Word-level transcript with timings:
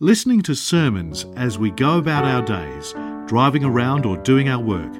Listening 0.00 0.42
to 0.42 0.54
sermons 0.54 1.24
as 1.36 1.58
we 1.58 1.70
go 1.70 1.96
about 1.96 2.22
our 2.22 2.42
days, 2.42 2.92
driving 3.26 3.64
around 3.64 4.04
or 4.04 4.18
doing 4.18 4.46
our 4.46 4.62
work, 4.62 4.92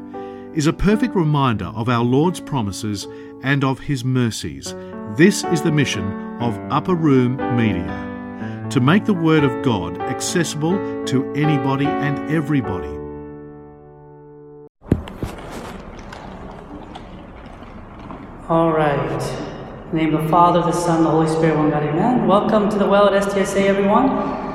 is 0.54 0.66
a 0.66 0.72
perfect 0.72 1.14
reminder 1.14 1.66
of 1.66 1.90
our 1.90 2.02
Lord's 2.02 2.40
promises 2.40 3.06
and 3.42 3.62
of 3.62 3.78
His 3.78 4.06
mercies. 4.06 4.74
This 5.14 5.44
is 5.44 5.60
the 5.60 5.70
mission 5.70 6.10
of 6.40 6.56
Upper 6.72 6.94
Room 6.94 7.36
Media 7.58 8.66
to 8.70 8.80
make 8.80 9.04
the 9.04 9.12
Word 9.12 9.44
of 9.44 9.62
God 9.62 10.00
accessible 10.00 11.04
to 11.04 11.30
anybody 11.34 11.84
and 11.84 12.30
everybody. 12.30 12.88
All 18.48 18.72
right. 18.72 19.22
In 19.84 19.90
the 19.90 19.96
name 20.04 20.14
of 20.14 20.24
the 20.24 20.30
Father, 20.30 20.62
the 20.62 20.72
Son, 20.72 21.04
the 21.04 21.10
Holy 21.10 21.28
Spirit, 21.28 21.58
one 21.58 21.68
God, 21.68 21.82
amen. 21.82 22.26
Welcome 22.26 22.70
to 22.70 22.78
the 22.78 22.86
well 22.86 23.12
at 23.12 23.22
STSA, 23.24 23.66
everyone. 23.66 24.45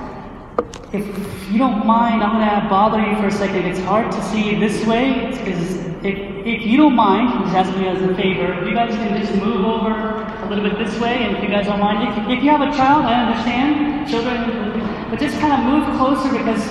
If 0.93 1.05
you 1.49 1.57
don't 1.57 1.85
mind, 1.85 2.21
I'm 2.21 2.35
going 2.35 2.63
to 2.63 2.70
bother 2.70 2.99
you 2.99 3.16
for 3.16 3.27
a 3.27 3.31
second. 3.31 3.66
It's 3.66 3.79
hard 3.79 4.11
to 4.11 4.21
see 4.23 4.55
this 4.55 4.85
way 4.85 5.31
because 5.31 5.77
if, 6.03 6.17
if 6.45 6.66
you 6.66 6.75
don't 6.75 6.97
mind, 6.97 7.45
just 7.45 7.55
ask 7.55 7.77
me 7.77 7.88
as 7.88 8.02
a 8.02 8.13
favor, 8.13 8.52
if 8.59 8.67
you 8.67 8.73
guys 8.73 8.91
can 8.91 9.21
just 9.21 9.33
move 9.41 9.63
over 9.63 9.93
a 9.93 10.49
little 10.49 10.69
bit 10.69 10.77
this 10.77 10.99
way, 10.99 11.23
and 11.23 11.38
if 11.38 11.43
you 11.43 11.49
guys 11.49 11.67
don't 11.67 11.80
mind, 11.80 12.03
if, 12.09 12.38
if 12.38 12.43
you 12.43 12.49
have 12.49 12.59
a 12.59 12.75
child, 12.75 13.05
I 13.05 13.23
understand, 13.23 14.09
children, 14.09 15.09
but 15.09 15.17
just 15.17 15.39
kind 15.39 15.53
of 15.53 15.59
move 15.71 15.95
closer 15.95 16.30
because 16.30 16.61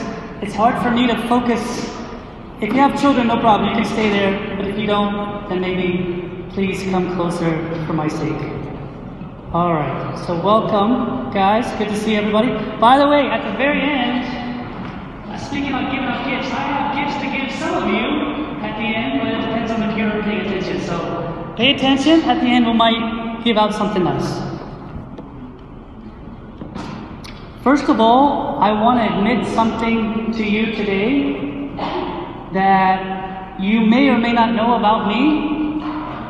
it's 0.42 0.54
hard 0.54 0.82
for 0.82 0.90
me 0.90 1.06
to 1.06 1.16
focus. 1.26 1.62
If 2.60 2.74
you 2.74 2.80
have 2.80 3.00
children, 3.00 3.28
no 3.28 3.40
problem, 3.40 3.70
you 3.70 3.76
can 3.76 3.86
stay 3.86 4.10
there, 4.10 4.56
but 4.58 4.66
if 4.66 4.76
you 4.76 4.86
don't, 4.86 5.48
then 5.48 5.62
maybe 5.62 6.44
please 6.50 6.82
come 6.90 7.14
closer 7.14 7.56
for 7.86 7.94
my 7.94 8.08
sake. 8.08 8.59
All 9.52 9.74
right, 9.74 10.16
so 10.28 10.40
welcome, 10.40 11.32
guys. 11.32 11.66
Good 11.76 11.88
to 11.88 11.96
see 11.96 12.14
everybody. 12.14 12.50
By 12.78 12.98
the 12.98 13.08
way, 13.08 13.26
at 13.26 13.50
the 13.50 13.58
very 13.58 13.80
end, 13.80 14.22
speaking 15.40 15.70
about 15.70 15.90
giving 15.90 16.06
out 16.06 16.24
gifts, 16.24 16.54
I 16.54 16.62
have 16.70 16.94
gifts 16.94 17.18
to 17.18 17.26
give 17.36 17.58
some 17.58 17.82
of 17.82 17.88
you 17.88 18.62
at 18.62 18.78
the 18.78 18.84
end, 18.84 19.18
but 19.18 19.26
it 19.26 19.40
depends 19.40 19.72
on 19.72 19.82
if 19.82 19.98
you're 19.98 20.22
paying 20.22 20.46
attention. 20.46 20.80
So 20.86 21.54
pay 21.56 21.74
attention. 21.74 22.22
At 22.30 22.40
the 22.40 22.46
end, 22.46 22.64
we 22.64 22.74
might 22.74 23.42
give 23.42 23.56
out 23.56 23.74
something 23.74 24.04
nice. 24.04 24.38
First 27.64 27.88
of 27.88 27.98
all, 27.98 28.60
I 28.60 28.70
want 28.70 29.00
to 29.00 29.18
admit 29.18 29.52
something 29.52 30.32
to 30.32 30.44
you 30.44 30.76
today 30.76 31.74
that 32.54 33.60
you 33.60 33.80
may 33.80 34.10
or 34.10 34.18
may 34.18 34.32
not 34.32 34.54
know 34.54 34.76
about 34.76 35.08
me, 35.08 35.82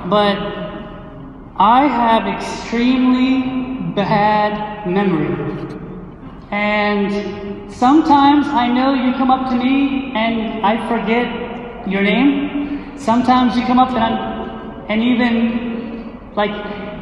but 0.08 0.59
I 1.61 1.86
have 1.89 2.27
extremely 2.27 3.92
bad 3.94 4.89
memory. 4.89 5.28
And 6.50 7.70
sometimes 7.70 8.47
I 8.48 8.66
know 8.66 8.94
you 8.94 9.12
come 9.12 9.30
up 9.30 9.50
to 9.50 9.56
me 9.56 10.11
and 10.16 10.64
I 10.64 10.88
forget 10.88 11.28
your 11.86 12.00
name. 12.00 12.97
Sometimes 12.97 13.58
you 13.58 13.66
come 13.66 13.78
up 13.78 13.91
and 13.91 14.03
I'm, 14.03 14.86
and 14.88 15.03
even 15.03 16.33
like 16.34 16.50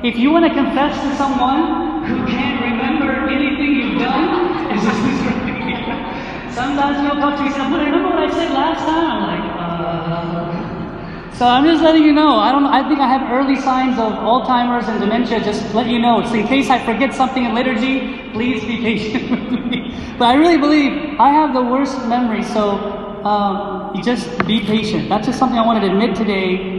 if 0.05 0.17
you 0.17 0.33
want 0.33 0.45
to 0.47 0.53
confess 0.53 1.01
to 1.05 1.15
someone 1.15 2.03
who 2.07 2.27
can't 2.27 2.61
remember 2.61 3.29
anything 3.31 3.77
you've 3.77 4.01
done, 4.01 4.73
is 4.75 4.83
this 4.83 6.55
Sometimes 6.57 7.01
you'll 7.01 7.23
come 7.23 7.37
to 7.37 7.43
me 7.45 7.47
and 7.47 7.55
say, 7.55 7.85
remember 7.85 8.09
what 8.11 8.19
I 8.19 8.31
said 8.33 8.51
last 8.51 8.85
time? 8.85 9.07
I'm 9.07 9.23
like, 9.23 10.65
uh, 10.65 10.68
so 11.35 11.47
I'm 11.47 11.65
just 11.65 11.83
letting 11.83 12.03
you 12.03 12.13
know. 12.13 12.39
I 12.39 12.51
don't. 12.51 12.67
I 12.67 12.87
think 12.89 13.01
I 13.01 13.09
have 13.09 13.31
early 13.31 13.57
signs 13.61 13.99
of 13.99 14.13
Alzheimer's 14.13 14.89
and 14.89 15.01
dementia. 15.01 15.41
Just 15.41 15.75
let 15.75 15.87
you 15.87 15.99
know. 15.99 16.21
It's 16.21 16.33
in 16.33 16.47
case 16.47 16.69
I 16.71 16.85
forget 16.85 17.15
something 17.15 17.45
in 17.45 17.55
liturgy. 17.55 18.31
Please 18.33 18.65
be 18.65 18.79
patient 18.79 19.31
with 19.51 19.65
me. 19.67 19.95
But 20.19 20.27
I 20.27 20.35
really 20.35 20.59
believe 20.59 21.19
I 21.21 21.31
have 21.31 21.55
the 21.55 21.63
worst 21.63 21.97
memory. 22.07 22.43
So 22.43 22.99
um, 23.25 23.93
just 24.03 24.27
be 24.47 24.61
patient. 24.61 25.09
That's 25.09 25.27
just 25.27 25.39
something 25.39 25.59
I 25.59 25.65
wanted 25.65 25.87
to 25.87 25.93
admit 25.93 26.17
today. 26.17 26.79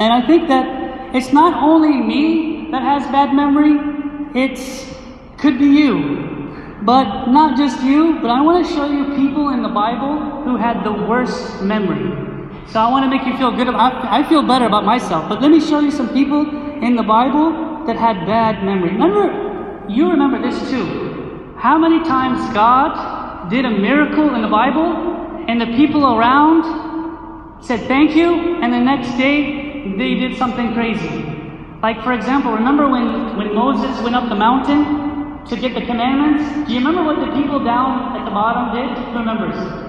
And 0.00 0.12
I 0.12 0.26
think 0.26 0.48
that 0.48 1.14
it's 1.14 1.32
not 1.32 1.62
only 1.62 1.92
me 1.92 2.70
that 2.70 2.82
has 2.82 3.02
bad 3.10 3.34
memory. 3.34 3.76
It's 4.34 4.94
could 5.38 5.58
be 5.58 5.66
you, 5.66 6.78
but 6.82 7.26
not 7.26 7.56
just 7.56 7.82
you. 7.82 8.18
But 8.20 8.30
I 8.30 8.40
want 8.40 8.66
to 8.66 8.72
show 8.72 8.90
you 8.90 9.16
people 9.16 9.50
in 9.50 9.62
the 9.62 9.68
Bible 9.68 10.42
who 10.44 10.56
had 10.56 10.84
the 10.84 10.92
worst 10.92 11.62
memory. 11.62 12.27
So 12.68 12.80
I 12.80 12.90
want 12.90 13.04
to 13.04 13.10
make 13.10 13.26
you 13.26 13.36
feel 13.38 13.50
good. 13.50 13.68
About, 13.68 14.04
I 14.04 14.28
feel 14.28 14.42
better 14.42 14.66
about 14.66 14.84
myself. 14.84 15.28
But 15.28 15.40
let 15.40 15.50
me 15.50 15.58
show 15.58 15.80
you 15.80 15.90
some 15.90 16.12
people 16.12 16.42
in 16.84 16.96
the 16.96 17.02
Bible 17.02 17.86
that 17.86 17.96
had 17.96 18.26
bad 18.26 18.62
memory. 18.62 18.90
Remember, 18.90 19.86
you 19.88 20.10
remember 20.10 20.40
this 20.42 20.70
too. 20.70 21.54
How 21.56 21.78
many 21.78 22.04
times 22.04 22.38
God 22.52 23.48
did 23.48 23.64
a 23.64 23.70
miracle 23.70 24.34
in 24.34 24.42
the 24.42 24.48
Bible 24.48 25.44
and 25.48 25.58
the 25.58 25.66
people 25.80 26.14
around 26.14 27.64
said 27.64 27.80
thank 27.88 28.14
you, 28.14 28.62
and 28.62 28.72
the 28.72 28.78
next 28.78 29.16
day 29.16 29.94
they 29.96 30.14
did 30.14 30.36
something 30.36 30.74
crazy. 30.74 31.24
Like, 31.82 32.04
for 32.04 32.12
example, 32.12 32.52
remember 32.52 32.88
when, 32.88 33.36
when 33.36 33.54
Moses 33.54 34.00
went 34.02 34.14
up 34.14 34.28
the 34.28 34.36
mountain 34.36 35.44
to 35.46 35.56
get 35.56 35.74
the 35.74 35.86
commandments? 35.86 36.68
Do 36.68 36.74
you 36.74 36.80
remember 36.80 37.02
what 37.02 37.18
the 37.24 37.32
people 37.40 37.64
down 37.64 38.14
at 38.16 38.24
the 38.24 38.30
bottom 38.30 38.76
did? 38.76 39.06
Who 39.06 39.18
remembers? 39.18 39.87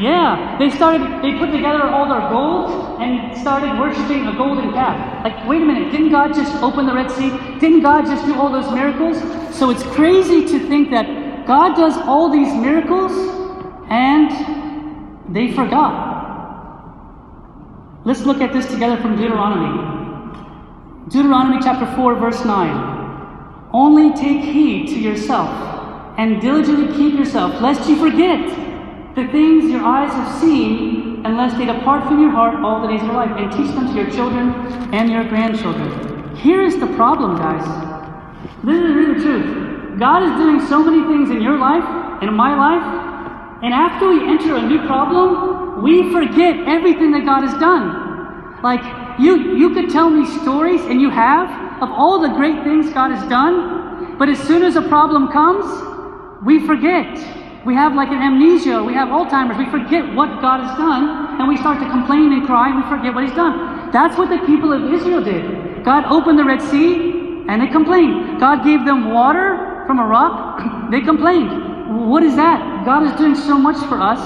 Yeah, 0.00 0.56
they 0.58 0.70
started, 0.70 1.02
they 1.22 1.36
put 1.38 1.52
together 1.52 1.82
all 1.82 2.08
their 2.08 2.26
gold 2.30 3.02
and 3.02 3.36
started 3.36 3.78
worshiping 3.78 4.26
a 4.28 4.32
golden 4.32 4.72
calf. 4.72 4.96
Like, 5.22 5.46
wait 5.46 5.60
a 5.60 5.64
minute, 5.66 5.92
didn't 5.92 6.08
God 6.08 6.32
just 6.32 6.54
open 6.62 6.86
the 6.86 6.94
Red 6.94 7.10
Sea? 7.10 7.28
Didn't 7.60 7.82
God 7.82 8.06
just 8.06 8.24
do 8.24 8.34
all 8.34 8.50
those 8.50 8.72
miracles? 8.72 9.18
So 9.54 9.68
it's 9.68 9.82
crazy 9.82 10.46
to 10.46 10.68
think 10.68 10.90
that 10.90 11.46
God 11.46 11.76
does 11.76 11.98
all 11.98 12.30
these 12.30 12.50
miracles 12.54 13.12
and 13.90 15.34
they 15.34 15.52
forgot. 15.52 16.08
Let's 18.06 18.22
look 18.22 18.40
at 18.40 18.54
this 18.54 18.70
together 18.70 18.96
from 19.02 19.18
Deuteronomy. 19.18 21.10
Deuteronomy 21.10 21.58
chapter 21.62 21.84
4, 21.94 22.14
verse 22.14 22.42
9. 22.42 23.68
Only 23.74 24.16
take 24.16 24.44
heed 24.44 24.88
to 24.88 24.98
yourself 24.98 25.50
and 26.16 26.40
diligently 26.40 26.96
keep 26.96 27.18
yourself, 27.18 27.60
lest 27.60 27.86
you 27.86 27.96
forget 27.96 28.69
the 29.14 29.26
things 29.28 29.70
your 29.70 29.82
eyes 29.82 30.12
have 30.12 30.40
seen, 30.40 31.22
unless 31.24 31.52
they 31.58 31.66
depart 31.66 32.04
from 32.04 32.20
your 32.20 32.30
heart 32.30 32.54
all 32.62 32.80
the 32.80 32.88
days 32.88 33.00
of 33.00 33.08
your 33.08 33.16
life, 33.16 33.32
and 33.36 33.50
teach 33.52 33.74
them 33.74 33.88
to 33.88 33.94
your 33.94 34.10
children 34.10 34.50
and 34.94 35.10
your 35.10 35.24
grandchildren. 35.24 36.36
Here 36.36 36.62
is 36.62 36.78
the 36.78 36.86
problem, 36.94 37.36
guys. 37.36 37.64
This 38.64 38.76
is 38.76 38.94
really 38.94 39.14
the 39.14 39.20
truth. 39.20 39.98
God 39.98 40.22
is 40.22 40.30
doing 40.38 40.66
so 40.66 40.82
many 40.84 41.02
things 41.12 41.30
in 41.30 41.42
your 41.42 41.58
life 41.58 41.84
and 42.20 42.28
in 42.30 42.34
my 42.34 42.54
life, 42.54 42.84
and 43.62 43.74
after 43.74 44.08
we 44.08 44.26
enter 44.26 44.56
a 44.56 44.62
new 44.62 44.86
problem, 44.86 45.82
we 45.82 46.12
forget 46.12 46.56
everything 46.66 47.10
that 47.12 47.24
God 47.24 47.42
has 47.42 47.58
done. 47.60 48.62
Like, 48.62 48.82
you, 49.18 49.56
you 49.56 49.74
could 49.74 49.90
tell 49.90 50.08
me 50.08 50.24
stories, 50.40 50.82
and 50.82 51.00
you 51.00 51.10
have, 51.10 51.50
of 51.82 51.90
all 51.90 52.20
the 52.20 52.28
great 52.28 52.62
things 52.62 52.90
God 52.92 53.10
has 53.10 53.28
done, 53.28 54.16
but 54.18 54.28
as 54.28 54.38
soon 54.38 54.62
as 54.62 54.76
a 54.76 54.82
problem 54.82 55.28
comes, 55.28 55.64
we 56.44 56.66
forget. 56.66 57.18
We 57.64 57.74
have 57.74 57.94
like 57.94 58.08
an 58.08 58.22
amnesia, 58.22 58.82
we 58.82 58.94
have 58.94 59.08
Alzheimer's, 59.08 59.58
we 59.58 59.68
forget 59.70 60.14
what 60.14 60.40
God 60.40 60.64
has 60.64 60.78
done, 60.78 61.38
and 61.38 61.46
we 61.46 61.58
start 61.58 61.78
to 61.80 61.88
complain 61.90 62.32
and 62.32 62.46
cry, 62.46 62.70
and 62.70 62.82
we 62.82 62.88
forget 62.88 63.14
what 63.14 63.24
He's 63.24 63.34
done. 63.34 63.90
That's 63.92 64.16
what 64.16 64.30
the 64.30 64.38
people 64.46 64.72
of 64.72 64.92
Israel 64.92 65.22
did. 65.22 65.84
God 65.84 66.04
opened 66.06 66.38
the 66.38 66.44
Red 66.44 66.62
Sea, 66.62 67.44
and 67.48 67.60
they 67.60 67.66
complained. 67.66 68.40
God 68.40 68.64
gave 68.64 68.86
them 68.86 69.12
water 69.12 69.84
from 69.86 69.98
a 69.98 70.06
rock, 70.06 70.62
they 70.90 71.02
complained. 71.02 72.08
What 72.08 72.22
is 72.22 72.36
that? 72.36 72.86
God 72.86 73.02
is 73.02 73.12
doing 73.18 73.34
so 73.34 73.58
much 73.58 73.76
for 73.88 74.00
us, 74.00 74.20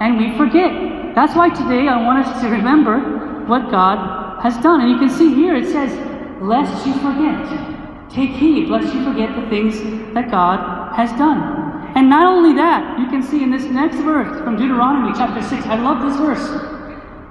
and 0.00 0.16
we 0.16 0.34
forget. 0.38 1.14
That's 1.14 1.36
why 1.36 1.50
today 1.50 1.88
I 1.88 2.02
want 2.02 2.24
us 2.24 2.40
to 2.40 2.48
remember 2.48 3.44
what 3.46 3.70
God 3.70 4.40
has 4.42 4.56
done. 4.62 4.80
And 4.80 4.90
you 4.90 4.98
can 4.98 5.10
see 5.10 5.34
here 5.34 5.54
it 5.54 5.66
says, 5.66 5.92
Lest 6.40 6.86
you 6.86 6.94
forget. 6.94 8.08
Take 8.10 8.30
heed, 8.30 8.68
lest 8.68 8.94
you 8.94 9.04
forget 9.04 9.34
the 9.36 9.48
things 9.48 9.80
that 10.14 10.30
God 10.30 10.94
has 10.96 11.10
done. 11.12 11.61
And 11.94 12.08
not 12.08 12.26
only 12.26 12.54
that, 12.54 12.98
you 12.98 13.06
can 13.08 13.22
see 13.22 13.42
in 13.42 13.50
this 13.50 13.64
next 13.64 13.96
verse 13.96 14.40
from 14.44 14.56
Deuteronomy 14.56 15.12
chapter 15.14 15.42
6, 15.42 15.66
I 15.66 15.76
love 15.76 16.00
this 16.00 16.16
verse. 16.16 16.40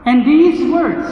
And 0.06 0.26
these 0.26 0.72
words, 0.72 1.10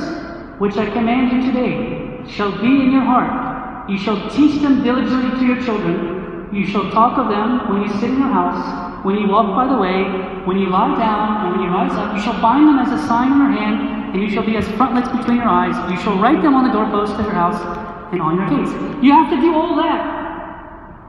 which 0.60 0.78
I 0.78 0.86
command 0.92 1.32
you 1.34 1.52
today, 1.52 2.24
shall 2.30 2.52
be 2.52 2.68
in 2.68 2.92
your 2.92 3.02
heart. 3.02 3.90
You 3.90 3.98
shall 3.98 4.30
teach 4.30 4.62
them 4.62 4.84
diligently 4.84 5.40
to 5.40 5.46
your 5.46 5.62
children. 5.64 6.50
You 6.54 6.66
shall 6.68 6.92
talk 6.92 7.18
of 7.18 7.30
them 7.30 7.74
when 7.74 7.82
you 7.82 7.90
sit 8.00 8.12
in 8.12 8.20
your 8.20 8.30
house, 8.30 9.04
when 9.04 9.18
you 9.18 9.28
walk 9.28 9.56
by 9.56 9.66
the 9.66 9.80
way, 9.82 10.04
when 10.46 10.60
you 10.60 10.70
lie 10.70 10.94
down, 10.98 11.46
and 11.46 11.58
when 11.58 11.62
you 11.66 11.74
rise 11.74 11.94
up. 11.94 12.16
You 12.16 12.22
shall 12.22 12.40
bind 12.42 12.68
them 12.68 12.78
as 12.78 12.92
a 12.92 13.08
sign 13.08 13.32
on 13.32 13.40
your 13.40 13.60
hand, 13.60 14.14
and 14.14 14.22
you 14.22 14.30
shall 14.30 14.46
be 14.46 14.58
as 14.58 14.68
frontlets 14.78 15.10
between 15.10 15.38
your 15.38 15.50
eyes. 15.50 15.74
You 15.90 15.98
shall 15.98 16.20
write 16.20 16.42
them 16.44 16.54
on 16.54 16.68
the 16.68 16.74
doorposts 16.74 17.18
of 17.18 17.26
your 17.26 17.34
house 17.34 17.58
and 18.14 18.22
on 18.22 18.38
your 18.38 18.50
gates. 18.50 18.72
You 19.02 19.12
have 19.14 19.30
to 19.32 19.42
do 19.42 19.56
all 19.56 19.76
that 19.78 20.19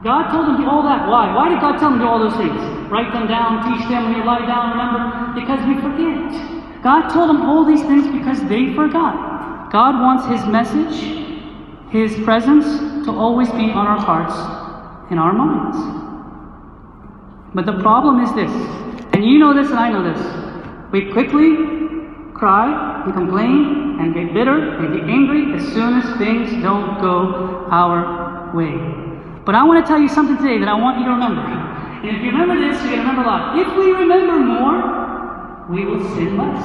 God 0.03 0.31
told 0.31 0.47
them 0.47 0.57
to 0.57 0.63
do 0.63 0.69
all 0.69 0.81
that. 0.83 1.07
Why? 1.07 1.33
Why 1.33 1.49
did 1.49 1.61
God 1.61 1.77
tell 1.77 1.91
them 1.91 1.99
to 1.99 2.05
do 2.05 2.09
all 2.09 2.19
those 2.19 2.35
things? 2.35 2.57
Write 2.89 3.13
them 3.13 3.27
down, 3.27 3.61
teach 3.69 3.87
them 3.87 4.05
when 4.05 4.17
you 4.17 4.25
lie 4.25 4.45
down, 4.45 4.71
remember? 4.71 5.39
Because 5.39 5.61
we 5.69 5.75
forget. 5.77 6.81
God 6.81 7.09
told 7.09 7.29
them 7.29 7.43
all 7.43 7.63
these 7.63 7.81
things 7.83 8.07
because 8.07 8.41
they 8.49 8.73
forgot. 8.73 9.71
God 9.71 10.01
wants 10.01 10.25
His 10.25 10.43
message, 10.49 10.97
His 11.91 12.17
presence 12.25 12.65
to 13.05 13.11
always 13.11 13.49
be 13.51 13.69
on 13.69 13.85
our 13.85 13.99
hearts 13.99 14.33
and 15.11 15.19
our 15.19 15.33
minds. 15.33 15.77
But 17.53 17.65
the 17.67 17.79
problem 17.81 18.23
is 18.23 18.33
this, 18.33 18.51
and 19.13 19.23
you 19.23 19.37
know 19.37 19.53
this 19.53 19.69
and 19.69 19.79
I 19.79 19.91
know 19.91 20.03
this. 20.03 20.91
We 20.91 21.11
quickly 21.11 22.33
cry 22.33 23.03
and 23.05 23.13
complain 23.13 23.97
and 23.99 24.15
get 24.15 24.33
bitter 24.33 24.77
and 24.77 24.95
get 24.95 25.07
angry 25.07 25.53
as 25.53 25.63
soon 25.73 25.99
as 25.99 26.17
things 26.17 26.49
don't 26.63 26.99
go 26.99 27.67
our 27.69 28.51
way. 28.55 29.10
But 29.45 29.55
I 29.55 29.63
want 29.63 29.83
to 29.83 29.87
tell 29.87 29.99
you 29.99 30.07
something 30.07 30.37
today 30.37 30.59
that 30.59 30.69
I 30.69 30.73
want 30.73 30.99
you 30.99 31.05
to 31.05 31.11
remember. 31.11 31.41
And 31.41 32.17
if 32.17 32.21
you 32.21 32.29
remember 32.29 32.55
this, 32.55 32.77
you're 32.81 32.93
going 32.93 33.01
to 33.01 33.09
remember 33.09 33.23
a 33.23 33.27
lot. 33.27 33.57
If 33.57 33.69
we 33.77 33.91
remember 33.91 34.37
more, 34.37 35.65
we 35.69 35.85
will 35.85 36.01
sin 36.13 36.37
less. 36.37 36.61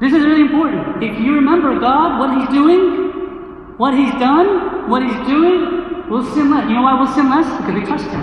This 0.00 0.12
is 0.12 0.24
really 0.24 0.42
important. 0.42 1.02
If 1.02 1.18
you 1.18 1.34
remember 1.34 1.78
God, 1.78 2.18
what 2.18 2.38
He's 2.38 2.48
doing, 2.50 3.74
what 3.78 3.94
He's 3.94 4.10
done, 4.18 4.90
what 4.90 5.02
He's 5.02 5.26
doing, 5.26 6.10
we'll 6.10 6.26
sin 6.34 6.50
less. 6.50 6.68
You 6.68 6.74
know 6.74 6.82
why 6.82 6.98
we'll 6.98 7.12
sin 7.14 7.30
less? 7.30 7.46
Because 7.58 7.74
we 7.74 7.86
trust 7.86 8.06
Him. 8.10 8.22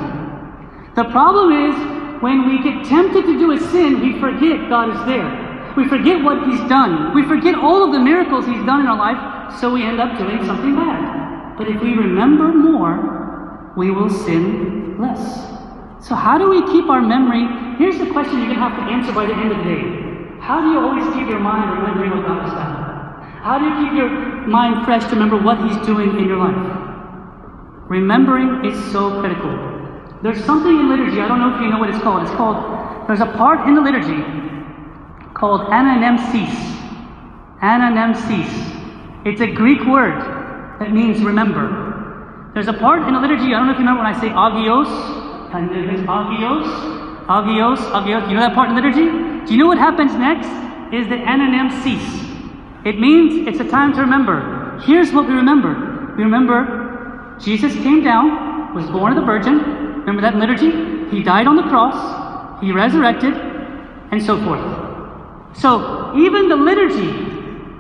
The 0.96 1.06
problem 1.06 1.52
is 1.52 1.76
when 2.22 2.48
we 2.48 2.64
get 2.64 2.84
tempted 2.86 3.24
to 3.26 3.40
do 3.40 3.52
a 3.52 3.60
sin, 3.72 4.00
we 4.00 4.20
forget 4.20 4.68
God 4.68 4.90
is 4.96 5.06
there. 5.06 5.74
We 5.76 5.88
forget 5.88 6.24
what 6.24 6.48
He's 6.48 6.60
done. 6.68 7.14
We 7.14 7.24
forget 7.28 7.56
all 7.56 7.84
of 7.84 7.92
the 7.92 8.00
miracles 8.00 8.46
He's 8.46 8.64
done 8.66 8.82
in 8.82 8.88
our 8.88 8.98
life, 8.98 9.60
so 9.60 9.72
we 9.72 9.84
end 9.84 10.00
up 10.00 10.18
doing 10.18 10.44
something 10.46 10.76
bad. 10.76 11.58
But 11.58 11.68
if 11.68 11.82
we 11.82 11.94
remember 11.94 12.54
more, 12.54 13.19
we 13.76 13.92
will 13.92 14.10
sin 14.10 15.00
less. 15.00 15.50
So, 16.06 16.16
how 16.16 16.38
do 16.38 16.50
we 16.50 16.62
keep 16.72 16.90
our 16.90 17.02
memory? 17.02 17.46
Here's 17.78 17.98
the 17.98 18.12
question 18.12 18.40
you're 18.40 18.48
going 18.48 18.60
to 18.60 18.64
have 18.64 18.78
to 18.78 18.92
answer 18.92 19.12
by 19.14 19.26
the 19.26 19.34
end 19.34 19.52
of 19.52 19.58
the 19.58 19.64
day. 19.64 20.40
How 20.40 20.62
do 20.62 20.72
you 20.72 20.80
always 20.80 21.06
keep 21.14 21.28
your 21.28 21.40
mind 21.40 21.78
remembering 21.78 22.12
what 22.12 22.26
God 22.26 22.44
has 22.44 22.54
done? 22.54 22.90
How 23.44 23.60
do 23.60 23.66
you 23.66 23.76
keep 23.84 23.94
your 23.98 24.10
mind 24.48 24.86
fresh 24.86 25.04
to 25.04 25.10
remember 25.12 25.38
what 25.38 25.60
He's 25.60 25.78
doing 25.86 26.18
in 26.18 26.28
your 26.28 26.38
life? 26.38 26.56
Remembering 27.90 28.66
is 28.66 28.92
so 28.92 29.20
critical. 29.20 29.52
There's 30.22 30.44
something 30.44 30.80
in 30.80 30.90
liturgy, 30.90 31.22
I 31.22 31.28
don't 31.28 31.40
know 31.40 31.56
if 31.56 31.62
you 31.62 31.70
know 31.70 31.80
what 31.80 31.90
it's 31.90 32.00
called. 32.00 32.24
It's 32.24 32.32
called, 32.36 33.08
there's 33.08 33.22
a 33.22 33.32
part 33.38 33.68
in 33.68 33.76
the 33.76 33.82
liturgy 33.82 34.22
called 35.34 35.62
anamnesis. 35.72 36.52
Anamnesis. 37.62 39.26
It's 39.26 39.42
a 39.42 39.48
Greek 39.48 39.86
word 39.86 40.20
that 40.80 40.92
means 40.92 41.24
remember. 41.24 41.89
There's 42.54 42.68
a 42.68 42.74
part 42.74 43.08
in 43.08 43.14
the 43.14 43.20
liturgy, 43.20 43.54
I 43.54 43.60
don't 43.60 43.68
know 43.68 43.74
if 43.74 43.80
you 43.80 43.86
remember 43.86 44.04
when 44.04 44.14
I 44.14 44.20
say 44.20 44.30
agios, 44.30 44.90
agios, 45.52 46.06
agios, 47.28 47.78
agios. 47.78 48.30
You 48.30 48.36
know 48.36 48.42
that 48.42 48.56
part 48.56 48.70
in 48.70 48.76
the 48.76 48.82
liturgy? 48.82 49.46
Do 49.46 49.54
you 49.54 49.60
know 49.60 49.68
what 49.68 49.78
happens 49.78 50.14
next? 50.16 50.50
Is 50.94 51.08
the 51.08 51.16
anamnesis. 51.16 52.02
It 52.86 53.00
means 53.00 53.48
it's 53.48 53.60
a 53.60 53.70
time 53.70 53.94
to 53.94 54.02
remember. 54.02 54.80
Here's 54.84 55.12
what 55.12 55.28
we 55.28 55.34
remember. 55.34 56.16
We 56.18 56.24
remember 56.24 57.38
Jesus 57.40 57.74
came 57.76 58.04
down, 58.04 58.74
was 58.74 58.90
born 58.90 59.16
of 59.16 59.20
the 59.20 59.26
Virgin, 59.26 59.80
Remember 60.10 60.22
that 60.22 60.34
in 60.34 60.40
liturgy? 60.40 61.16
He 61.16 61.22
died 61.22 61.46
on 61.46 61.56
the 61.56 61.64
cross, 61.64 62.62
he 62.62 62.72
resurrected, 62.72 63.34
and 64.12 64.24
so 64.24 64.42
forth. 64.44 64.64
So 65.56 66.18
even 66.18 66.50
the 66.50 66.56
liturgy 66.56 67.12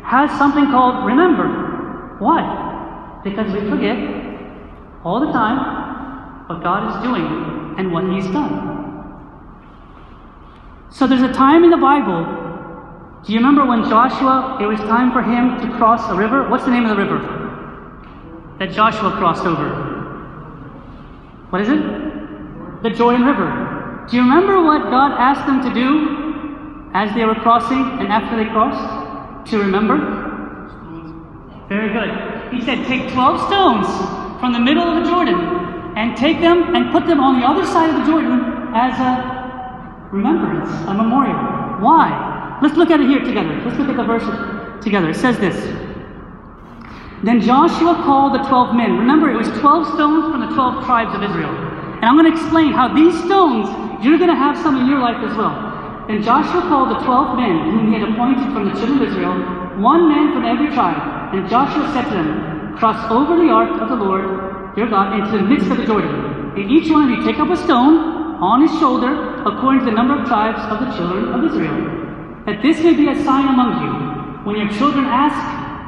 has 0.03 0.29
something 0.37 0.65
called 0.67 1.07
remember. 1.07 2.17
Why? 2.19 3.19
Because 3.23 3.51
we 3.51 3.67
forget 3.67 3.97
all 5.03 5.19
the 5.19 5.31
time 5.31 6.47
what 6.47 6.63
God 6.63 6.89
is 6.89 7.03
doing 7.03 7.75
and 7.77 7.91
what 7.91 8.03
He's 8.11 8.25
done. 8.31 8.77
So 10.89 11.07
there's 11.07 11.21
a 11.21 11.33
time 11.33 11.63
in 11.63 11.69
the 11.69 11.77
Bible. 11.77 12.23
Do 13.25 13.33
you 13.33 13.39
remember 13.39 13.65
when 13.65 13.83
Joshua, 13.83 14.57
it 14.61 14.65
was 14.65 14.79
time 14.79 15.11
for 15.11 15.21
him 15.21 15.59
to 15.61 15.77
cross 15.77 16.09
a 16.09 16.15
river? 16.15 16.49
What's 16.49 16.63
the 16.63 16.71
name 16.71 16.85
of 16.85 16.89
the 16.89 17.03
river 17.03 17.19
that 18.59 18.71
Joshua 18.71 19.11
crossed 19.11 19.45
over? 19.45 19.67
What 21.49 21.61
is 21.61 21.69
it? 21.69 22.09
the 22.81 22.89
Jordan 22.89 23.25
River. 23.25 24.05
Do 24.09 24.15
you 24.15 24.23
remember 24.23 24.63
what 24.63 24.83
God 24.83 25.11
asked 25.19 25.45
them 25.45 25.61
to 25.63 25.73
do 25.73 26.91
as 26.93 27.13
they 27.13 27.25
were 27.25 27.35
crossing 27.35 27.99
and 27.99 28.07
after 28.07 28.37
they 28.37 28.49
crossed? 28.49 29.51
To 29.51 29.59
remember? 29.59 29.97
Very 31.67 31.91
good. 31.93 32.53
He 32.53 32.61
said, 32.61 32.85
Take 32.87 33.11
12 33.11 33.47
stones 33.47 33.87
from 34.39 34.53
the 34.53 34.59
middle 34.59 34.83
of 34.83 35.03
the 35.03 35.09
Jordan 35.09 35.35
and 35.95 36.15
take 36.15 36.39
them 36.39 36.75
and 36.75 36.91
put 36.91 37.05
them 37.07 37.19
on 37.19 37.39
the 37.39 37.45
other 37.45 37.65
side 37.65 37.89
of 37.89 37.97
the 37.99 38.05
Jordan 38.05 38.71
as 38.73 38.97
a 38.99 40.09
remembrance, 40.11 40.69
a 40.87 40.93
memorial. 40.93 41.35
Why? 41.81 42.59
Let's 42.61 42.75
look 42.75 42.89
at 42.89 42.99
it 42.99 43.07
here 43.07 43.19
together. 43.19 43.61
Let's 43.65 43.77
look 43.77 43.89
at 43.89 43.97
the 43.97 44.03
verse 44.03 44.25
together. 44.83 45.09
It 45.09 45.15
says 45.15 45.37
this. 45.39 45.55
Then 47.23 47.41
Joshua 47.41 47.95
called 48.07 48.33
the 48.33 48.43
12 48.47 48.75
men. 48.75 48.97
Remember, 48.97 49.29
it 49.29 49.35
was 49.35 49.49
12 49.59 49.93
stones 49.93 50.31
from 50.31 50.39
the 50.39 50.55
12 50.55 50.85
tribes 50.85 51.13
of 51.15 51.23
Israel. 51.23 51.51
And 51.99 52.05
I'm 52.05 52.15
going 52.15 52.31
to 52.31 52.37
explain 52.37 52.71
how 52.71 52.87
these 52.87 53.11
stones, 53.27 53.67
you're 54.03 54.17
going 54.17 54.31
to 54.31 54.39
have 54.39 54.57
some 54.57 54.79
in 54.79 54.87
your 54.87 54.99
life 54.99 55.19
as 55.29 55.35
well. 55.35 55.51
Then 56.07 56.23
Joshua 56.23 56.61
called 56.61 56.89
the 56.89 57.05
twelve 57.05 57.37
men 57.37 57.69
whom 57.69 57.93
he 57.93 57.99
had 57.99 58.09
appointed 58.09 58.49
from 58.51 58.65
the 58.65 58.73
children 58.73 59.03
of 59.03 59.09
Israel, 59.09 59.35
one 59.77 60.07
man 60.09 60.33
from 60.33 60.43
every 60.43 60.73
tribe. 60.73 61.35
And 61.35 61.47
Joshua 61.47 61.91
said 61.93 62.09
to 62.09 62.15
them, 62.15 62.58
Cross 62.79 63.11
over 63.11 63.35
the 63.35 63.51
ark 63.51 63.81
of 63.81 63.89
the 63.89 63.95
Lord 63.95 64.77
your 64.77 64.87
God 64.87 65.19
into 65.19 65.35
the 65.35 65.43
midst 65.43 65.69
of 65.69 65.75
the 65.75 65.85
Jordan. 65.85 66.55
And 66.55 66.71
each 66.71 66.89
one 66.89 67.03
of 67.03 67.09
you 67.11 67.19
take 67.27 67.35
up 67.35 67.49
a 67.51 67.57
stone 67.57 68.39
on 68.39 68.63
his 68.63 68.71
shoulder 68.79 69.43
according 69.43 69.83
to 69.83 69.91
the 69.91 69.97
number 69.99 70.15
of 70.15 70.25
tribes 70.25 70.63
of 70.71 70.79
the 70.79 70.95
children 70.95 71.27
of 71.35 71.43
Israel. 71.43 71.75
That 72.47 72.63
this 72.63 72.79
may 72.79 72.95
be 72.95 73.09
a 73.09 73.19
sign 73.27 73.51
among 73.51 73.83
you. 73.83 73.91
When 74.47 74.55
your 74.55 74.71
children 74.79 75.03
ask 75.03 75.35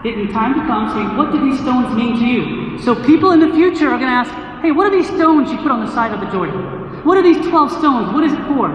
it 0.05 0.19
in 0.19 0.33
time 0.33 0.59
to 0.59 0.67
come, 0.67 0.91
saying, 0.91 1.15
What 1.15 1.31
do 1.31 1.39
these 1.39 1.63
stones 1.63 1.95
mean 1.95 2.19
to 2.19 2.25
you? 2.27 2.77
So 2.83 2.91
people 3.07 3.31
in 3.31 3.39
the 3.39 3.55
future 3.55 3.87
are 3.87 3.97
going 3.97 4.11
to 4.11 4.19
ask, 4.27 4.31
Hey, 4.61 4.71
what 4.71 4.91
are 4.91 4.91
these 4.91 5.07
stones 5.07 5.49
you 5.49 5.57
put 5.63 5.71
on 5.71 5.85
the 5.85 5.91
side 5.95 6.11
of 6.11 6.19
the 6.19 6.27
Jordan? 6.27 7.07
What 7.07 7.15
are 7.15 7.23
these 7.23 7.39
12 7.39 7.71
stones? 7.79 8.11
What 8.11 8.25
is 8.25 8.33
it 8.33 8.43
for? 8.51 8.67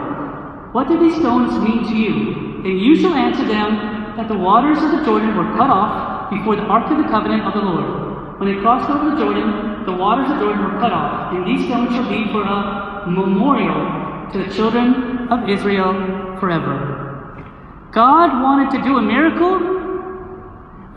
What 0.73 0.89
do 0.89 0.99
these 0.99 1.21
stones 1.21 1.53
mean 1.61 1.85
to 1.85 1.95
you? 1.95 2.65
And 2.65 2.81
you 2.81 2.97
shall 2.97 3.13
answer 3.13 3.45
them 3.45 4.17
that 4.17 4.29
the 4.29 4.39
waters 4.39 4.81
of 4.83 4.91
the 4.91 5.05
Jordan 5.05 5.37
were 5.37 5.53
cut 5.61 5.69
off 5.69 6.31
before 6.31 6.57
the 6.57 6.65
ark 6.65 6.91
of 6.91 6.97
the 6.97 7.09
covenant 7.13 7.45
of 7.45 7.53
the 7.53 7.61
Lord. 7.61 8.06
When 8.39 8.53
they 8.53 8.61
crossed 8.61 8.91
over 8.91 9.11
the 9.11 9.17
Jordan, 9.17 9.87
the 9.87 9.93
waters 9.97 10.31
of 10.31 10.37
Jordan 10.39 10.63
were 10.63 10.79
cut 10.79 10.93
off, 10.93 11.33
and 11.33 11.49
these 11.49 11.65
stones 11.65 11.89
shall 11.97 12.05
be 12.05 12.31
for 12.31 12.45
a 12.45 13.09
memorial 13.09 14.29
to 14.33 14.45
the 14.45 14.53
children 14.53 15.29
of 15.33 15.49
Israel 15.49 16.37
forever. 16.39 17.41
God 17.93 18.43
wanted 18.43 18.77
to 18.77 18.85
do 18.85 18.99
a 18.99 19.03
miracle 19.03 19.57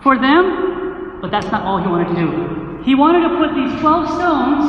for 0.03 0.19
them, 0.19 1.21
but 1.21 1.31
that's 1.31 1.47
not 1.47 1.63
all 1.63 1.79
He 1.79 1.87
wanted 1.87 2.11
to 2.11 2.15
do. 2.19 2.83
He 2.83 2.93
wanted 2.93 3.23
to 3.23 3.31
put 3.39 3.55
these 3.55 3.71
12 3.79 4.19
stones 4.19 4.67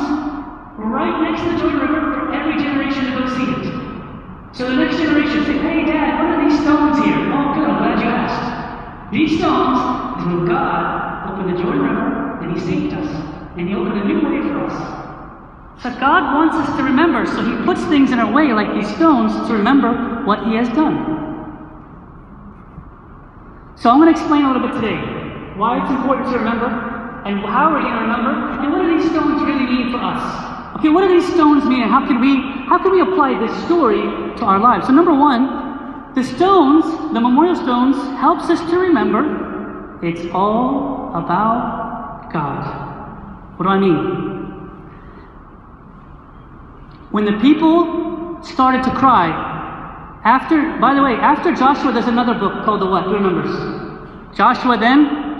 right 0.78 1.26
next 1.26 1.42
to 1.42 1.50
the 1.50 1.58
Jordan 1.58 1.80
River 1.90 2.00
for 2.14 2.34
every 2.34 2.54
generation 2.54 3.10
to 3.10 3.10
go 3.18 3.26
see 3.34 3.50
it. 3.50 4.54
So 4.54 4.70
the 4.70 4.76
next 4.76 4.96
generation 4.96 5.44
say, 5.44 5.58
hey 5.58 5.84
dad, 5.90 6.22
what 6.22 6.38
are 6.38 6.48
these 6.48 6.60
stones 6.62 7.02
here? 7.02 7.18
Oh 7.34 7.50
good, 7.50 7.66
I'm 7.66 7.82
glad 7.82 7.98
you 7.98 8.06
asked. 8.06 9.10
These 9.10 9.38
stones 9.38 10.22
is 10.22 10.26
when 10.26 10.46
God 10.46 11.34
opened 11.34 11.50
the 11.50 11.60
Jordan 11.60 11.82
River 11.82 12.29
he 12.54 12.60
saved 12.60 12.94
us. 12.94 13.08
And 13.56 13.68
he 13.68 13.74
opened 13.74 14.00
a 14.00 14.04
new 14.04 14.20
way 14.20 14.42
for 14.48 14.66
us. 14.66 15.00
But 15.82 15.98
God 15.98 16.34
wants 16.34 16.56
us 16.56 16.76
to 16.76 16.82
remember, 16.82 17.26
so 17.26 17.42
he 17.42 17.64
puts 17.64 17.82
things 17.84 18.12
in 18.12 18.18
our 18.18 18.30
way 18.32 18.52
like 18.52 18.74
these 18.74 18.94
stones 18.96 19.32
to 19.48 19.54
remember 19.54 20.24
what 20.24 20.46
he 20.46 20.54
has 20.56 20.68
done. 20.68 21.18
So 23.76 23.88
I'm 23.88 23.98
going 23.98 24.12
to 24.12 24.18
explain 24.20 24.44
a 24.44 24.52
little 24.52 24.68
bit 24.68 24.74
today 24.76 25.00
why 25.56 25.80
it's 25.80 25.90
important 25.90 26.28
to 26.32 26.38
remember 26.38 26.68
and 27.24 27.40
how 27.40 27.70
we're 27.70 27.78
we 27.78 27.84
going 27.84 27.96
to 27.96 28.00
remember? 28.00 28.32
And 28.60 28.72
what 28.72 28.82
do 28.82 28.96
these 28.96 29.10
stones 29.10 29.42
really 29.42 29.66
mean 29.66 29.92
for 29.92 29.98
us? 30.00 30.76
Okay, 30.78 30.88
what 30.88 31.02
do 31.02 31.08
these 31.08 31.30
stones 31.32 31.64
mean? 31.64 31.82
And 31.82 31.90
how 31.90 32.06
can 32.06 32.20
we 32.20 32.40
how 32.68 32.78
can 32.78 32.92
we 32.92 33.00
apply 33.00 33.38
this 33.38 33.52
story 33.64 34.00
to 34.36 34.44
our 34.44 34.58
lives? 34.58 34.86
So 34.86 34.92
number 34.92 35.12
one, 35.12 36.14
the 36.14 36.24
stones, 36.24 36.84
the 37.12 37.20
memorial 37.20 37.56
stones, 37.56 37.96
helps 38.18 38.48
us 38.48 38.60
to 38.70 38.78
remember 38.78 39.98
it's 40.02 40.24
all 40.32 41.12
about 41.14 41.79
God. 42.32 43.58
What 43.58 43.64
do 43.64 43.70
I 43.70 43.78
mean? 43.78 44.30
When 47.10 47.24
the 47.24 47.38
people 47.40 48.42
started 48.42 48.84
to 48.84 48.90
cry, 48.90 49.28
after, 50.24 50.78
by 50.78 50.94
the 50.94 51.02
way, 51.02 51.14
after 51.14 51.54
Joshua, 51.54 51.92
there's 51.92 52.06
another 52.06 52.34
book 52.34 52.64
called 52.64 52.80
the 52.80 52.86
what? 52.86 53.04
Who 53.04 53.14
remembers? 53.14 54.36
Joshua 54.36 54.78
then 54.78 55.30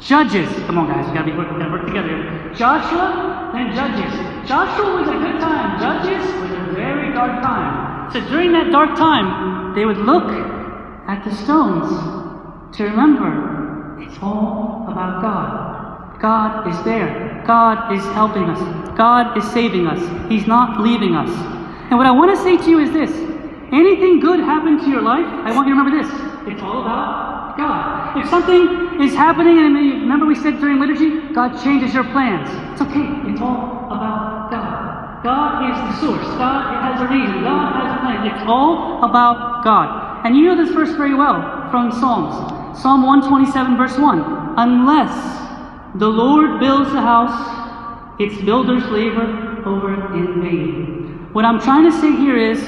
Judges. 0.00 0.48
Come 0.64 0.78
on, 0.78 0.88
guys. 0.88 1.06
We 1.06 1.12
gotta 1.12 1.26
be 1.26 1.36
we 1.36 1.44
gotta 1.44 1.70
work 1.70 1.86
together. 1.86 2.54
Joshua, 2.54 3.50
then 3.52 3.74
Judges. 3.74 4.48
Joshua 4.48 4.96
was 4.96 5.08
a 5.08 5.12
good 5.12 5.38
time. 5.40 5.78
Judges 5.78 6.24
was 6.40 6.50
a 6.52 6.72
very 6.72 7.12
dark 7.12 7.42
time. 7.42 8.10
So 8.10 8.20
during 8.28 8.52
that 8.52 8.70
dark 8.72 8.96
time, 8.96 9.74
they 9.74 9.84
would 9.84 9.98
look 9.98 10.30
at 11.06 11.22
the 11.24 11.34
stones 11.34 11.90
to 12.76 12.84
remember 12.84 14.00
it's 14.00 14.16
all 14.22 14.86
about 14.88 15.20
God. 15.20 15.69
God 16.20 16.68
is 16.68 16.76
there. 16.84 17.42
God 17.46 17.92
is 17.92 18.04
helping 18.12 18.44
us. 18.44 18.60
God 18.96 19.36
is 19.38 19.44
saving 19.52 19.86
us. 19.86 20.00
He's 20.30 20.46
not 20.46 20.80
leaving 20.80 21.14
us. 21.16 21.30
And 21.88 21.96
what 21.96 22.06
I 22.06 22.10
want 22.10 22.36
to 22.36 22.42
say 22.42 22.56
to 22.56 22.70
you 22.70 22.78
is 22.78 22.92
this 22.92 23.10
anything 23.72 24.20
good 24.20 24.40
happened 24.40 24.80
to 24.80 24.90
your 24.90 25.00
life, 25.00 25.24
I 25.24 25.54
want 25.56 25.66
you 25.66 25.74
to 25.74 25.80
remember 25.80 26.02
this. 26.02 26.10
It's 26.52 26.62
all 26.62 26.82
about 26.82 27.56
God. 27.56 28.18
If 28.18 28.28
something 28.28 29.00
is 29.00 29.14
happening, 29.14 29.58
and 29.58 29.74
remember 29.74 30.26
we 30.26 30.34
said 30.34 30.60
during 30.60 30.78
liturgy, 30.78 31.32
God 31.32 31.62
changes 31.62 31.94
your 31.94 32.04
plans. 32.04 32.48
It's 32.72 32.82
okay. 32.82 33.08
It's 33.30 33.40
all 33.40 33.88
about 33.88 34.50
God. 34.50 35.24
God 35.24 35.72
is 35.72 35.76
the 35.76 36.00
source. 36.00 36.26
God 36.36 36.84
has 36.84 37.00
a 37.00 37.08
reason. 37.08 37.42
God 37.42 37.80
has 37.80 37.96
a 37.96 38.00
plan. 38.00 38.26
It's 38.26 38.44
all 38.46 39.04
about 39.04 39.64
God. 39.64 40.26
And 40.26 40.36
you 40.36 40.44
know 40.44 40.56
this 40.56 40.74
verse 40.74 40.90
very 40.96 41.14
well 41.14 41.68
from 41.70 41.92
Psalms. 41.92 42.80
Psalm 42.80 43.02
127, 43.02 43.76
verse 43.76 43.98
1. 43.98 44.54
Unless 44.56 45.40
the 45.94 46.08
Lord 46.08 46.60
builds 46.60 46.92
the 46.92 47.00
house, 47.00 48.20
its 48.20 48.40
builders 48.42 48.84
labor 48.86 49.62
over 49.66 50.14
in 50.14 50.40
vain. 50.40 51.28
What 51.32 51.44
I'm 51.44 51.60
trying 51.60 51.90
to 51.90 51.92
say 51.92 52.10
here 52.10 52.36
is 52.36 52.60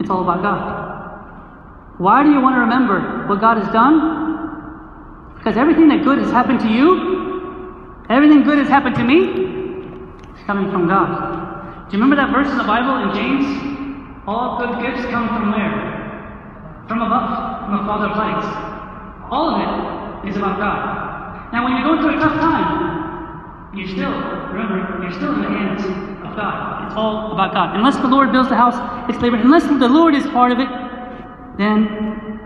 it's 0.00 0.10
all 0.10 0.22
about 0.22 0.42
God. 0.42 1.98
Why 1.98 2.22
do 2.24 2.30
you 2.30 2.40
want 2.40 2.56
to 2.56 2.60
remember 2.60 3.26
what 3.28 3.40
God 3.40 3.58
has 3.58 3.72
done? 3.72 5.34
Because 5.36 5.56
everything 5.56 5.88
that 5.88 6.02
good 6.02 6.18
has 6.18 6.30
happened 6.30 6.60
to 6.60 6.68
you, 6.68 8.04
everything 8.08 8.42
good 8.42 8.58
has 8.58 8.68
happened 8.68 8.96
to 8.96 9.04
me, 9.04 10.26
it's 10.34 10.42
coming 10.44 10.70
from 10.72 10.88
God. 10.88 11.88
Do 11.88 11.96
you 11.96 12.02
remember 12.02 12.16
that 12.16 12.32
verse 12.32 12.50
in 12.50 12.58
the 12.58 12.64
Bible 12.64 12.96
in 13.04 13.14
James? 13.14 13.46
All 14.26 14.58
good 14.58 14.82
gifts 14.82 15.06
come 15.10 15.28
from 15.28 15.52
where? 15.52 16.84
From 16.88 17.02
above, 17.02 17.66
from 17.66 17.76
the 17.78 17.84
Father 17.84 18.06
of 18.06 18.16
lights. 18.16 18.46
All 19.30 19.54
of 19.54 20.24
it 20.24 20.28
is 20.30 20.36
about 20.36 20.58
God. 20.58 21.01
Now, 21.52 21.64
when 21.64 21.76
you're 21.76 21.84
going 21.84 22.00
through 22.00 22.16
a 22.16 22.20
tough 22.20 22.40
time, 22.40 23.76
you 23.76 23.86
still, 23.86 24.12
remember, 24.52 25.02
you're 25.02 25.12
still 25.12 25.34
in 25.34 25.42
the 25.42 25.48
hands 25.48 25.84
of 26.24 26.36
God. 26.36 26.86
It's 26.86 26.96
all 26.96 27.32
about 27.32 27.52
God. 27.52 27.76
Unless 27.76 27.96
the 27.96 28.08
Lord 28.08 28.32
builds 28.32 28.48
the 28.48 28.56
house, 28.56 28.76
it's 29.08 29.20
labor. 29.22 29.36
Unless 29.36 29.64
the 29.64 29.88
Lord 29.88 30.14
is 30.14 30.24
part 30.28 30.52
of 30.52 30.58
it, 30.58 30.68
then, 31.56 32.40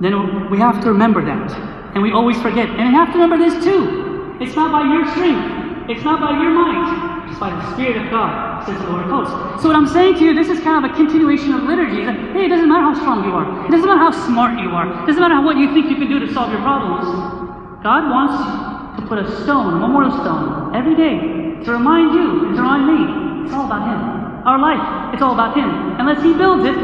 then 0.00 0.50
we 0.50 0.58
have 0.58 0.82
to 0.82 0.88
remember 0.90 1.24
that. 1.24 1.50
And 1.94 2.02
we 2.02 2.12
always 2.12 2.40
forget. 2.42 2.68
And 2.68 2.90
you 2.90 2.96
have 2.98 3.12
to 3.12 3.18
remember 3.18 3.38
this 3.38 3.54
too. 3.64 4.36
It's 4.40 4.54
not 4.54 4.70
by 4.70 4.82
your 4.82 5.06
strength. 5.10 5.90
It's 5.90 6.02
not 6.02 6.20
by 6.20 6.30
your 6.38 6.50
might. 6.50 7.30
It's 7.30 7.38
by 7.38 7.50
the 7.50 7.72
Spirit 7.74 7.96
of 7.98 8.10
God, 8.10 8.64
says 8.66 8.78
the 8.80 8.90
Lord 8.90 9.04
of 9.04 9.10
hosts. 9.10 9.62
So 9.62 9.68
what 9.68 9.76
I'm 9.76 9.86
saying 9.86 10.14
to 10.18 10.24
you, 10.24 10.34
this 10.34 10.48
is 10.48 10.60
kind 10.60 10.84
of 10.84 10.90
a 10.90 10.94
continuation 10.94 11.54
of 11.54 11.62
liturgy. 11.64 12.02
Hey, 12.32 12.46
it 12.46 12.48
doesn't 12.48 12.68
matter 12.68 12.82
how 12.82 12.94
strong 12.94 13.24
you 13.24 13.32
are. 13.34 13.66
It 13.66 13.70
doesn't 13.70 13.86
matter 13.86 13.98
how 13.98 14.10
smart 14.10 14.58
you 14.60 14.70
are. 14.70 14.86
It 15.02 15.06
doesn't 15.06 15.22
matter 15.22 15.40
what 15.40 15.56
you 15.56 15.72
think 15.74 15.90
you 15.90 15.96
can 15.96 16.08
do 16.08 16.18
to 16.18 16.32
solve 16.32 16.50
your 16.50 16.62
problems. 16.62 17.35
God 17.86 18.10
wants 18.10 18.98
to 19.00 19.06
put 19.06 19.16
a 19.16 19.42
stone, 19.44 19.74
a 19.74 19.78
memorial 19.78 20.10
stone, 20.10 20.74
every 20.74 20.96
day 20.96 21.62
to 21.62 21.70
remind 21.70 22.14
you 22.14 22.48
and 22.48 22.56
to 22.56 22.62
remind 22.62 22.84
me. 22.90 23.46
It's 23.46 23.54
all 23.54 23.66
about 23.66 23.86
Him. 23.86 24.42
Our 24.44 24.58
life, 24.58 25.14
it's 25.14 25.22
all 25.22 25.34
about 25.34 25.56
Him. 25.56 25.70
Unless 26.00 26.20
He 26.20 26.34
builds 26.34 26.64
it, 26.64 26.74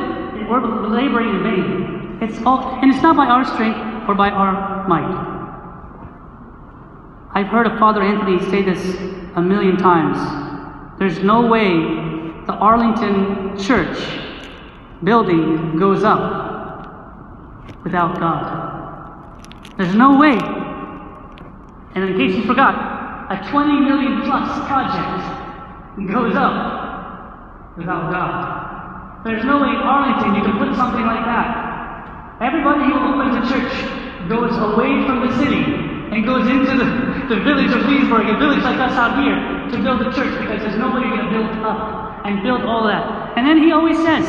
we're 0.48 0.62
laboring 0.86 1.30
in 1.30 1.42
vain. 1.42 2.18
It's 2.22 2.40
all, 2.46 2.78
and 2.80 2.94
it's 2.94 3.02
not 3.02 3.16
by 3.16 3.26
our 3.26 3.44
strength 3.44 4.08
or 4.08 4.14
by 4.14 4.30
our 4.30 4.86
might. 4.86 5.10
I've 7.34 7.48
heard 7.48 7.66
of 7.66 7.80
Father 7.80 8.00
Anthony 8.00 8.38
say 8.48 8.62
this 8.62 8.94
a 9.34 9.42
million 9.42 9.78
times. 9.78 10.18
There's 11.00 11.18
no 11.18 11.48
way 11.48 11.66
the 12.46 12.52
Arlington 12.52 13.58
Church 13.58 13.98
building 15.02 15.80
goes 15.80 16.04
up 16.04 16.22
without 17.82 18.20
God. 18.20 19.74
There's 19.76 19.96
no 19.96 20.16
way. 20.16 20.61
And 21.94 22.04
in 22.04 22.16
case 22.16 22.36
you 22.36 22.44
forgot, 22.46 22.74
a 23.30 23.36
20 23.50 23.80
million 23.80 24.22
plus 24.22 24.48
project 24.66 25.22
goes 26.08 26.34
up 26.36 27.76
without 27.76 28.12
God. 28.12 29.24
There's 29.24 29.44
no 29.44 29.60
way 29.60 29.68
in 29.68 29.80
Arlington 29.80 30.34
you 30.34 30.42
can 30.42 30.58
put 30.58 30.74
something 30.74 31.06
like 31.06 31.24
that. 31.24 32.40
Everybody 32.40 32.90
who 32.90 32.96
opens 32.98 33.38
a 33.38 33.44
church 33.46 33.72
goes 34.28 34.56
away 34.56 35.04
from 35.06 35.26
the 35.26 35.32
city 35.38 35.62
and 36.12 36.24
goes 36.24 36.48
into 36.48 36.76
the, 36.76 36.88
the 37.28 37.40
village 37.44 37.70
of 37.70 37.86
Leesburg, 37.86 38.28
a 38.28 38.38
village 38.38 38.62
like 38.64 38.80
us 38.80 38.92
out 38.92 39.22
here, 39.22 39.36
to 39.70 39.76
build 39.82 40.02
a 40.02 40.12
church 40.12 40.32
because 40.40 40.60
there's 40.60 40.78
nobody 40.78 41.08
going 41.08 41.24
to 41.24 41.30
build 41.30 41.48
up 41.64 42.26
and 42.26 42.42
build 42.42 42.62
all 42.62 42.86
that. 42.86 43.38
And 43.38 43.46
then 43.46 43.58
he 43.58 43.72
always 43.72 43.96
says, 43.96 44.24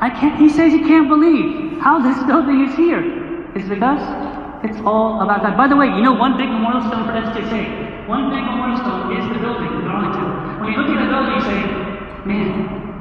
I 0.00 0.10
can't, 0.10 0.40
he 0.40 0.48
says 0.48 0.72
he 0.72 0.80
can't 0.80 1.08
believe 1.08 1.78
how 1.78 2.00
this 2.00 2.16
building 2.24 2.66
is 2.66 2.74
here. 2.74 3.02
It's 3.54 3.68
because 3.68 4.00
it's 4.62 4.80
all 4.84 5.20
about 5.22 5.42
God. 5.42 5.56
By 5.56 5.68
the 5.68 5.76
way, 5.76 5.86
you 5.86 6.02
know 6.02 6.12
one 6.12 6.36
big 6.36 6.48
memorial 6.48 6.82
stone 6.84 7.06
for 7.08 7.14
STSA? 7.16 8.08
One 8.08 8.28
big 8.28 8.44
memorial 8.44 8.76
stone 8.76 9.16
is 9.16 9.24
the 9.32 9.38
building 9.40 9.72
in 9.72 9.88
Arlington. 9.88 10.60
When 10.60 10.72
you 10.72 10.76
look 10.76 10.90
at 10.92 11.00
the 11.00 11.08
building, 11.08 11.34
you 11.36 11.44
say, 11.48 11.60
man, 12.28 12.50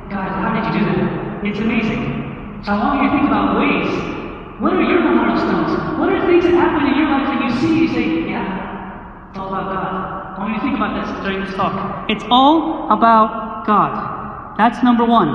God, 0.08 0.30
how 0.30 0.50
did 0.56 0.64
you 0.72 0.80
do 0.80 0.86
that? 0.96 1.44
It's 1.44 1.60
amazing. 1.60 2.64
So 2.64 2.72
I 2.72 2.78
want 2.80 3.04
you 3.04 3.10
to 3.10 3.16
think 3.16 3.28
about 3.28 3.60
ways 3.60 4.20
what 4.60 4.74
are 4.74 4.84
your 4.84 5.00
memorial 5.00 5.38
stones? 5.38 5.72
What 5.98 6.12
are 6.12 6.20
things 6.28 6.44
that 6.44 6.52
happen 6.52 6.84
in 6.92 7.00
your 7.00 7.08
life 7.08 7.32
that 7.32 7.40
you 7.44 7.52
see, 7.64 7.80
you 7.80 7.88
say, 7.88 8.30
yeah, 8.30 9.30
it's 9.30 9.40
all 9.40 9.48
about 9.48 9.72
God. 9.72 10.36
I 10.36 10.40
want 10.40 10.52
you 10.52 10.60
to 10.60 10.66
think 10.68 10.76
about 10.76 11.00
this 11.00 11.08
during 11.24 11.40
this 11.46 11.56
talk. 11.56 12.10
It's 12.10 12.26
all 12.30 12.92
about 12.92 13.66
God. 13.66 14.58
That's 14.58 14.84
number 14.84 15.06
one. 15.06 15.32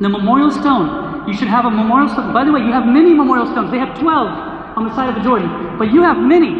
The 0.00 0.08
memorial 0.08 0.50
stone. 0.50 1.28
You 1.28 1.34
should 1.34 1.46
have 1.46 1.66
a 1.66 1.70
memorial 1.70 2.08
stone. 2.08 2.34
By 2.34 2.44
the 2.44 2.50
way, 2.50 2.60
you 2.60 2.72
have 2.72 2.86
many 2.86 3.14
memorial 3.14 3.46
stones. 3.46 3.70
They 3.70 3.78
have 3.78 3.96
12 3.98 4.55
on 4.76 4.84
the 4.84 4.94
side 4.94 5.08
of 5.08 5.16
the 5.16 5.24
Jordan. 5.24 5.48
But 5.80 5.90
you 5.90 6.02
have 6.04 6.20
many 6.20 6.52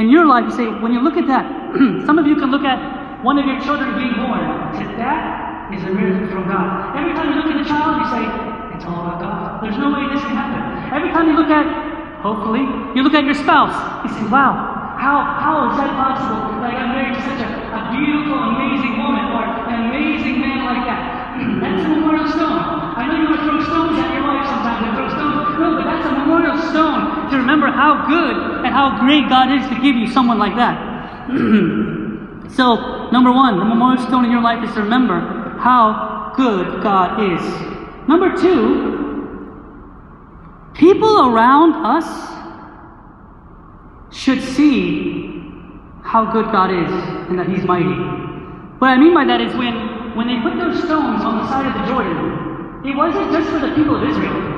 in 0.00 0.08
your 0.08 0.24
life. 0.24 0.48
You 0.48 0.54
say, 0.56 0.66
when 0.80 0.92
you 0.92 1.04
look 1.04 1.20
at 1.20 1.28
that, 1.28 1.44
some 2.08 2.18
of 2.18 2.26
you 2.26 2.36
can 2.36 2.50
look 2.50 2.64
at 2.64 2.80
one 3.22 3.38
of 3.38 3.44
your 3.44 3.60
children 3.60 3.92
being 3.94 4.16
born. 4.16 4.40
Say, 4.72 4.88
that 4.96 5.68
is 5.70 5.84
a 5.84 5.92
miracle 5.92 6.32
from 6.32 6.48
God. 6.48 6.96
Every 6.96 7.12
time 7.12 7.28
you 7.30 7.36
look 7.36 7.52
at 7.52 7.60
a 7.60 7.68
child, 7.68 8.00
you 8.00 8.06
say, 8.08 8.24
it's 8.74 8.88
all 8.88 9.04
about 9.04 9.20
God. 9.20 9.62
There's 9.62 9.76
no 9.76 9.92
way 9.92 10.08
this 10.08 10.24
can 10.24 10.32
happen. 10.32 10.64
Every 10.96 11.12
time 11.12 11.28
you 11.28 11.36
look 11.36 11.52
at, 11.52 11.68
hopefully, 12.24 12.64
you 12.96 13.04
look 13.04 13.14
at 13.14 13.24
your 13.24 13.36
spouse, 13.36 13.76
you 14.02 14.10
say, 14.16 14.24
wow, 14.32 14.72
how, 14.96 15.18
how 15.38 15.54
is 15.70 15.76
that 15.76 15.92
possible? 15.92 16.62
Like 16.62 16.78
I'm 16.78 16.94
married 16.94 17.18
to 17.18 17.22
such 17.26 17.42
a, 17.42 17.48
a 17.74 17.80
beautiful, 17.90 18.38
amazing 18.54 18.96
woman 18.96 19.28
or 19.34 19.42
an 19.68 19.90
amazing 19.92 20.40
man 20.40 20.62
like 20.64 20.86
that. 20.88 21.02
that's 21.62 21.84
a 21.84 21.88
memorial 21.90 22.28
stone. 22.32 22.62
I 22.96 23.10
know 23.10 23.18
you 23.18 23.28
to 23.34 23.38
throw 23.44 23.58
stones 23.66 23.98
at 23.98 24.14
your 24.14 24.24
wife 24.24 24.46
sometimes 24.46 24.78
and 24.86 24.92
throw 24.94 25.08
stones. 25.10 25.58
No, 25.58 25.66
but 25.74 25.84
that's 25.90 26.06
a 26.06 26.21
remember 27.62 27.78
how 27.78 28.06
good 28.06 28.64
and 28.64 28.74
how 28.74 28.98
great 29.00 29.28
God 29.28 29.52
is 29.52 29.68
to 29.68 29.74
give 29.80 29.96
you 29.96 30.08
someone 30.08 30.38
like 30.38 30.56
that. 30.56 31.28
so, 32.56 33.10
number 33.10 33.32
one, 33.32 33.58
the 33.58 33.64
memorial 33.64 34.02
stone 34.06 34.24
in 34.24 34.30
your 34.30 34.42
life 34.42 34.66
is 34.66 34.74
to 34.74 34.82
remember 34.82 35.20
how 35.60 36.32
good 36.36 36.82
God 36.82 37.20
is. 37.32 37.42
Number 38.08 38.36
two, 38.36 38.98
people 40.74 41.28
around 41.28 41.74
us 41.86 42.32
should 44.10 44.42
see 44.42 45.30
how 46.02 46.30
good 46.32 46.46
God 46.46 46.70
is 46.70 46.92
and 47.30 47.38
that 47.38 47.48
He's 47.48 47.64
mighty. 47.64 47.94
What 48.78 48.90
I 48.90 48.98
mean 48.98 49.14
by 49.14 49.24
that 49.24 49.40
is 49.40 49.54
when, 49.54 50.16
when 50.16 50.26
they 50.26 50.42
put 50.42 50.58
those 50.58 50.82
stones 50.82 51.22
on 51.22 51.38
the 51.38 51.48
side 51.48 51.66
of 51.66 51.74
the 51.80 51.86
Jordan, 51.86 52.82
it 52.84 52.96
wasn't 52.96 53.30
just 53.30 53.48
for 53.48 53.60
the 53.60 53.72
people 53.76 53.94
of 53.94 54.02
Israel, 54.02 54.51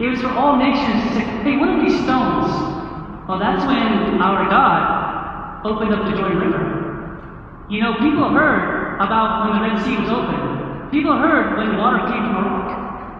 it 0.00 0.08
was 0.08 0.20
for 0.22 0.32
all 0.32 0.56
nations 0.56 1.04
to 1.04 1.08
say, 1.12 1.24
hey, 1.44 1.56
what 1.60 1.68
are 1.68 1.80
these 1.84 1.92
stones? 2.00 2.48
Well, 3.28 3.38
that's 3.38 3.60
when 3.68 4.16
our 4.16 4.48
God 4.48 5.60
opened 5.66 5.92
up 5.92 6.08
the 6.08 6.16
Jordan 6.16 6.40
River. 6.40 6.80
You 7.68 7.82
know, 7.82 7.92
people 8.00 8.32
heard 8.32 8.96
about 8.96 9.44
when 9.44 9.60
the 9.60 9.68
Red 9.68 9.84
Sea 9.84 10.00
was 10.00 10.08
open. 10.08 10.88
People 10.90 11.18
heard 11.18 11.56
when 11.58 11.76
water 11.76 12.00
came 12.08 12.24
from 12.32 12.36
a 12.36 12.44
rock. 12.48 12.68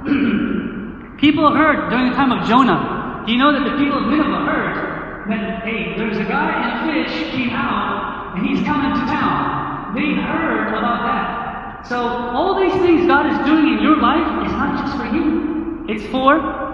people 1.21 1.55
heard 1.55 1.91
during 1.91 2.09
the 2.09 2.17
time 2.17 2.33
of 2.33 2.49
Jonah. 2.49 3.25
Do 3.27 3.33
you 3.33 3.39
know 3.39 3.53
that 3.53 3.63
the 3.63 3.77
people 3.77 3.99
of 4.01 4.09
Nineveh 4.09 4.41
heard 4.49 5.29
that, 5.29 5.63
hey, 5.63 5.95
there's 5.99 6.17
a 6.17 6.25
guy 6.25 6.49
and 6.49 6.81
a 6.81 7.05
fish 7.05 7.31
came 7.31 7.51
out 7.51 8.37
and 8.37 8.47
he's 8.47 8.65
coming 8.65 8.91
to 8.91 9.05
town? 9.05 9.95
They 9.95 10.17
heard 10.17 10.69
about 10.69 11.05
that. 11.05 11.87
So 11.87 12.01
all 12.01 12.59
these 12.59 12.73
things 12.81 13.07
God 13.07 13.29
is 13.31 13.37
doing 13.47 13.77
in 13.77 13.83
your 13.83 14.01
life 14.01 14.47
is 14.47 14.53
not 14.53 14.81
just 14.81 14.97
for 14.97 15.05
you. 15.15 15.85
It's 15.89 16.07
for 16.11 16.70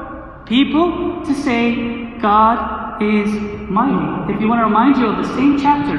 people 0.46 1.22
to 1.26 1.34
say 1.34 2.18
God 2.20 3.02
is 3.02 3.28
mighty. 3.68 4.32
If 4.32 4.40
you 4.40 4.48
want 4.48 4.60
to 4.60 4.64
remind 4.64 4.96
you 4.96 5.06
of 5.06 5.16
the 5.18 5.34
same 5.34 5.58
chapter 5.58 5.98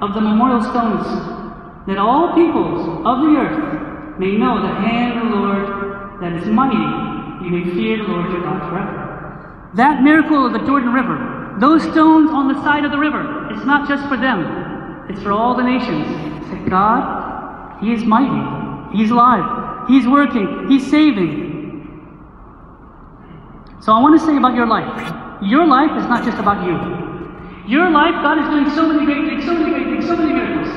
of 0.00 0.14
the 0.14 0.20
memorial 0.20 0.62
stones, 0.62 1.06
that 1.86 1.98
all 1.98 2.34
peoples 2.34 3.02
of 3.04 3.22
the 3.22 3.36
earth 3.36 4.18
may 4.18 4.36
know 4.36 4.62
the 4.62 4.74
hand 4.74 5.18
of 5.18 5.30
the 5.30 5.36
Lord 5.36 6.20
that 6.22 6.32
is 6.32 6.46
mighty. 6.46 6.78
You 7.44 7.50
may 7.50 7.64
fear 7.74 7.96
the 7.98 8.04
Lord 8.04 8.30
your 8.30 8.42
God 8.42 8.70
forever. 8.70 9.70
That 9.74 10.02
miracle 10.02 10.46
of 10.46 10.52
the 10.52 10.60
Jordan 10.60 10.92
River, 10.92 11.56
those 11.58 11.82
stones 11.82 12.30
on 12.30 12.48
the 12.48 12.62
side 12.62 12.84
of 12.84 12.92
the 12.92 12.98
river, 12.98 13.50
it's 13.50 13.64
not 13.66 13.88
just 13.88 14.06
for 14.08 14.16
them, 14.16 15.06
it's 15.08 15.20
for 15.22 15.32
all 15.32 15.56
the 15.56 15.62
nations. 15.62 16.06
Say, 16.48 16.68
God, 16.68 17.82
He 17.82 17.92
is 17.92 18.04
mighty. 18.04 18.96
He's 18.96 19.10
alive. 19.10 19.88
He's 19.88 20.06
working. 20.06 20.66
He's 20.68 20.88
saving. 20.88 21.51
So 23.82 23.90
I 23.90 23.98
want 23.98 24.14
to 24.14 24.22
say 24.24 24.38
about 24.38 24.54
your 24.54 24.70
life. 24.70 24.94
Your 25.42 25.66
life 25.66 25.90
is 25.98 26.06
not 26.06 26.22
just 26.22 26.38
about 26.38 26.62
you. 26.62 26.78
Your 27.66 27.90
life, 27.90 28.14
God 28.22 28.38
is 28.38 28.46
doing 28.46 28.70
so 28.78 28.86
many 28.86 29.02
great 29.02 29.26
things, 29.26 29.42
so 29.42 29.58
many 29.58 29.74
great 29.74 29.90
things, 29.90 30.06
so 30.06 30.14
many 30.14 30.38
miracles. 30.38 30.70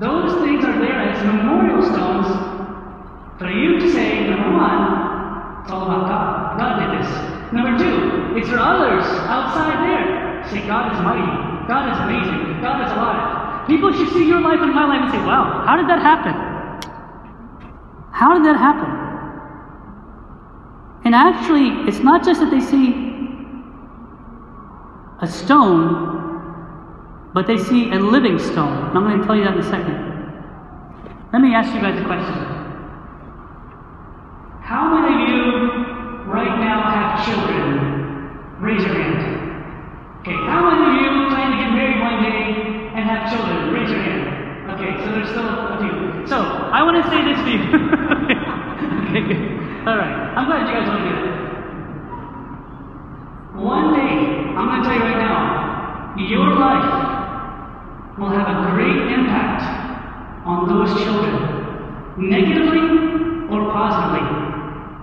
Those 0.00 0.32
things 0.40 0.64
are 0.64 0.80
there 0.80 0.96
as 0.96 1.20
memorial 1.28 1.84
stones 1.84 2.24
for 3.36 3.52
you 3.52 3.76
to 3.80 3.92
say, 3.92 4.32
number 4.32 4.48
one, 4.48 5.60
it's 5.60 5.68
all 5.68 5.84
about 5.84 6.08
God. 6.08 6.56
God 6.56 6.72
did 6.80 7.04
this. 7.04 7.10
Number 7.52 7.76
two, 7.76 8.32
it's 8.40 8.48
for 8.48 8.64
others 8.64 9.04
outside 9.28 9.76
there. 9.84 10.40
Say, 10.48 10.64
God 10.64 10.96
is 10.96 11.00
mighty. 11.04 11.68
God 11.68 11.92
is 11.92 12.00
amazing. 12.00 12.64
God 12.64 12.80
is 12.80 12.92
alive. 12.96 13.68
People 13.68 13.92
should 13.92 14.08
see 14.16 14.24
your 14.24 14.40
life 14.40 14.64
and 14.64 14.72
my 14.72 14.88
life 14.88 15.04
and 15.04 15.12
say, 15.12 15.20
wow, 15.20 15.68
how 15.68 15.76
did 15.76 15.84
that 15.92 16.00
happen? 16.00 16.32
How 18.08 18.32
did 18.32 18.46
that 18.48 18.56
happen? 18.56 19.05
And 21.06 21.14
actually, 21.14 21.70
it's 21.86 22.00
not 22.00 22.24
just 22.24 22.40
that 22.40 22.50
they 22.50 22.58
see 22.58 22.90
a 25.22 25.28
stone, 25.28 27.30
but 27.32 27.46
they 27.46 27.58
see 27.58 27.92
a 27.92 27.94
living 27.94 28.40
stone. 28.40 28.88
And 28.88 28.98
I'm 28.98 29.04
going 29.04 29.20
to 29.20 29.24
tell 29.24 29.36
you 29.36 29.44
that 29.44 29.54
in 29.54 29.60
a 29.60 29.70
second. 29.70 29.94
Let 31.32 31.42
me 31.42 31.54
ask 31.54 31.72
you 31.72 31.80
guys 31.80 31.94
a 31.94 32.02
question. 32.10 32.34
How 34.66 34.98
many 34.98 35.14
of 35.14 35.20
you 35.30 35.46
right 36.26 36.58
now 36.58 36.82
have 36.90 37.22
children? 37.22 38.58
Raise 38.58 38.82
your 38.82 38.98
hand. 38.98 39.22
Okay, 40.22 40.34
how 40.34 40.66
many 40.66 40.90
of 40.90 40.98
you 41.06 41.30
plan 41.30 41.52
to 41.52 41.56
get 41.62 41.70
married 41.70 42.02
one 42.02 42.18
day 42.26 42.90
and 42.98 43.06
have 43.06 43.30
children? 43.30 43.70
Raise 43.72 43.90
your 43.90 44.02
hand. 44.02 44.26
Okay, 44.74 44.98
so 45.04 45.12
there's 45.12 45.30
still 45.30 45.46
a 45.46 45.78
few. 45.78 46.26
So 46.26 46.42
I 46.42 46.82
want 46.82 46.96
to 46.98 47.06
say 47.08 47.22
this 47.22 47.38
to 47.46 47.50
you. 47.54 47.62
okay, 49.06 49.22
good. 49.22 49.45
All 49.86 49.96
right. 49.96 50.34
I'm 50.34 50.46
glad 50.46 50.66
you 50.66 50.74
guys 50.74 50.88
want 50.88 50.98
to 50.98 51.06
do 51.06 51.14
that. 51.14 51.30
One 53.54 53.94
day, 53.94 54.18
I'm 54.58 54.66
going 54.66 54.82
to 54.82 54.88
tell 54.88 54.98
you 54.98 55.04
right 55.06 55.22
now, 55.22 56.12
your 56.18 56.58
life 56.58 58.18
will 58.18 58.30
have 58.30 58.50
a 58.50 58.74
great 58.74 59.12
impact 59.14 59.62
on 60.44 60.66
those 60.66 60.90
children, 61.04 61.38
negatively 62.18 63.46
or 63.46 63.70
positively. 63.70 64.26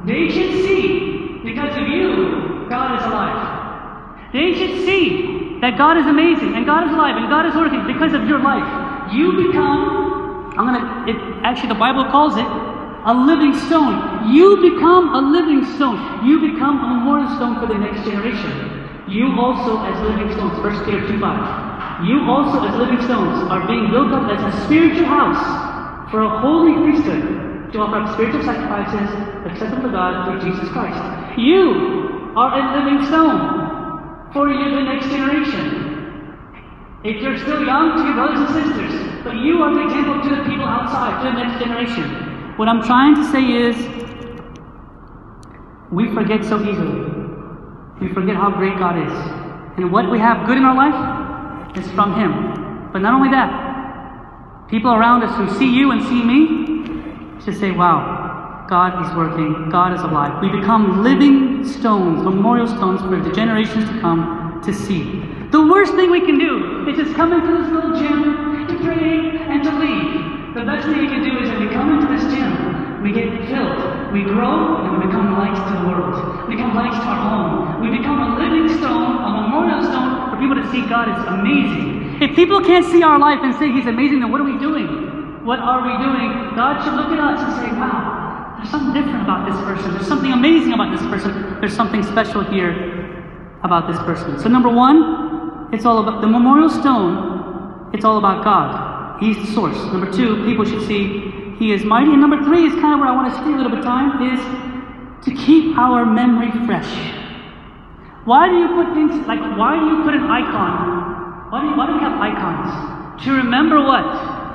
They 0.03 0.27
should 0.27 0.51
see, 0.65 1.39
because 1.45 1.77
of 1.77 1.87
you, 1.87 2.67
God 2.67 2.99
is 2.99 3.05
alive. 3.05 4.33
They 4.33 4.51
should 4.51 4.83
see 4.83 5.59
that 5.61 5.77
God 5.77 5.95
is 5.95 6.07
amazing 6.07 6.55
and 6.57 6.65
God 6.65 6.87
is 6.87 6.91
alive 6.93 7.15
and 7.15 7.29
God 7.29 7.45
is 7.45 7.55
working 7.55 7.87
because 7.87 8.11
of 8.11 8.27
your 8.27 8.39
life. 8.39 8.67
You 9.13 9.47
become, 9.47 10.51
I'm 10.59 10.65
gonna, 10.67 11.07
actually 11.43 11.69
the 11.69 11.79
Bible 11.79 12.03
calls 12.11 12.35
it 12.35 12.72
a 13.05 13.13
living 13.13 13.53
stone. 13.67 14.31
You 14.31 14.63
become 14.63 15.13
a 15.13 15.21
living 15.21 15.65
stone. 15.75 16.25
You 16.25 16.39
become 16.39 16.79
a 16.79 16.87
memorial 16.87 17.27
stone 17.35 17.59
for 17.59 17.67
the 17.67 17.77
next 17.77 18.07
generation. 18.07 18.87
You 19.07 19.27
also, 19.35 19.83
as 19.83 19.99
living 20.07 20.31
stones, 20.31 20.55
1 20.63 20.85
Peter 20.85 21.05
2 21.07 21.19
5. 21.19 22.07
You 22.07 22.23
also, 22.23 22.63
as 22.63 22.75
living 22.79 23.01
stones, 23.03 23.43
are 23.51 23.67
being 23.67 23.91
built 23.91 24.11
up 24.15 24.31
as 24.31 24.39
a 24.39 24.65
spiritual 24.65 25.05
house 25.05 25.43
for 26.11 26.23
a 26.23 26.39
holy 26.39 26.73
priesthood 26.79 27.73
to 27.73 27.79
offer 27.79 27.99
up 27.99 28.13
spiritual 28.13 28.43
sacrifices 28.43 29.09
acceptable 29.51 29.83
to 29.83 29.91
God 29.91 30.23
through 30.23 30.49
Jesus 30.49 30.69
Christ. 30.71 30.99
You 31.37 32.31
are 32.39 32.55
a 32.55 32.63
living 32.79 33.05
stone 33.07 34.31
for 34.31 34.47
you, 34.47 34.63
the 34.71 34.81
next 34.81 35.07
generation. 35.11 35.91
If 37.03 37.21
you're 37.21 37.37
still 37.37 37.65
young, 37.65 37.97
to 37.97 38.03
your 38.07 38.15
brothers 38.15 38.47
and 38.47 38.51
sisters, 38.55 39.23
but 39.23 39.35
you 39.43 39.61
are 39.61 39.75
the 39.75 39.83
example 39.83 40.23
to 40.23 40.29
the 40.35 40.43
people 40.47 40.63
outside, 40.63 41.19
to 41.19 41.35
the 41.35 41.43
next 41.43 41.59
generation. 41.59 42.32
What 42.55 42.67
I'm 42.67 42.83
trying 42.83 43.15
to 43.15 43.25
say 43.31 43.41
is, 43.41 43.75
we 45.91 46.13
forget 46.13 46.43
so 46.45 46.61
easily. 46.61 47.01
We 47.99 48.13
forget 48.13 48.35
how 48.35 48.51
great 48.51 48.77
God 48.77 48.97
is. 48.97 49.13
And 49.77 49.91
what 49.91 50.11
we 50.11 50.19
have 50.19 50.45
good 50.45 50.57
in 50.57 50.63
our 50.63 50.75
life 50.75 51.77
is 51.77 51.89
from 51.93 52.13
Him. 52.13 52.91
But 52.93 52.99
not 52.99 53.13
only 53.13 53.29
that, 53.29 54.69
people 54.69 54.91
around 54.91 55.23
us 55.23 55.35
who 55.35 55.57
see 55.57 55.73
you 55.73 55.91
and 55.91 56.03
see 56.03 56.23
me 56.23 57.41
should 57.43 57.57
say, 57.57 57.71
wow, 57.71 58.67
God 58.69 59.03
is 59.03 59.15
working, 59.15 59.69
God 59.69 59.93
is 59.93 60.01
alive. 60.01 60.41
We 60.41 60.49
become 60.49 61.03
living 61.03 61.65
stones, 61.67 62.23
memorial 62.23 62.67
stones 62.67 63.01
for 63.01 63.19
the 63.19 63.31
generations 63.31 63.89
to 63.89 63.99
come 63.99 64.61
to 64.63 64.73
see. 64.73 65.23
The 65.51 65.61
worst 65.61 65.95
thing 65.95 66.11
we 66.11 66.21
can 66.21 66.37
do 66.37 66.87
is 66.87 66.97
just 66.97 67.15
come 67.15 67.33
into 67.33 67.63
this 67.63 67.71
little 67.71 67.99
gym 67.99 68.67
to 68.67 68.77
pray 68.83 69.37
and 69.37 69.63
to 69.63 69.71
leave. 69.79 70.32
The 70.53 70.61
best 70.61 70.85
thing 70.85 71.01
we 71.01 71.09
can 71.09 71.25
do 71.25 71.33
is 71.41 71.49
if 71.49 71.57
we 71.57 71.65
come 71.73 71.97
into 71.97 72.13
this 72.13 72.29
gym, 72.29 73.01
we 73.01 73.09
get 73.09 73.25
filled, 73.49 74.13
we 74.13 74.21
grow, 74.21 74.85
and 74.85 75.01
we 75.01 75.09
become 75.09 75.33
lights 75.33 75.57
to 75.57 75.81
the 75.81 75.89
world. 75.89 76.13
We 76.47 76.53
become 76.53 76.77
lights 76.77 76.93
to 76.93 77.09
our 77.09 77.21
home. 77.25 77.81
We 77.81 77.89
become 77.89 78.21
a 78.21 78.37
living 78.37 78.69
stone, 78.77 79.17
a 79.17 79.29
memorial 79.33 79.81
stone 79.81 80.29
for 80.29 80.37
people 80.37 80.53
to 80.53 80.69
see 80.69 80.85
God 80.85 81.09
is 81.09 81.17
amazing. 81.25 82.21
If 82.21 82.35
people 82.35 82.61
can't 82.61 82.85
see 82.85 83.01
our 83.01 83.17
life 83.17 83.39
and 83.41 83.55
say 83.57 83.73
He's 83.73 83.87
amazing, 83.87 84.19
then 84.19 84.31
what 84.31 84.41
are 84.41 84.43
we 84.45 84.59
doing? 84.59 85.41
What 85.43 85.57
are 85.57 85.81
we 85.81 85.97
doing? 85.97 86.53
God 86.53 86.85
should 86.85 86.93
look 86.93 87.09
at 87.09 87.17
us 87.17 87.41
and 87.41 87.53
say, 87.57 87.73
wow, 87.73 88.53
there's 88.61 88.69
something 88.69 88.93
different 88.93 89.23
about 89.25 89.49
this 89.49 89.57
person. 89.65 89.91
There's 89.97 90.07
something 90.07 90.31
amazing 90.31 90.73
about 90.73 90.93
this 90.93 91.01
person. 91.09 91.57
There's 91.61 91.75
something 91.75 92.03
special 92.03 92.43
here 92.45 92.71
about 93.63 93.89
this 93.89 93.97
person. 94.05 94.37
So, 94.37 94.49
number 94.49 94.69
one, 94.69 95.73
it's 95.73 95.83
all 95.83 95.97
about 95.97 96.21
the 96.21 96.27
memorial 96.27 96.69
stone, 96.69 97.89
it's 97.91 98.05
all 98.05 98.19
about 98.19 98.45
God. 98.45 98.92
He's 99.23 99.37
the 99.37 99.53
source. 99.53 99.77
Number 99.95 100.11
two, 100.11 100.43
people 100.43 100.65
should 100.65 100.85
see 100.85 101.31
He 101.57 101.71
is 101.71 101.85
mighty. 101.85 102.11
And 102.11 102.19
number 102.19 102.43
three 102.43 102.67
is 102.67 102.73
kind 102.73 102.93
of 102.93 102.99
where 102.99 103.07
I 103.07 103.15
want 103.15 103.31
to 103.31 103.39
stay 103.39 103.53
a 103.53 103.55
little 103.55 103.71
bit 103.71 103.79
of 103.79 103.85
time, 103.85 104.19
is 104.19 104.41
to 105.23 105.31
keep 105.31 105.77
our 105.77 106.05
memory 106.05 106.51
fresh. 106.67 106.91
Why 108.25 108.51
do 108.51 108.55
you 108.59 108.67
put 108.75 108.93
things 108.93 109.15
like 109.27 109.39
why 109.55 109.79
do 109.79 109.85
you 109.87 110.03
put 110.03 110.13
an 110.13 110.27
icon? 110.27 111.51
Why 111.51 111.61
do, 111.61 111.67
you, 111.67 111.75
why 111.75 111.87
do 111.87 111.93
we 111.93 112.03
have 112.03 112.19
icons? 112.19 113.23
To 113.23 113.31
remember 113.31 113.79
what? 113.79 114.03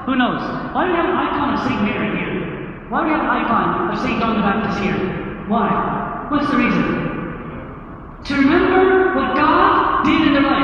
Who 0.05 0.17
knows? 0.17 0.41
Why 0.75 0.85
do 0.85 0.93
we 0.93 0.97
have 0.97 1.09
an 1.09 1.17
icon 1.17 1.55
of 1.55 1.61
St. 1.65 1.81
Mary 1.85 2.13
here? 2.17 2.85
Why 2.89 3.01
do 3.01 3.07
we 3.09 3.13
have 3.13 3.25
an 3.25 3.33
icon 3.41 3.89
of 3.89 3.97
St. 4.01 4.21
John 4.21 4.37
the 4.37 4.45
Baptist 4.45 4.85
here? 4.85 4.97
Why? 5.49 6.29
What's 6.29 6.51
the 6.51 6.57
reason? 6.57 7.09
To 8.25 8.33
remember 8.37 9.15
what 9.17 9.37
God 9.37 10.05
did 10.05 10.29
in 10.29 10.33
their 10.35 10.43
life, 10.43 10.58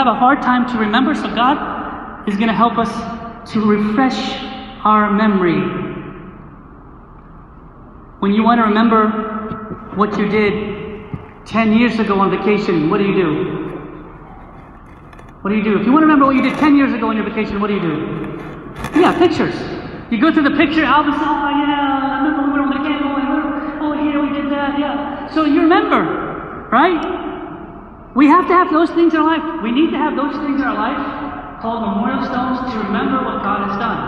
have 0.00 0.06
a 0.06 0.18
hard 0.18 0.40
time 0.40 0.66
to 0.66 0.78
remember, 0.78 1.14
so 1.14 1.28
God 1.34 2.26
is 2.26 2.34
going 2.36 2.48
to 2.48 2.54
help 2.54 2.78
us 2.78 2.88
to 3.52 3.60
refresh 3.60 4.16
our 4.82 5.12
memory. 5.12 5.60
When 8.20 8.32
you 8.32 8.42
want 8.42 8.60
to 8.60 8.64
remember 8.64 9.92
what 9.96 10.16
you 10.16 10.26
did 10.26 11.04
10 11.44 11.76
years 11.76 11.98
ago 11.98 12.18
on 12.18 12.30
vacation, 12.30 12.88
what 12.88 12.96
do 12.96 13.04
you 13.04 13.14
do? 13.14 13.30
What 15.42 15.50
do 15.50 15.56
you 15.56 15.64
do? 15.64 15.78
If 15.78 15.84
you 15.84 15.92
want 15.92 16.00
to 16.00 16.06
remember 16.06 16.24
what 16.24 16.36
you 16.36 16.42
did 16.48 16.56
10 16.56 16.76
years 16.76 16.94
ago 16.94 17.08
on 17.08 17.16
your 17.16 17.28
vacation, 17.28 17.60
what 17.60 17.66
do 17.66 17.74
you 17.74 17.82
do? 17.82 17.96
Yeah, 18.98 19.18
pictures. 19.18 19.54
You 20.10 20.18
go 20.18 20.32
through 20.32 20.48
the 20.48 20.56
picture 20.56 20.84
album, 20.84 21.12
oh 21.12 21.50
yeah, 21.60 22.08
I 22.08 22.24
remember 22.24 22.46
we 22.46 22.58
were 22.58 22.64
on 22.64 22.72
oh 23.84 23.92
here 24.02 24.22
we 24.22 24.32
did 24.32 24.50
that, 24.50 24.78
yeah. 24.78 25.28
So 25.28 25.44
you 25.44 25.60
remember, 25.60 26.68
right? 26.72 27.29
We 28.20 28.26
have 28.26 28.46
to 28.48 28.52
have 28.52 28.70
those 28.70 28.90
things 28.90 29.14
in 29.14 29.20
our 29.20 29.24
life. 29.24 29.62
We 29.62 29.72
need 29.72 29.92
to 29.92 29.96
have 29.96 30.14
those 30.14 30.36
things 30.44 30.60
in 30.60 30.66
our 30.68 30.76
life 30.76 31.62
called 31.62 31.80
memorial 31.80 32.20
stones 32.20 32.70
to 32.70 32.78
remember 32.84 33.24
what 33.24 33.42
God 33.42 33.64
has 33.64 33.80
done. 33.80 33.98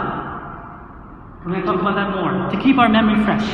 We're 1.40 1.52
going 1.52 1.64
to 1.64 1.66
talk 1.66 1.80
about 1.80 1.96
that 1.96 2.10
more. 2.20 2.50
To 2.52 2.62
keep 2.62 2.76
our 2.76 2.90
memory 2.90 3.24
fresh. 3.24 3.48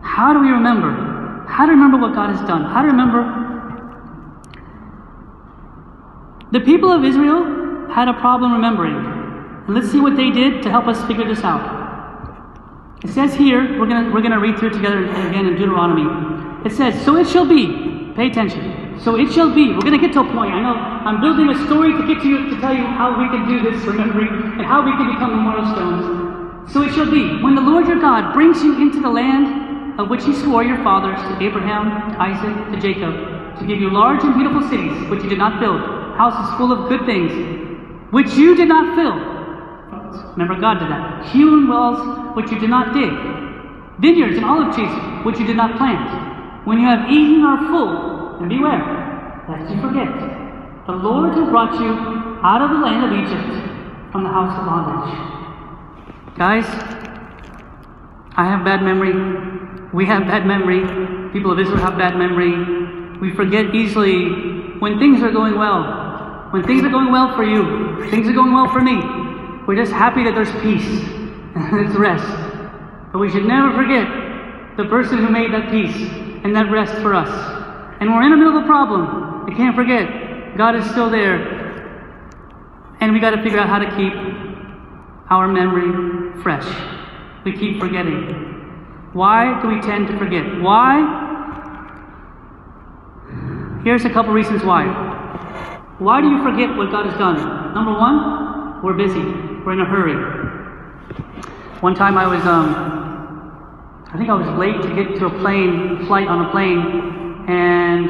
How 0.00 0.32
do 0.32 0.40
we 0.40 0.48
remember? 0.48 1.44
How 1.46 1.66
to 1.66 1.72
remember 1.72 1.98
what 1.98 2.14
God 2.14 2.34
has 2.34 2.40
done? 2.48 2.64
How 2.64 2.80
to 2.80 2.88
remember? 2.88 3.20
The 6.52 6.60
people 6.60 6.90
of 6.90 7.04
Israel 7.04 7.90
had 7.92 8.08
a 8.08 8.14
problem 8.14 8.54
remembering. 8.54 9.68
Let's 9.68 9.92
see 9.92 10.00
what 10.00 10.16
they 10.16 10.30
did 10.30 10.62
to 10.62 10.70
help 10.70 10.86
us 10.86 11.04
figure 11.04 11.28
this 11.28 11.44
out. 11.44 11.68
It 13.04 13.10
says 13.10 13.34
here, 13.34 13.78
we're 13.78 13.88
gonna 13.88 14.10
we're 14.10 14.22
gonna 14.22 14.40
read 14.40 14.58
through 14.58 14.70
together 14.70 15.04
again 15.04 15.44
in 15.44 15.56
Deuteronomy. 15.56 16.64
It 16.64 16.72
says, 16.72 16.98
So 17.04 17.16
it 17.16 17.28
shall 17.28 17.44
be, 17.46 18.10
pay 18.16 18.28
attention. 18.28 18.83
So 19.02 19.16
it 19.16 19.32
shall 19.32 19.52
be, 19.52 19.72
we're 19.72 19.80
gonna 19.80 19.98
get 19.98 20.12
to 20.14 20.20
a 20.20 20.32
point. 20.32 20.52
I 20.54 20.62
know 20.62 20.74
I'm 20.74 21.20
building 21.20 21.50
a 21.50 21.66
story 21.66 21.92
to 21.92 22.06
get 22.06 22.22
to 22.22 22.28
you 22.28 22.50
to 22.50 22.60
tell 22.60 22.74
you 22.74 22.84
how 22.84 23.18
we 23.18 23.28
can 23.28 23.48
do 23.48 23.60
this 23.60 23.84
remembering 23.84 24.28
and 24.58 24.64
how 24.64 24.84
we 24.84 24.92
can 24.92 25.12
become 25.12 25.34
memorial 25.34 25.66
stones. 25.74 26.72
So 26.72 26.82
it 26.82 26.94
shall 26.94 27.10
be, 27.10 27.42
when 27.42 27.54
the 27.54 27.60
Lord 27.60 27.86
your 27.86 28.00
God 28.00 28.32
brings 28.32 28.62
you 28.62 28.80
into 28.80 29.00
the 29.00 29.10
land 29.10 30.00
of 30.00 30.08
which 30.08 30.24
he 30.24 30.32
swore 30.34 30.64
your 30.64 30.78
fathers 30.82 31.20
to 31.20 31.44
Abraham, 31.44 32.12
to 32.12 32.20
Isaac, 32.20 32.72
to 32.72 32.80
Jacob, 32.80 33.58
to 33.58 33.66
give 33.66 33.80
you 33.80 33.90
large 33.90 34.22
and 34.24 34.34
beautiful 34.34 34.62
cities 34.68 35.10
which 35.10 35.22
you 35.22 35.28
did 35.28 35.38
not 35.38 35.60
build, 35.60 35.80
houses 36.16 36.56
full 36.56 36.72
of 36.72 36.88
good 36.88 37.04
things, 37.04 37.30
which 38.10 38.32
you 38.34 38.56
did 38.56 38.68
not 38.68 38.96
fill. 38.96 39.34
Remember, 40.32 40.58
God 40.60 40.78
did 40.78 40.88
that. 40.88 41.26
Hewn 41.26 41.68
wells 41.68 42.36
which 42.36 42.50
you 42.50 42.58
did 42.58 42.70
not 42.70 42.94
dig, 42.94 43.12
vineyards 44.00 44.36
and 44.36 44.44
olive 44.44 44.74
trees 44.74 44.90
which 45.24 45.38
you 45.38 45.46
did 45.46 45.56
not 45.56 45.76
plant. 45.76 46.66
When 46.66 46.78
you 46.80 46.86
have 46.86 47.10
eaten 47.10 47.44
are 47.44 47.58
full, 47.68 48.13
and 48.40 48.48
beware, 48.48 49.44
lest 49.48 49.70
you 49.72 49.80
forget. 49.80 50.08
The 50.86 50.92
Lord 50.92 51.34
who 51.34 51.50
brought 51.50 51.74
you 51.80 51.92
out 52.42 52.60
of 52.60 52.70
the 52.70 52.76
land 52.76 53.04
of 53.04 53.12
Egypt 53.12 54.12
from 54.12 54.22
the 54.22 54.30
house 54.30 54.58
of 54.58 54.66
bondage. 54.66 55.34
Guys, 56.36 56.66
I 58.36 58.44
have 58.44 58.64
bad 58.64 58.82
memory. 58.82 59.14
We 59.92 60.06
have 60.06 60.26
bad 60.26 60.46
memory. 60.46 61.32
People 61.32 61.52
of 61.52 61.58
Israel 61.58 61.78
have 61.78 61.96
bad 61.96 62.16
memory. 62.16 63.18
We 63.20 63.34
forget 63.34 63.74
easily 63.74 64.78
when 64.80 64.98
things 64.98 65.22
are 65.22 65.30
going 65.30 65.56
well. 65.56 66.50
When 66.50 66.64
things 66.64 66.84
are 66.84 66.90
going 66.90 67.10
well 67.10 67.34
for 67.34 67.44
you, 67.44 68.10
things 68.10 68.28
are 68.28 68.32
going 68.32 68.52
well 68.52 68.68
for 68.68 68.80
me. 68.80 68.98
We're 69.66 69.76
just 69.76 69.92
happy 69.92 70.24
that 70.24 70.34
there's 70.34 70.52
peace 70.62 70.84
and 71.54 71.72
there's 71.72 71.96
rest. 71.96 72.26
But 73.12 73.20
we 73.20 73.30
should 73.30 73.44
never 73.44 73.72
forget 73.72 74.06
the 74.76 74.84
person 74.86 75.18
who 75.18 75.30
made 75.30 75.52
that 75.52 75.70
peace 75.70 75.96
and 76.44 76.54
that 76.54 76.70
rest 76.70 76.94
for 77.00 77.14
us. 77.14 77.53
And 78.04 78.12
we're 78.12 78.22
in 78.24 78.32
the 78.32 78.36
middle 78.36 78.58
of 78.58 78.64
a 78.64 78.66
problem. 78.66 79.46
We 79.46 79.54
can't 79.54 79.74
forget 79.74 80.58
God 80.58 80.76
is 80.76 80.84
still 80.90 81.08
there. 81.08 81.40
And 83.00 83.14
we 83.14 83.18
got 83.18 83.30
to 83.30 83.42
figure 83.42 83.58
out 83.58 83.66
how 83.66 83.78
to 83.78 83.88
keep 83.96 84.12
our 85.30 85.48
memory 85.48 86.38
fresh. 86.42 86.66
We 87.46 87.56
keep 87.56 87.80
forgetting. 87.80 89.08
Why 89.14 89.58
do 89.62 89.68
we 89.68 89.80
tend 89.80 90.08
to 90.08 90.18
forget? 90.18 90.44
Why? 90.60 91.00
Here's 93.84 94.04
a 94.04 94.10
couple 94.10 94.34
reasons 94.34 94.62
why. 94.64 94.84
Why 95.98 96.20
do 96.20 96.28
you 96.28 96.42
forget 96.42 96.76
what 96.76 96.90
God 96.90 97.06
has 97.06 97.16
done? 97.16 97.72
Number 97.72 97.92
one, 97.92 98.84
we're 98.84 98.92
busy. 98.92 99.24
We're 99.64 99.72
in 99.72 99.80
a 99.80 99.86
hurry. 99.86 100.12
One 101.80 101.94
time 101.94 102.18
I 102.18 102.26
was, 102.26 102.44
um, 102.44 104.04
I 104.12 104.18
think 104.18 104.28
I 104.28 104.34
was 104.34 104.58
late 104.58 104.82
to 104.82 104.94
get 104.94 105.18
to 105.20 105.26
a 105.28 105.38
plane, 105.38 106.04
flight 106.04 106.28
on 106.28 106.44
a 106.44 106.50
plane, 106.50 107.13
and 107.48 108.08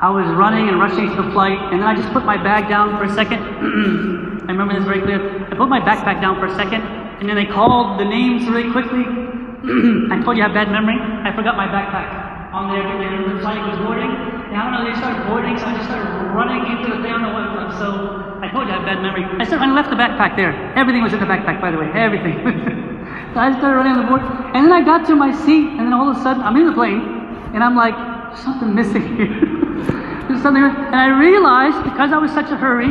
I 0.00 0.10
was 0.10 0.26
running 0.34 0.68
and 0.68 0.80
rushing 0.80 1.08
to 1.08 1.22
the 1.22 1.30
flight, 1.30 1.58
and 1.72 1.80
then 1.80 1.86
I 1.88 1.94
just 1.94 2.12
put 2.12 2.24
my 2.24 2.36
bag 2.36 2.68
down 2.68 2.98
for 2.98 3.04
a 3.04 3.14
second. 3.14 3.38
I 4.48 4.52
remember 4.52 4.74
this 4.74 4.84
very 4.84 5.00
clear. 5.00 5.46
I 5.46 5.54
put 5.54 5.68
my 5.68 5.80
backpack 5.80 6.20
down 6.20 6.40
for 6.40 6.46
a 6.46 6.54
second, 6.54 6.82
and 6.82 7.28
then 7.28 7.36
they 7.36 7.46
called 7.46 8.00
the 8.00 8.04
names 8.04 8.48
really 8.48 8.70
quickly. 8.72 9.04
I 10.10 10.20
told 10.24 10.36
you 10.36 10.42
I 10.42 10.50
have 10.50 10.54
bad 10.54 10.70
memory. 10.70 10.98
I 10.98 11.30
forgot 11.34 11.56
my 11.56 11.68
backpack 11.70 12.32
on 12.52 12.68
there 12.68 12.84
the 12.84 13.40
flight 13.40 13.62
was 13.64 13.78
boarding. 13.80 14.12
And 14.12 14.60
I 14.60 14.68
don't 14.68 14.72
know, 14.76 14.84
they 14.84 14.96
started 15.00 15.24
boarding, 15.24 15.56
so 15.56 15.64
I 15.64 15.72
just 15.72 15.88
started 15.88 16.04
running 16.36 16.60
into 16.68 16.92
the 16.92 17.00
thing. 17.00 17.08
I 17.08 17.16
don't 17.16 17.24
know 17.24 17.32
what 17.32 17.72
So 17.80 18.36
I 18.44 18.52
told 18.52 18.68
you 18.68 18.76
I 18.76 18.76
have 18.76 18.84
bad 18.84 19.00
memory. 19.00 19.24
I 19.24 19.44
started, 19.48 19.64
I 19.64 19.72
left 19.72 19.88
the 19.88 19.96
backpack 19.96 20.36
there. 20.36 20.52
Everything 20.76 21.02
was 21.02 21.12
in 21.16 21.20
the 21.20 21.30
backpack, 21.30 21.60
by 21.64 21.70
the 21.70 21.78
way. 21.78 21.88
Everything. 21.96 22.36
so 23.32 23.40
I 23.40 23.56
started 23.56 23.80
running 23.80 23.96
on 23.96 24.00
the 24.04 24.08
board. 24.10 24.20
And 24.52 24.68
then 24.68 24.72
I 24.72 24.84
got 24.84 25.08
to 25.08 25.16
my 25.16 25.32
seat, 25.32 25.80
and 25.80 25.88
then 25.88 25.94
all 25.96 26.10
of 26.12 26.16
a 26.16 26.20
sudden, 26.20 26.42
I'm 26.44 26.56
in 26.60 26.66
the 26.68 26.76
plane, 26.76 27.21
and 27.54 27.62
I'm 27.62 27.76
like, 27.76 27.94
something 28.36 28.74
missing 28.74 29.16
here. 29.16 29.28
there's 30.28 30.42
something. 30.42 30.62
And 30.62 30.96
I 30.96 31.08
realized, 31.08 31.84
because 31.84 32.12
I 32.12 32.18
was 32.18 32.32
such 32.32 32.50
a 32.50 32.56
hurry, 32.56 32.88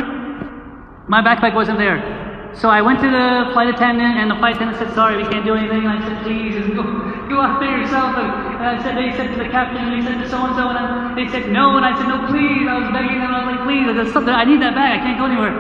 my 1.08 1.22
backpack 1.22 1.56
wasn't 1.56 1.78
there. 1.78 2.22
So 2.54 2.68
I 2.68 2.82
went 2.82 3.00
to 3.00 3.10
the 3.10 3.52
flight 3.54 3.72
attendant, 3.72 4.20
and 4.20 4.30
the 4.30 4.36
flight 4.36 4.56
attendant 4.56 4.78
said, 4.78 4.94
"Sorry, 4.94 5.16
we 5.16 5.24
can't 5.24 5.46
do 5.46 5.56
anything." 5.56 5.88
And 5.88 5.92
I 5.96 6.00
said, 6.04 6.28
"Jesus, 6.28 6.68
go, 6.76 6.84
go 7.32 7.40
out 7.40 7.64
there 7.64 7.80
yourself." 7.80 8.12
And, 8.20 8.28
I 8.60 8.76
said, 8.84 9.00
they 9.00 9.16
said 9.16 9.32
to 9.32 9.40
the 9.40 9.50
captain, 9.50 9.80
and 9.80 9.96
he 9.96 10.02
said 10.04 10.20
to 10.20 10.28
so 10.28 10.44
and 10.44 10.56
so, 10.60 10.68
and 10.68 11.16
they 11.16 11.32
said, 11.32 11.50
"No." 11.50 11.78
And 11.80 11.86
I 11.86 11.96
said, 11.96 12.12
"No, 12.12 12.28
please." 12.28 12.68
I 12.68 12.76
was 12.76 12.92
begging 12.92 13.24
them. 13.24 13.32
I 13.32 13.48
was 13.48 13.56
like, 13.56 13.64
"Please, 13.64 13.88
there's 13.96 14.12
something. 14.12 14.34
I 14.36 14.44
need 14.44 14.62
that 14.62 14.76
bag. 14.76 15.00
I 15.00 15.04
can't 15.04 15.18
go 15.18 15.32
anywhere." 15.32 15.56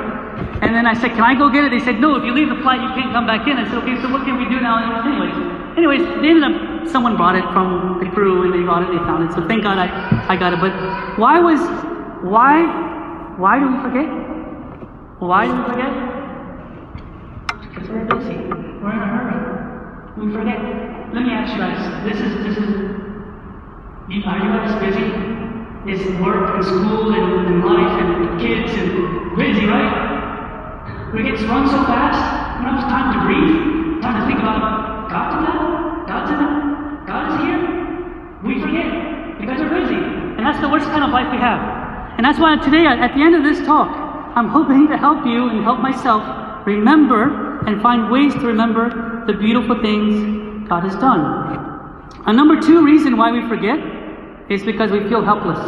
And 0.61 0.75
then 0.75 0.85
I 0.85 0.93
said, 0.93 1.15
"Can 1.15 1.23
I 1.23 1.33
go 1.33 1.49
get 1.49 1.63
it?" 1.63 1.71
They 1.71 1.79
said, 1.79 1.99
"No. 2.03 2.19
If 2.19 2.27
you 2.27 2.35
leave 2.35 2.49
the 2.51 2.59
flight, 2.59 2.83
you 2.83 2.91
can't 2.91 3.15
come 3.15 3.25
back 3.25 3.47
in." 3.47 3.55
I 3.55 3.63
said, 3.71 3.79
"Okay, 3.87 3.95
so 4.03 4.11
what 4.11 4.27
can 4.27 4.35
we 4.35 4.45
do 4.51 4.59
now?" 4.59 4.83
anyways, 4.83 5.35
anyways, 5.77 6.01
they 6.21 6.29
ended 6.29 6.43
up. 6.43 6.87
Someone 6.87 7.15
brought 7.15 7.35
it 7.35 7.45
from 7.53 7.99
the 8.03 8.09
crew, 8.11 8.43
and 8.43 8.53
they 8.53 8.65
got 8.65 8.83
it. 8.83 8.91
They 8.91 8.97
found 9.05 9.29
it. 9.29 9.33
So 9.33 9.47
thank 9.47 9.63
God 9.63 9.77
I, 9.77 9.87
I 10.27 10.35
got 10.35 10.53
it. 10.53 10.59
But 10.59 10.73
why 11.17 11.39
was, 11.39 11.61
why, 12.23 12.65
why 13.37 13.59
do 13.59 13.69
we 13.71 13.77
forget? 13.81 14.09
Why 15.19 15.45
do 15.45 15.53
we 15.55 15.63
forget? 15.69 15.93
Because 17.61 17.89
we're 17.89 18.05
busy. 18.05 18.35
We're 18.81 18.91
in 18.91 18.99
a 18.99 19.07
hurry. 19.07 19.37
We 20.17 20.33
forget. 20.33 20.59
Let 21.13 21.23
me 21.23 21.31
ask 21.31 21.53
you 21.53 21.59
guys. 21.59 21.79
This 22.03 22.19
is 22.19 22.33
this 22.43 22.57
is. 22.57 22.71
Are 24.11 24.37
you 24.37 24.51
guys 24.51 24.75
busy? 24.83 25.07
Is 25.87 26.01
work 26.21 26.55
and 26.55 26.63
school 26.65 27.13
and, 27.13 27.47
and 27.47 27.65
life 27.65 28.01
and 28.01 28.39
kids 28.39 28.71
and 28.73 29.35
busy, 29.35 29.65
right? 29.65 31.11
We 31.13 31.23
get 31.23 31.41
run 31.47 31.67
so 31.67 31.77
fast. 31.85 32.59
We 32.59 32.65
don't 32.65 32.77
have 32.77 32.89
time 32.89 33.13
to 33.13 33.25
breathe. 33.25 34.01
Time 34.01 34.21
to 34.21 34.27
think 34.27 34.39
about 34.39 34.90
God 35.11 35.27
did 35.35 35.43
that. 35.43 36.07
God 36.07 36.23
did 36.25 36.39
that. 36.39 36.55
God 37.05 37.23
is 37.27 37.35
here. 37.43 37.61
We 38.47 38.61
forget 38.63 39.39
because 39.39 39.59
we're 39.59 39.75
busy, 39.81 39.99
and 40.39 40.45
that's 40.45 40.59
the 40.61 40.69
worst 40.69 40.85
kind 40.85 41.03
of 41.03 41.09
life 41.11 41.27
we 41.31 41.37
have. 41.37 41.59
And 42.17 42.25
that's 42.25 42.39
why 42.39 42.55
today, 42.55 42.85
at 42.87 43.13
the 43.13 43.21
end 43.21 43.35
of 43.35 43.43
this 43.43 43.59
talk, 43.65 43.89
I'm 44.35 44.47
hoping 44.47 44.87
to 44.87 44.97
help 44.97 45.25
you 45.25 45.49
and 45.49 45.63
help 45.63 45.79
myself 45.79 46.23
remember 46.65 47.59
and 47.67 47.81
find 47.81 48.09
ways 48.09 48.33
to 48.35 48.39
remember 48.47 49.25
the 49.27 49.33
beautiful 49.33 49.81
things 49.81 50.69
God 50.69 50.83
has 50.83 50.95
done. 50.95 51.19
A 52.27 52.31
number 52.31 52.61
two 52.61 52.85
reason 52.85 53.17
why 53.17 53.31
we 53.31 53.47
forget 53.49 53.79
is 54.49 54.63
because 54.63 54.91
we 54.91 55.07
feel 55.09 55.23
helpless. 55.23 55.59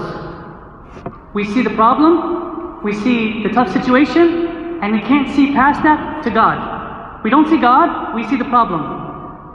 We 1.33 1.43
see 1.43 1.63
the 1.63 1.71
problem, 1.71 2.81
we 2.83 2.93
see 2.93 3.43
the 3.43 3.49
tough 3.49 3.73
situation, 3.73 4.79
and 4.81 4.93
we 4.93 5.01
can't 5.01 5.29
see 5.35 5.53
past 5.53 5.83
that 5.83 6.23
to 6.23 6.29
God. 6.29 7.23
We 7.23 7.29
don't 7.29 7.49
see 7.49 7.59
God, 7.59 8.15
we 8.15 8.27
see 8.27 8.37
the 8.37 8.45
problem. 8.45 9.02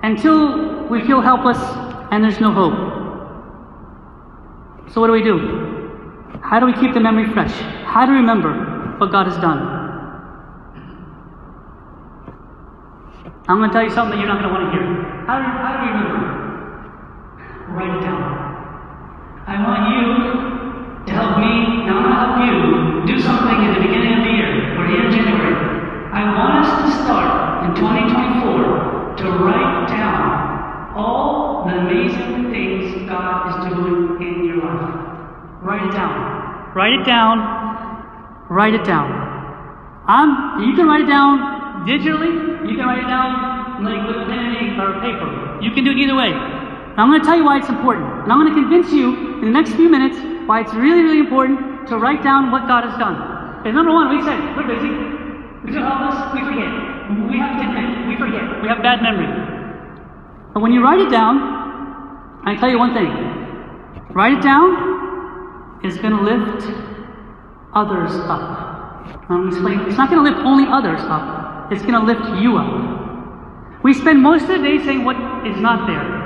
Until 0.03 0.89
we 0.89 1.05
feel 1.07 1.21
helpless 1.21 1.59
and 2.11 2.23
there's 2.23 2.41
no 2.41 2.53
hope. 2.53 2.99
So, 4.93 5.01
what 5.01 5.09
do 5.09 5.13
we 5.13 5.23
do? 5.23 5.39
How 6.41 6.61
do 6.61 6.67
we 6.67 6.73
keep 6.73 6.95
the 6.95 7.01
memory 7.01 7.31
fresh? 7.33 7.53
How 7.85 8.07
do 8.07 8.13
we 8.13 8.19
remember 8.19 8.97
what 8.99 9.11
God 9.13 9.27
has 9.27 9.37
done? 9.37 9.59
I'm 13.49 13.59
going 13.59 13.71
to 13.71 13.75
tell 13.75 13.83
you 13.83 13.91
something 13.91 14.17
that 14.17 14.25
you're 14.25 14.29
not 14.29 14.41
going 14.41 14.53
to 14.53 14.61
want 14.61 14.69
to 14.69 14.77
hear. 14.77 14.85
How 15.25 15.41
do, 15.41 15.45
how 15.45 15.73
do 15.77 15.81
we 15.81 15.89
remember? 15.93 16.21
Write 17.73 17.97
it 17.97 18.03
down. 18.05 18.21
I 19.49 19.57
want 19.65 19.89
you 19.93 20.05
to 21.05 21.13
help 21.13 21.41
me, 21.41 21.85
and 21.85 21.97
I'm 21.97 22.05
going 22.05 22.13
to 22.13 22.21
help 22.21 22.37
you 22.45 22.57
do 23.09 23.21
something 23.21 23.68
Write 36.79 36.95
it 36.95 37.05
down. 37.05 37.43
Write 38.49 38.73
it 38.73 38.85
down. 38.85 39.11
Um, 40.07 40.63
you 40.63 40.77
can 40.79 40.87
write 40.87 41.03
it 41.03 41.11
down 41.11 41.83
digitally. 41.83 42.31
You 42.71 42.79
can 42.79 42.87
write 42.87 43.03
it 43.03 43.11
down 43.11 43.83
like 43.83 44.07
with 44.07 44.23
a 44.23 44.27
pen 44.31 44.39
and 44.39 44.55
ink 44.55 44.79
or 44.79 44.95
paper. 45.03 45.59
You 45.59 45.75
can 45.75 45.83
do 45.83 45.91
it 45.91 45.99
either 45.99 46.15
way. 46.15 46.31
Now 46.31 47.03
I'm 47.03 47.11
going 47.11 47.19
to 47.19 47.27
tell 47.27 47.35
you 47.35 47.45
why 47.45 47.59
it's 47.59 47.69
important, 47.69 48.07
and 48.23 48.31
I'm 48.31 48.39
going 48.39 48.55
to 48.55 48.61
convince 48.63 48.93
you 48.95 49.43
in 49.43 49.51
the 49.51 49.57
next 49.59 49.75
few 49.75 49.91
minutes 49.91 50.23
why 50.47 50.61
it's 50.63 50.73
really, 50.73 51.03
really 51.03 51.19
important 51.19 51.89
to 51.89 51.99
write 51.99 52.23
down 52.23 52.53
what 52.53 52.69
God 52.71 52.87
has 52.87 52.95
done. 52.95 53.19
Because 53.59 53.75
number 53.75 53.91
one, 53.91 54.15
we 54.15 54.23
said 54.23 54.39
we're 54.55 54.71
busy. 54.71 54.95
We 55.67 55.75
feel 55.75 55.83
helpless. 55.83 56.31
We 56.31 56.47
forget. 56.47 56.71
We 57.27 57.43
have 57.43 57.59
admit 57.59 58.07
we 58.07 58.15
forget. 58.23 58.63
We 58.63 58.71
have 58.71 58.87
bad 58.87 59.03
memory. 59.03 59.27
But 60.55 60.63
when 60.63 60.71
you 60.71 60.79
write 60.79 61.03
it 61.03 61.11
down, 61.11 61.43
I 62.47 62.55
tell 62.55 62.71
you 62.71 62.79
one 62.79 62.95
thing. 62.95 63.11
Write 64.15 64.39
it 64.39 64.43
down 64.47 64.98
is 65.85 65.99
going 65.99 66.17
to 66.17 66.23
lift 66.23 66.67
others 67.75 68.13
up. 68.27 69.31
Um, 69.31 69.49
Explain. 69.49 69.81
It's 69.89 69.97
not 69.97 70.11
going 70.11 70.25
to 70.25 70.31
lift 70.31 70.45
only 70.45 70.65
others 70.69 71.01
up. 71.05 71.71
It's 71.73 71.83
going 71.83 71.95
to 71.95 72.05
lift 72.05 72.43
you 72.43 72.57
up. 72.57 73.83
We 73.85 73.95
spend 73.95 74.23
most 74.23 74.43
of 74.43 74.49
the 74.49 74.59
day 74.59 74.79
saying 74.85 75.05
what 75.05 75.17
is 75.47 75.57
not 75.61 75.87
there. 75.87 76.19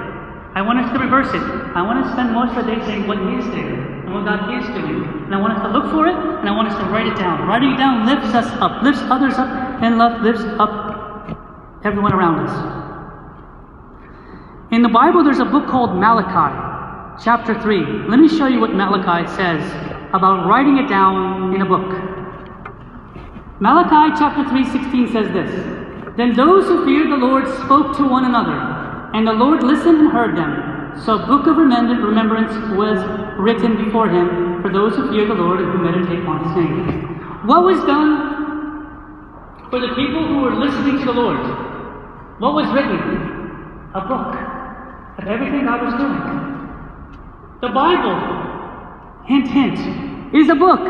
I 0.55 0.63
want 0.63 0.79
us 0.81 0.93
to 0.93 0.99
reverse 0.99 1.29
it. 1.29 1.43
I 1.77 1.83
want 1.83 2.05
to 2.05 2.13
spend 2.13 2.33
most 2.33 2.57
of 2.57 2.65
the 2.65 2.75
day 2.75 2.81
saying 2.85 3.07
what 3.07 3.19
is 3.19 3.45
there 3.53 3.75
and 4.05 4.13
what 4.13 4.25
God 4.25 4.53
is 4.53 4.67
doing. 4.69 5.05
And 5.25 5.35
I 5.35 5.41
want 5.41 5.57
us 5.57 5.63
to 5.63 5.69
look 5.69 5.91
for 5.91 6.07
it 6.07 6.15
and 6.15 6.49
I 6.49 6.53
want 6.53 6.69
us 6.69 6.79
to 6.79 6.85
write 6.91 7.07
it 7.07 7.17
down. 7.17 7.49
Writing 7.49 7.73
it 7.73 7.79
down 7.79 8.07
lifts 8.07 8.35
us 8.35 8.47
up, 8.61 8.83
lifts 8.83 9.01
others 9.03 9.35
up, 9.35 9.49
and 9.83 9.99
love 9.99 10.23
lifts 10.23 10.45
up 10.59 11.81
everyone 11.85 12.13
around 12.13 12.47
us. 12.47 12.53
In 14.73 14.83
the 14.83 14.89
Bible, 14.89 15.25
there's 15.25 15.41
a 15.41 15.45
book 15.45 15.69
called 15.69 15.97
Malachi, 15.97 16.72
chapter 17.21 17.61
3. 17.61 18.09
Let 18.09 18.19
me 18.19 18.29
show 18.29 18.47
you 18.47 18.61
what 18.61 18.75
Malachi 18.75 19.29
says 19.37 19.63
about 20.15 20.47
writing 20.47 20.79
it 20.79 20.89
down 20.89 21.55
in 21.55 21.63
a 21.63 21.67
book. 21.67 21.89
Malachi 23.61 24.17
chapter 24.19 24.49
3, 24.49 24.65
16 24.65 25.13
says 25.13 25.33
this 25.33 25.51
Then 26.17 26.35
those 26.35 26.67
who 26.67 26.85
feared 26.85 27.11
the 27.11 27.17
Lord 27.17 27.47
spoke 27.65 27.97
to 27.97 28.09
one 28.09 28.25
another, 28.25 28.59
and 29.15 29.27
the 29.27 29.33
Lord 29.33 29.63
listened 29.63 30.01
and 30.01 30.11
heard 30.11 30.37
them. 30.37 31.01
So 31.05 31.19
a 31.19 31.27
book 31.27 31.47
of 31.47 31.57
remembrance 31.57 32.53
was 32.77 32.99
written 33.39 33.83
before 33.85 34.09
him 34.09 34.61
for 34.63 34.73
those 34.73 34.95
who 34.97 35.11
fear 35.11 35.27
the 35.27 35.35
Lord 35.35 35.61
and 35.61 35.73
who 35.73 35.79
meditate 35.79 36.27
on 36.27 36.45
his 36.45 36.57
name. 36.57 37.47
What 37.47 37.65
was 37.65 37.79
done 37.85 39.69
for 39.71 39.81
the 39.81 39.89
people 39.95 40.27
who 40.27 40.41
were 40.43 40.55
listening 40.55 40.99
to 41.01 41.05
the 41.07 41.13
Lord? 41.13 41.41
What 42.41 42.55
was 42.55 42.67
written? 42.75 42.99
A 43.95 44.01
book 44.01 44.37
of 45.19 45.29
everything 45.29 45.65
God 45.65 45.83
was 45.83 45.95
doing. 45.95 46.52
The 47.63 47.69
Bible, 47.69 49.23
hint, 49.25 49.47
hint, 49.47 50.35
is 50.35 50.49
a 50.49 50.55
book. 50.57 50.81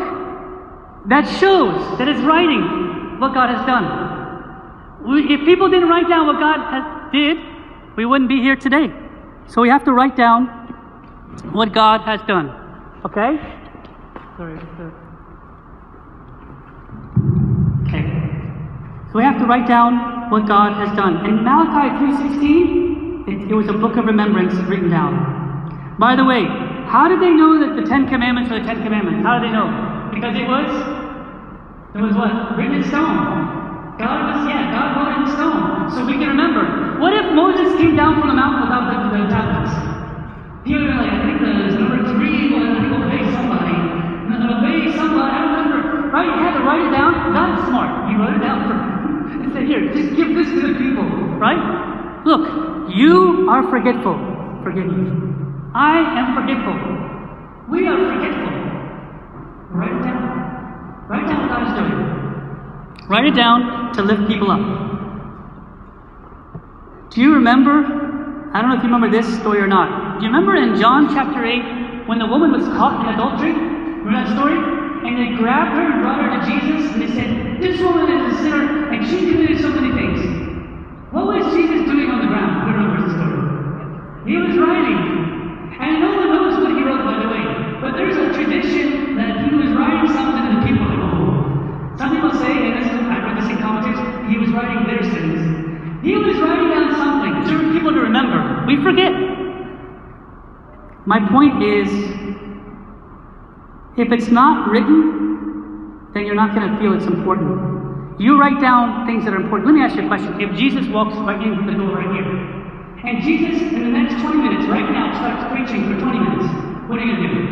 that 1.05 1.27
shows 1.39 1.99
that 1.99 2.07
it's 2.07 2.21
writing 2.21 3.19
what 3.19 3.35
God 3.35 3.53
has 3.55 3.63
done. 3.67 3.85
We, 5.05 5.31
if 5.35 5.45
people 5.45 5.69
didn't 5.69 5.87
write 5.89 6.09
down 6.09 6.25
what 6.25 6.39
God 6.39 6.59
has, 6.73 7.11
did, 7.11 7.37
we 7.95 8.07
wouldn't 8.07 8.27
be 8.27 8.41
here 8.41 8.55
today. 8.55 8.91
So 9.45 9.61
we 9.61 9.69
have 9.69 9.83
to 9.83 9.93
write 9.93 10.15
down 10.15 10.47
what 11.51 11.73
God 11.73 12.01
has 12.01 12.21
done. 12.25 12.49
Okay? 13.05 13.37
Sorry. 14.37 14.57
Okay. 17.85 18.05
So 19.11 19.19
we 19.19 19.23
have 19.23 19.37
to 19.37 19.45
write 19.45 19.67
down 19.67 20.31
what 20.31 20.47
God 20.47 20.73
has 20.73 20.95
done. 20.97 21.17
And 21.23 21.43
Malachi 21.43 21.89
3.16, 21.99 23.27
it, 23.27 23.51
it 23.51 23.53
was 23.53 23.67
a 23.67 23.73
book 23.73 23.95
of 23.97 24.05
remembrance 24.05 24.55
written 24.67 24.89
down. 24.89 25.42
By 25.99 26.15
the 26.15 26.25
way, 26.25 26.45
how 26.89 27.07
did 27.07 27.21
they 27.21 27.29
know 27.29 27.61
that 27.61 27.77
the 27.77 27.85
Ten 27.85 28.09
Commandments 28.09 28.49
are 28.49 28.59
the 28.59 28.65
Ten 28.65 28.81
Commandments? 28.81 29.21
How 29.21 29.37
did 29.37 29.49
they 29.49 29.53
know? 29.53 29.69
Because 30.13 30.33
it 30.33 30.45
was, 30.49 30.69
it 31.93 32.01
was 32.01 32.13
what? 32.17 32.57
Written 32.57 32.81
in 32.81 32.83
stone. 32.85 33.97
God 34.01 34.17
was, 34.25 34.49
yeah, 34.49 34.73
God 34.73 34.97
wrote 34.97 35.13
in 35.21 35.25
stone. 35.37 35.93
So 35.93 36.05
we 36.05 36.17
can 36.17 36.33
remember. 36.33 36.97
What 36.97 37.13
if 37.13 37.29
Moses 37.37 37.77
came 37.77 37.93
down 37.93 38.17
from 38.17 38.33
the 38.33 38.37
mountain 38.37 38.65
without 38.65 38.89
the, 38.89 38.97
the 39.13 39.29
tablets? 39.29 39.73
He 40.65 40.73
would 40.73 40.89
have 40.89 40.97
been 40.97 41.01
like, 41.01 41.13
I 41.13 41.21
think 41.29 41.37
the 41.45 41.53
number 41.77 42.01
three 42.09 42.57
was, 42.57 42.65
I 42.73 42.89
obey 42.89 43.21
somebody. 43.29 43.77
And 44.33 44.41
obey 44.49 44.89
somebody, 44.97 45.29
I 45.29 45.37
don't 45.45 45.53
remember. 45.61 46.09
Right? 46.09 46.25
You 46.25 46.39
had 46.41 46.57
to 46.57 46.63
write 46.65 46.81
it 46.81 46.93
down. 46.93 47.33
That's 47.37 47.69
smart. 47.69 48.09
He 48.09 48.17
wrote 48.17 48.33
it 48.33 48.41
down 48.41 48.65
for 48.65 48.73
and 48.73 49.53
said, 49.53 49.69
here, 49.69 49.93
just 49.93 50.15
give 50.17 50.33
this 50.33 50.49
to 50.57 50.73
the 50.73 50.73
people. 50.73 51.05
Right? 51.37 51.61
Look, 52.25 52.89
you 52.89 53.45
are 53.49 53.69
forgetful. 53.69 54.17
Forgive 54.63 54.87
me. 54.87 55.32
I 55.73 55.97
am 56.19 56.35
forgetful. 56.37 56.77
We 57.67 57.87
are 57.87 57.97
forgetful. 57.97 58.53
Write 59.73 59.89
it 59.89 60.03
down. 60.03 61.07
Write 61.09 61.27
down 61.27 61.39
what 61.41 61.49
God 61.49 61.65
is 61.65 61.73
doing. 61.73 63.09
Write 63.09 63.25
it 63.25 63.35
down 63.35 63.93
to 63.93 64.03
lift 64.03 64.27
people 64.27 64.51
up. 64.51 64.61
Do 67.09 67.21
you 67.21 67.33
remember? 67.33 68.51
I 68.53 68.61
don't 68.61 68.69
know 68.69 68.77
if 68.77 68.83
you 68.83 68.89
remember 68.93 69.09
this 69.09 69.25
story 69.39 69.59
or 69.59 69.67
not. 69.67 70.19
Do 70.19 70.25
you 70.25 70.31
remember 70.31 70.55
in 70.55 70.79
John 70.79 71.09
chapter 71.09 71.43
8 71.43 72.07
when 72.07 72.19
the 72.19 72.27
woman 72.27 72.51
was 72.51 72.65
caught 72.77 73.01
in 73.01 73.13
adultery? 73.13 73.53
Remember 73.53 74.13
that 74.13 74.29
story? 74.37 74.53
And 74.53 75.17
they 75.17 75.35
grabbed 75.35 75.73
her 75.73 75.89
and 75.89 76.01
brought 76.01 76.21
her 76.21 76.37
to 76.37 76.41
Jesus 76.45 76.93
and 76.93 77.01
they 77.01 77.09
said, 77.17 77.59
This 77.59 77.81
woman 77.81 78.13
is 78.13 78.33
a 78.33 78.37
sinner 78.43 78.93
and 78.93 79.01
she 79.09 79.31
committed 79.31 79.59
so 79.59 79.69
many 79.69 79.89
things. 79.91 80.21
What 81.09 81.25
was 81.25 81.51
Jesus 81.55 81.81
doing 81.89 82.11
on 82.13 82.21
the 82.21 82.27
ground? 82.29 82.61
Who 82.61 82.77
remembers 82.77 83.09
the 83.09 83.17
story? 83.17 84.29
He 84.29 84.37
was 84.37 84.55
writing. 84.57 85.32
And 85.79 86.01
no 86.01 86.17
one 86.17 86.29
knows 86.29 86.61
what 86.61 86.75
he 86.75 86.83
wrote, 86.83 87.05
by 87.05 87.17
the 87.21 87.29
way. 87.29 87.43
But 87.81 87.97
there's 87.97 88.17
a 88.17 88.33
tradition 88.33 89.15
that 89.17 89.49
he 89.49 89.55
was 89.55 89.71
writing 89.73 90.11
something 90.13 90.43
to 90.45 90.51
the 90.59 90.63
people 90.67 90.85
like, 90.87 91.01
oh. 91.01 91.97
Some 91.97 92.15
people 92.15 92.31
say, 92.31 92.51
and 92.51 92.81
this, 92.81 92.91
is, 92.91 92.99
I 93.05 93.17
read 93.21 93.37
this 93.41 93.49
in 93.49 93.57
commentaries, 93.57 93.99
he 94.29 94.37
was 94.37 94.49
writing 94.49 94.85
their 94.87 95.03
sins. 95.03 96.03
He 96.03 96.15
was 96.15 96.37
writing 96.37 96.69
down 96.69 96.95
something 96.95 97.33
for 97.47 97.73
people 97.73 97.93
to 97.93 97.99
remember. 97.99 98.65
We 98.67 98.81
forget. 98.83 99.11
My 101.05 101.19
point 101.29 101.63
is, 101.63 101.89
if 103.97 104.11
it's 104.11 104.29
not 104.29 104.69
written, 104.69 106.09
then 106.13 106.25
you're 106.25 106.35
not 106.35 106.55
going 106.55 106.69
to 106.71 106.77
feel 106.79 106.93
it's 106.93 107.05
important. 107.05 108.19
You 108.19 108.39
write 108.39 108.61
down 108.61 109.05
things 109.05 109.25
that 109.25 109.33
are 109.33 109.41
important. 109.41 109.67
Let 109.67 109.75
me 109.75 109.81
ask 109.81 109.95
you 109.95 110.05
a 110.05 110.07
question. 110.07 110.39
If 110.39 110.55
Jesus 110.55 110.87
walks 110.87 111.15
right 111.17 111.41
in 111.41 111.65
the 111.65 111.73
door 111.73 111.97
right 111.97 112.13
here, 112.15 112.62
and 113.03 113.21
Jesus, 113.21 113.59
in 113.59 113.83
the 113.83 113.91
next 113.91 114.15
20 114.23 114.39
minutes, 114.39 114.63
right 114.71 114.87
now, 114.87 115.11
starts 115.19 115.51
preaching 115.51 115.83
for 115.91 115.99
20 115.99 116.23
minutes, 116.23 116.47
what 116.87 116.99
are 116.99 117.03
you 117.03 117.19
going 117.19 117.27
to 117.27 117.35
do? 117.35 117.43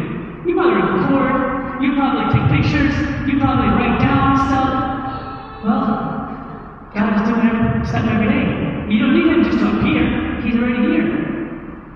You 0.47 0.55
probably 0.55 0.79
record, 0.79 1.83
you 1.83 1.91
probably 1.91 2.31
take 2.31 2.47
pictures, 2.55 2.95
you 3.27 3.35
probably 3.35 3.67
write 3.75 3.99
down 3.99 4.39
stuff. 4.47 4.71
Well, 5.59 5.83
God 6.95 7.19
is 7.19 7.27
doing 7.27 7.83
stuff 7.83 8.07
every 8.07 8.31
day. 8.31 8.47
You 8.87 9.03
don't 9.03 9.11
need 9.11 9.27
Him 9.27 9.43
just 9.43 9.59
to 9.59 9.75
appear, 9.75 10.39
He's 10.39 10.55
already 10.55 10.87
here. 10.87 11.07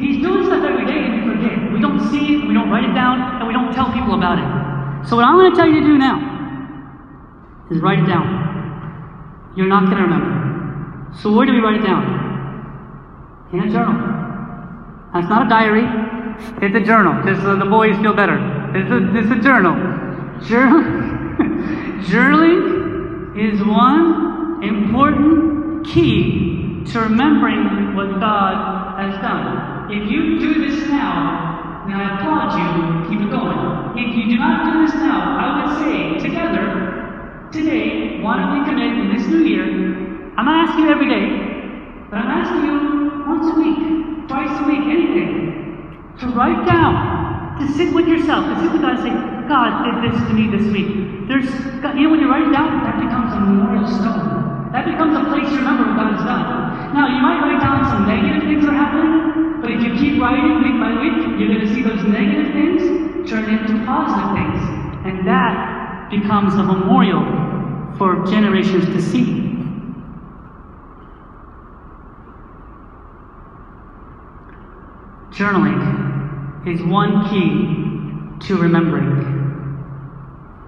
He's 0.04 0.20
doing 0.20 0.44
stuff 0.52 0.60
every 0.60 0.86
day 0.86 1.00
and 1.00 1.24
we 1.24 1.40
forget. 1.40 1.56
We 1.72 1.80
don't 1.80 2.04
see 2.12 2.36
it, 2.36 2.48
we 2.48 2.54
don't 2.54 2.70
write 2.70 2.84
it 2.84 2.92
down, 2.92 3.40
and 3.40 3.48
we 3.48 3.54
don't 3.54 3.72
tell 3.72 3.88
people 3.96 4.20
about 4.20 4.36
it. 4.36 5.08
So, 5.08 5.16
what 5.16 5.24
I'm 5.24 5.40
going 5.40 5.56
to 5.56 5.58
tell 5.58 5.68
you 5.68 5.80
to 5.80 5.86
do 5.88 5.98
now 5.98 6.20
is 7.72 7.80
write 7.80 8.00
it 8.00 8.08
down. 8.08 8.28
You're 9.56 9.72
not 9.72 9.86
going 9.86 9.96
to 9.96 10.04
remember. 10.04 11.16
So, 11.24 11.32
where 11.32 11.46
do 11.46 11.54
we 11.54 11.60
write 11.60 11.80
it 11.80 11.86
down? 11.88 12.25
In 13.56 13.62
a 13.62 13.72
journal. 13.72 13.96
That's 15.14 15.30
not 15.30 15.46
a 15.46 15.50
diary, 15.50 15.88
it's 16.62 16.76
a 16.76 16.82
journal, 16.82 17.24
just 17.24 17.42
so 17.42 17.56
the 17.56 17.64
boys 17.64 17.96
feel 18.02 18.14
better. 18.14 18.36
It's 18.76 18.92
a, 18.92 19.00
it's 19.16 19.32
a 19.32 19.42
journal. 19.42 19.76
Journal, 20.44 20.84
journaling 22.04 23.32
is 23.40 23.64
one 23.64 24.62
important 24.62 25.88
key 25.88 26.84
to 26.92 27.00
remembering 27.00 27.96
what 27.96 28.20
God 28.20 29.00
has 29.00 29.16
done. 29.22 29.90
If 29.90 30.12
you 30.12 30.38
do 30.38 30.68
this 30.68 30.90
now, 30.90 31.86
then 31.88 31.96
I 31.96 32.20
applaud 32.20 32.60
you, 32.60 33.10
keep 33.10 33.26
it 33.26 33.32
going. 33.32 33.96
If 33.96 34.18
you 34.18 34.36
do 34.36 34.38
not 34.38 34.66
do 34.66 34.86
this 34.86 34.96
now, 34.96 35.38
I 35.40 35.64
would 35.64 35.80
say 35.80 36.28
together, 36.28 37.48
today, 37.54 38.20
why 38.20 38.36
don't 38.36 38.60
we 38.60 38.66
commit 38.66 39.00
in 39.00 39.16
this 39.16 39.26
new 39.28 39.46
year? 39.46 39.64
I'm 40.36 40.44
not 40.44 40.68
asking 40.68 40.84
you 40.84 40.92
every 40.92 41.08
day, 41.08 41.55
but 42.10 42.22
I'm 42.22 42.32
asking 42.32 42.62
you 42.70 42.76
once 43.26 43.48
a 43.50 43.56
week, 43.58 44.28
twice 44.30 44.54
a 44.62 44.66
week, 44.70 44.86
anything, 44.86 46.06
to 46.20 46.26
write 46.38 46.66
down, 46.66 47.60
to 47.60 47.66
sit 47.74 47.94
with 47.94 48.08
yourself, 48.08 48.46
to 48.46 48.56
sit 48.62 48.72
with 48.72 48.82
God 48.82 49.00
and 49.00 49.04
say, 49.04 49.14
God 49.50 49.86
did 49.86 49.96
this 50.06 50.18
to 50.28 50.34
me 50.34 50.50
this 50.50 50.66
week. 50.72 51.28
There's, 51.28 51.50
God, 51.82 51.98
you 51.98 52.06
know, 52.06 52.12
when 52.14 52.22
you 52.22 52.30
write 52.30 52.46
it 52.46 52.54
down, 52.54 52.86
that 52.86 53.02
becomes 53.02 53.34
a 53.34 53.40
memorial 53.42 53.88
stone. 53.90 54.70
That 54.72 54.86
becomes 54.86 55.18
a 55.18 55.26
place 55.34 55.50
to 55.50 55.58
remember 55.58 55.90
what 55.90 55.98
God 55.98 56.14
has 56.14 56.24
done. 56.26 56.94
Now, 56.94 57.10
you 57.10 57.22
might 57.22 57.42
write 57.42 57.62
down 57.62 57.86
some 57.90 58.06
negative 58.06 58.44
things 58.44 58.62
that 58.66 58.74
are 58.74 58.78
happening, 58.78 59.62
but 59.62 59.72
if 59.72 59.82
you 59.82 59.98
keep 59.98 60.22
writing 60.22 60.62
week 60.62 60.78
by 60.78 60.94
week, 61.00 61.18
you're 61.40 61.50
going 61.50 61.66
to 61.66 61.72
see 61.74 61.82
those 61.82 62.04
negative 62.06 62.54
things 62.54 63.30
turn 63.30 63.50
into 63.50 63.86
positive 63.86 64.36
things. 64.38 64.62
And 65.06 65.28
that 65.28 66.10
becomes 66.10 66.54
a 66.56 66.64
memorial 66.64 67.26
for 67.98 68.26
generations 68.26 68.86
to 68.86 69.02
see. 69.02 69.45
Journaling 75.36 76.66
is 76.66 76.82
one 76.82 77.28
key 77.28 78.48
to 78.48 78.56
remembering. 78.56 79.36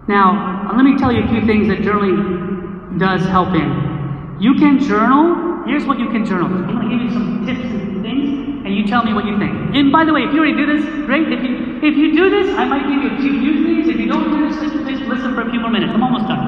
Now, 0.09 0.67
uh, 0.67 0.75
let 0.75 0.83
me 0.83 0.97
tell 0.97 1.09
you 1.09 1.23
a 1.23 1.27
few 1.29 1.45
things 1.45 1.69
that 1.69 1.79
journaling 1.79 2.99
does 2.99 3.23
help 3.27 3.55
in. 3.55 4.37
You 4.41 4.55
can 4.55 4.79
journal. 4.79 5.63
Here's 5.65 5.85
what 5.85 5.99
you 5.99 6.09
can 6.09 6.25
journal. 6.25 6.47
I'm 6.47 6.67
going 6.67 6.83
to 6.83 6.91
give 6.91 6.99
you 6.99 7.11
some 7.11 7.45
tips 7.47 7.63
and 7.63 8.03
things, 8.03 8.65
and 8.67 8.75
you 8.75 8.85
tell 8.85 9.05
me 9.05 9.13
what 9.13 9.23
you 9.23 9.39
think. 9.39 9.55
And 9.73 9.89
by 9.89 10.03
the 10.03 10.11
way, 10.11 10.23
if 10.23 10.33
you 10.33 10.39
already 10.39 10.57
do 10.59 10.67
this, 10.67 10.83
great. 11.07 11.31
If 11.31 11.43
you 11.47 11.79
if 11.79 11.95
you 11.95 12.11
do 12.11 12.29
this, 12.29 12.53
I 12.57 12.65
might 12.65 12.83
give 12.91 13.03
you 13.03 13.15
a 13.15 13.17
few 13.23 13.39
use 13.39 13.63
these. 13.63 13.95
If 13.95 14.01
you 14.01 14.07
don't 14.07 14.31
do 14.35 14.49
this, 14.49 14.59
just, 14.59 14.75
just 14.83 15.03
listen 15.07 15.33
for 15.33 15.47
a 15.47 15.49
few 15.49 15.61
more 15.61 15.71
minutes. 15.71 15.93
I'm 15.93 16.03
almost 16.03 16.27
done. 16.27 16.43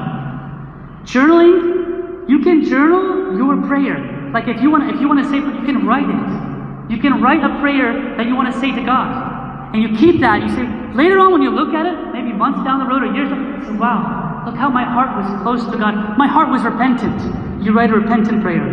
Journaling, 1.04 2.28
you 2.28 2.40
can 2.40 2.64
journal 2.64 3.36
your 3.38 3.66
prayer. 3.66 4.30
Like 4.34 4.46
if 4.46 4.60
you 4.60 4.70
want, 4.70 4.92
if 4.92 5.00
you 5.00 5.08
want 5.08 5.24
to 5.24 5.28
say, 5.30 5.36
you 5.36 5.64
can 5.64 5.86
write 5.86 6.04
it. 6.04 6.49
You 6.90 6.98
can 6.98 7.22
write 7.22 7.38
a 7.46 7.60
prayer 7.62 8.16
that 8.18 8.26
you 8.26 8.34
want 8.34 8.52
to 8.52 8.58
say 8.58 8.74
to 8.74 8.82
God. 8.82 9.70
And 9.72 9.80
you 9.80 9.96
keep 9.96 10.20
that. 10.20 10.42
You 10.42 10.50
say, 10.50 10.66
later 10.92 11.22
on 11.22 11.30
when 11.30 11.40
you 11.40 11.54
look 11.54 11.70
at 11.70 11.86
it, 11.86 12.10
maybe 12.10 12.32
months 12.34 12.66
down 12.66 12.82
the 12.82 12.86
road 12.90 13.06
or 13.06 13.14
years, 13.14 13.30
you 13.30 13.62
say, 13.62 13.78
wow, 13.78 14.42
look 14.44 14.56
how 14.56 14.68
my 14.68 14.82
heart 14.82 15.14
was 15.14 15.30
close 15.46 15.62
to 15.70 15.78
God. 15.78 16.18
My 16.18 16.26
heart 16.26 16.50
was 16.50 16.66
repentant. 16.66 17.62
You 17.62 17.70
write 17.70 17.90
a 17.90 17.94
repentant 17.94 18.42
prayer. 18.42 18.66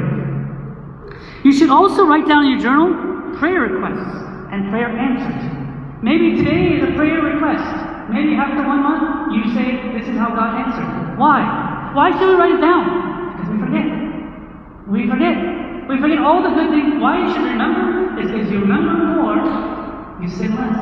You 1.44 1.54
should 1.54 1.70
also 1.70 2.08
write 2.08 2.28
down 2.28 2.46
in 2.46 2.58
your 2.58 2.60
journal 2.60 3.38
prayer 3.38 3.62
requests 3.70 4.18
and 4.50 4.72
prayer 4.74 4.90
answers. 4.90 5.38
Maybe 6.02 6.42
today 6.42 6.82
is 6.82 6.90
a 6.90 6.98
prayer 6.98 7.22
request. 7.22 7.70
Maybe 8.10 8.34
after 8.34 8.66
one 8.66 8.82
month, 8.82 9.38
you 9.38 9.54
say, 9.54 9.94
this 9.94 10.10
is 10.10 10.18
how 10.18 10.34
God 10.34 10.58
answered. 10.58 11.20
Why? 11.20 11.46
Why 11.94 12.10
should 12.18 12.30
we 12.30 12.36
write 12.36 12.58
it 12.58 12.62
down? 12.62 13.38
Because 13.38 13.50
we 13.54 13.58
forget. 13.62 13.86
We 14.90 15.00
forget. 15.06 15.67
We 15.88 16.00
forget 16.02 16.20
all 16.20 16.44
the 16.44 16.50
good 16.50 16.70
things. 16.70 17.02
Why 17.02 17.24
you 17.24 17.34
should 17.34 17.44
remember 17.44 18.20
is 18.20 18.32
because 18.32 18.52
you 18.52 18.60
remember 18.60 18.94
more, 19.16 19.40
you 20.22 20.28
sin 20.28 20.56
less. 20.56 20.80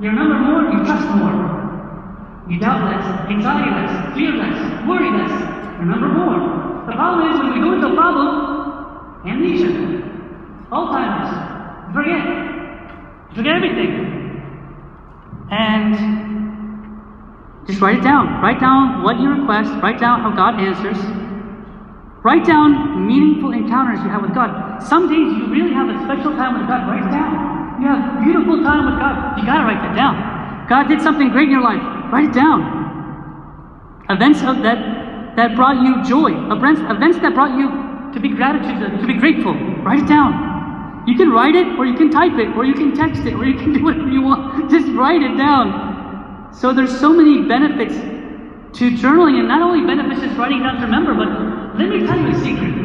You 0.00 0.10
remember 0.10 0.38
more, 0.40 0.62
you 0.72 0.84
trust 0.84 1.08
more. 1.16 1.60
You 2.48 2.58
doubt 2.60 2.84
less, 2.84 3.04
anxiety 3.30 3.70
less, 3.70 4.14
fear 4.14 4.32
less, 4.32 4.86
worry 4.86 5.10
less. 5.10 5.32
Remember 5.78 6.08
more. 6.08 6.84
The 6.86 6.92
problem 6.92 7.32
is 7.32 7.38
when 7.38 7.54
we 7.54 7.60
go 7.60 7.72
into 7.74 7.86
a 7.88 7.94
problem, 7.94 9.24
amnesia, 9.24 9.70
Alzheimer's, 10.70 11.94
forget. 11.94 12.50
Forget 13.34 13.56
everything. 13.56 13.92
And 15.50 15.94
just 17.66 17.80
write 17.80 17.98
it 17.98 18.02
down. 18.02 18.42
Write 18.42 18.60
down 18.60 19.02
what 19.02 19.18
you 19.20 19.30
request, 19.30 19.72
write 19.82 20.00
down 20.00 20.20
how 20.20 20.30
God 20.30 20.60
answers. 20.60 21.19
Write 22.22 22.44
down 22.44 23.06
meaningful 23.06 23.52
encounters 23.52 24.04
you 24.04 24.10
have 24.10 24.20
with 24.20 24.34
God. 24.34 24.82
Some 24.82 25.08
days 25.08 25.32
you 25.32 25.48
really 25.48 25.72
have 25.72 25.88
a 25.88 25.96
special 26.04 26.36
time 26.36 26.60
with 26.60 26.68
God. 26.68 26.84
Write 26.84 27.08
it 27.08 27.12
down. 27.12 27.80
You 27.80 27.88
have 27.88 28.00
a 28.04 28.20
beautiful 28.20 28.60
time 28.62 28.84
with 28.84 29.00
God. 29.00 29.38
You 29.40 29.46
gotta 29.46 29.64
write 29.64 29.80
that 29.80 29.96
down. 29.96 30.68
God 30.68 30.88
did 30.88 31.00
something 31.00 31.30
great 31.30 31.48
in 31.48 31.56
your 31.56 31.64
life. 31.64 31.80
Write 32.12 32.28
it 32.28 32.34
down. 32.34 32.76
events 34.10 34.42
of 34.42 34.62
that, 34.62 35.36
that 35.36 35.56
brought 35.56 35.80
you 35.80 36.02
joy, 36.04 36.30
events, 36.52 36.80
events 36.90 37.18
that 37.20 37.32
brought 37.32 37.56
you 37.56 38.12
to 38.12 38.20
be 38.20 38.28
gratitude, 38.28 39.00
to 39.00 39.06
be 39.06 39.14
grateful. 39.14 39.54
Write 39.80 40.00
it 40.00 40.08
down. 40.08 41.04
You 41.06 41.16
can 41.16 41.30
write 41.30 41.54
it, 41.54 41.78
or 41.78 41.86
you 41.86 41.94
can 41.94 42.10
type 42.10 42.36
it, 42.36 42.48
or 42.56 42.64
you 42.64 42.74
can 42.74 42.94
text 42.94 43.24
it, 43.24 43.34
or 43.34 43.46
you 43.46 43.56
can 43.56 43.72
do 43.76 43.82
whatever 43.82 44.08
you 44.08 44.20
want. 44.20 44.70
Just 44.70 44.88
write 44.92 45.22
it 45.22 45.38
down. 45.38 46.52
So 46.52 46.74
there's 46.74 46.98
so 47.00 47.12
many 47.12 47.48
benefits 47.48 47.94
to 48.78 48.90
journaling, 48.90 49.38
and 49.38 49.48
not 49.48 49.62
only 49.62 49.86
benefits 49.86 50.20
just 50.20 50.36
writing 50.36 50.60
down 50.60 50.76
to 50.76 50.82
remember, 50.82 51.14
but 51.14 51.59
let 51.80 51.88
me 51.88 52.04
tell 52.04 52.20
you 52.20 52.28
a 52.28 52.38
secret. 52.44 52.76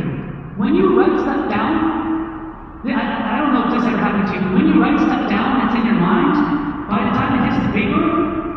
When 0.56 0.72
you 0.72 0.96
write 0.96 1.20
stuff 1.20 1.52
down, 1.52 2.80
I, 2.88 2.96
I 2.96 3.44
don't 3.44 3.52
know 3.52 3.68
if 3.68 3.76
this 3.76 3.84
ever 3.84 4.00
happened 4.00 4.32
to 4.32 4.40
you, 4.40 4.56
when 4.56 4.72
you 4.72 4.80
write 4.80 4.96
stuff 5.04 5.28
down 5.28 5.60
that's 5.60 5.76
in 5.76 5.84
your 5.84 6.00
mind, 6.00 6.88
by 6.88 7.04
the 7.04 7.12
time 7.12 7.36
it 7.36 7.44
hits 7.44 7.60
the 7.60 7.76
paper, 7.76 8.00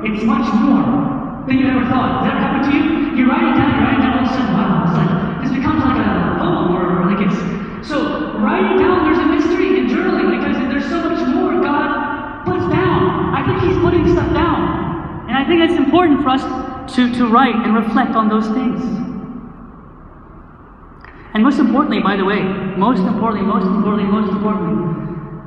it's 0.07 0.22
much 0.22 0.46
more 0.62 1.42
than 1.42 1.59
you 1.59 1.66
ever 1.66 1.83
thought. 1.90 2.22
Has 2.22 2.31
that 2.31 2.38
ever 2.38 2.42
happened 2.46 2.70
to 2.70 2.72
you? 2.79 3.18
You 3.18 3.24
write 3.27 3.51
it 3.51 3.59
down, 3.59 3.66
you 3.66 3.83
write 3.83 3.98
it 3.98 4.03
down, 4.07 4.14
all 4.14 4.22
of 4.22 4.31
a 4.31 4.35
sudden, 4.38 4.55
wow, 4.55 4.87
it's 4.87 4.94
like, 4.94 5.11
this 5.42 5.53
becomes 5.59 5.83
like 5.83 5.98
a 6.07 6.38
poem, 6.38 6.70
or 6.70 6.87
like 7.11 7.18
it's, 7.27 7.38
so 7.83 8.38
writing 8.38 8.79
down, 8.79 9.11
there's 9.11 9.18
a 9.18 9.27
mystery 9.27 9.74
in 9.74 9.90
journaling, 9.90 10.38
because 10.38 10.55
there's 10.70 10.87
so 10.87 11.03
much 11.03 11.18
more 11.35 11.59
God 11.59 12.46
puts 12.46 12.62
down. 12.70 13.35
I 13.35 13.42
think 13.42 13.59
He's 13.66 13.79
putting 13.83 14.07
stuff 14.07 14.31
down. 14.31 15.27
And 15.27 15.35
I 15.35 15.42
think 15.42 15.66
it's 15.66 15.74
important 15.74 16.22
for 16.22 16.31
us 16.31 16.46
to, 16.94 17.11
to 17.18 17.27
write 17.27 17.59
and 17.59 17.74
reflect 17.74 18.14
on 18.14 18.31
those 18.31 18.46
things. 18.55 19.17
And 21.38 21.46
most 21.46 21.61
importantly, 21.61 22.03
by 22.03 22.16
the 22.16 22.24
way, 22.24 22.42
most 22.74 22.98
importantly, 22.98 23.46
most 23.46 23.62
importantly, 23.62 24.11
most 24.11 24.27
importantly, 24.27 24.74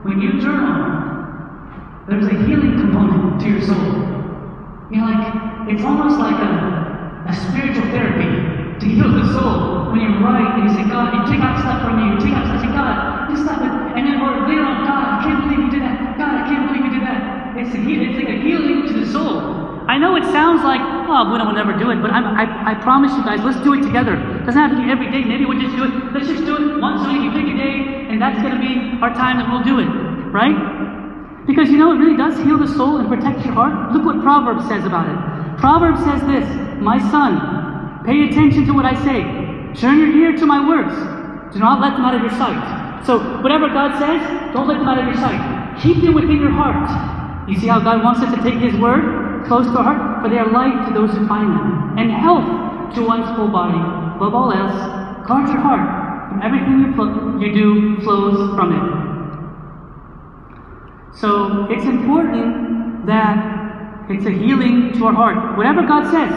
when 0.08 0.23
you 0.23 0.39
journal, 0.39 0.88
there's 2.08 2.32
a 2.32 2.38
healing 2.47 2.80
component 2.80 3.43
to 3.43 3.51
your 3.51 3.60
soul. 3.60 3.91
You're 4.88 5.04
like, 5.04 5.67
it's 5.67 5.84
almost 5.84 6.15
like 6.15 6.39
a, 6.39 7.27
a 7.27 7.36
spiritual 7.36 7.91
therapy 7.91 8.23
to 8.80 8.86
heal 8.88 9.12
the 9.12 9.36
soul. 9.36 9.91
When 9.91 9.99
you 9.99 10.15
write 10.23 10.63
and 10.63 10.71
you 10.71 10.71
say, 10.80 10.88
God, 10.88 11.12
you 11.12 11.27
take 11.27 11.43
out 11.43 11.60
stuff 11.60 11.84
from 11.84 11.99
you, 11.99 12.15
you 12.15 12.19
take 12.23 12.39
out 12.39 12.47
stuff, 12.47 12.63
say, 12.63 12.71
God, 12.71 13.27
this 13.27 13.43
stuff, 13.43 13.60
and 13.60 14.08
then 14.08 14.23
we're 14.23 14.47
later 14.47 14.63
on, 14.63 14.88
God, 14.88 14.95
I 14.95 15.27
can't 15.27 15.43
believe 15.43 15.60
you 15.60 15.71
did 15.75 15.84
that. 15.84 16.15
God, 16.15 16.39
I 16.39 16.47
can't 16.47 16.71
believe 16.71 16.88
you 16.88 16.93
did 16.95 17.04
that. 17.04 17.60
It's, 17.60 17.75
a, 17.75 17.80
it's 17.84 18.15
like 18.15 18.32
a 18.32 18.39
healing 18.39 18.88
to 18.88 18.93
the 18.95 19.12
soul. 19.12 19.70
I 19.88 19.98
know 19.98 20.15
it 20.15 20.24
sounds 20.30 20.63
like, 20.63 20.80
oh, 20.82 21.26
Buddha 21.26 21.44
will 21.44 21.58
never 21.58 21.74
do 21.74 21.89
it, 21.89 22.02
but 22.02 22.12
I, 22.12 22.72
I 22.72 22.74
promise 22.76 23.12
you 23.17 23.24
guys, 23.24 23.41
let's 23.41 23.60
do 23.63 23.74
it 23.74 23.82
together. 23.82 24.13
It 24.13 24.46
doesn't 24.46 24.62
have 24.62 24.72
to 24.72 24.78
be 24.78 24.89
every 24.91 25.10
day. 25.10 25.26
Maybe 25.26 25.46
we'll 25.46 25.60
just 25.60 25.76
do 25.76 25.84
it. 25.84 25.91
Let's 26.13 26.28
just 26.28 26.46
do 26.46 26.56
it 26.56 26.80
once 26.80 27.02
a 27.04 27.10
week. 27.10 27.26
You 27.26 27.32
pick 27.34 27.50
a 27.50 27.58
day, 27.58 28.08
and 28.08 28.22
that's 28.22 28.39
going 28.41 28.54
to 28.54 28.62
be 28.62 29.02
our 29.02 29.13
time 29.13 29.41
that 29.41 29.50
we'll 29.50 29.65
do 29.65 29.82
it, 29.82 29.89
right? 30.30 30.54
Because 31.48 31.70
you 31.70 31.78
know, 31.78 31.91
it 31.91 31.98
really 31.98 32.15
does 32.15 32.38
heal 32.38 32.58
the 32.58 32.67
soul 32.67 32.98
and 32.98 33.10
protect 33.10 33.44
your 33.44 33.54
heart. 33.58 33.91
Look 33.91 34.06
what 34.06 34.22
Proverbs 34.22 34.67
says 34.70 34.86
about 34.86 35.10
it. 35.10 35.17
Proverbs 35.60 36.00
says 36.06 36.22
this 36.30 36.46
My 36.80 37.02
son, 37.10 38.06
pay 38.06 38.30
attention 38.30 38.65
to 38.67 38.74
what 38.74 38.86
I 38.86 38.94
say. 39.04 39.26
Turn 39.74 39.98
your 39.98 40.13
ear 40.13 40.38
to 40.38 40.46
my 40.46 40.62
words. 40.62 40.94
Do 41.54 41.60
not 41.60 41.82
let 41.82 41.98
them 41.98 42.06
out 42.06 42.15
of 42.15 42.22
your 42.22 42.32
sight. 42.38 43.04
So, 43.06 43.17
whatever 43.41 43.67
God 43.67 43.98
says, 43.98 44.22
don't 44.54 44.67
let 44.67 44.78
them 44.78 44.88
out 44.88 45.00
of 45.00 45.06
your 45.06 45.15
sight. 45.15 45.82
Keep 45.82 46.04
them 46.04 46.13
within 46.13 46.39
your 46.39 46.52
heart. 46.52 47.50
You 47.50 47.60
see 47.60 47.67
how 47.67 47.80
God 47.80 48.04
wants 48.04 48.22
us 48.22 48.34
to 48.36 48.41
take 48.44 48.62
His 48.62 48.76
word 48.80 49.31
close 49.45 49.65
to 49.65 49.82
heart? 49.82 50.23
For 50.23 50.30
they 50.30 50.38
are 50.38 50.51
life 50.51 50.88
to 50.88 50.93
those 50.93 51.12
who 51.15 51.27
find 51.27 51.49
them, 51.49 51.97
and 51.97 52.12
health 52.12 52.95
to 52.95 53.06
one's 53.06 53.27
whole 53.36 53.47
body. 53.47 53.77
Above 54.17 54.34
all 54.36 54.51
else, 54.51 54.75
guard 55.27 55.49
your 55.49 55.60
heart, 55.60 55.86
for 56.30 56.43
everything 56.43 56.80
you, 56.82 56.93
you 57.39 57.54
do 57.54 58.01
flows 58.01 58.56
from 58.56 58.73
it. 58.73 58.86
So, 61.17 61.67
it's 61.69 61.86
important 61.86 63.06
that 63.06 64.08
it's 64.10 64.25
a 64.25 64.32
healing 64.32 64.93
to 64.93 65.06
our 65.06 65.13
heart. 65.13 65.58
Whatever 65.58 65.84
God 65.84 66.10
says, 66.12 66.34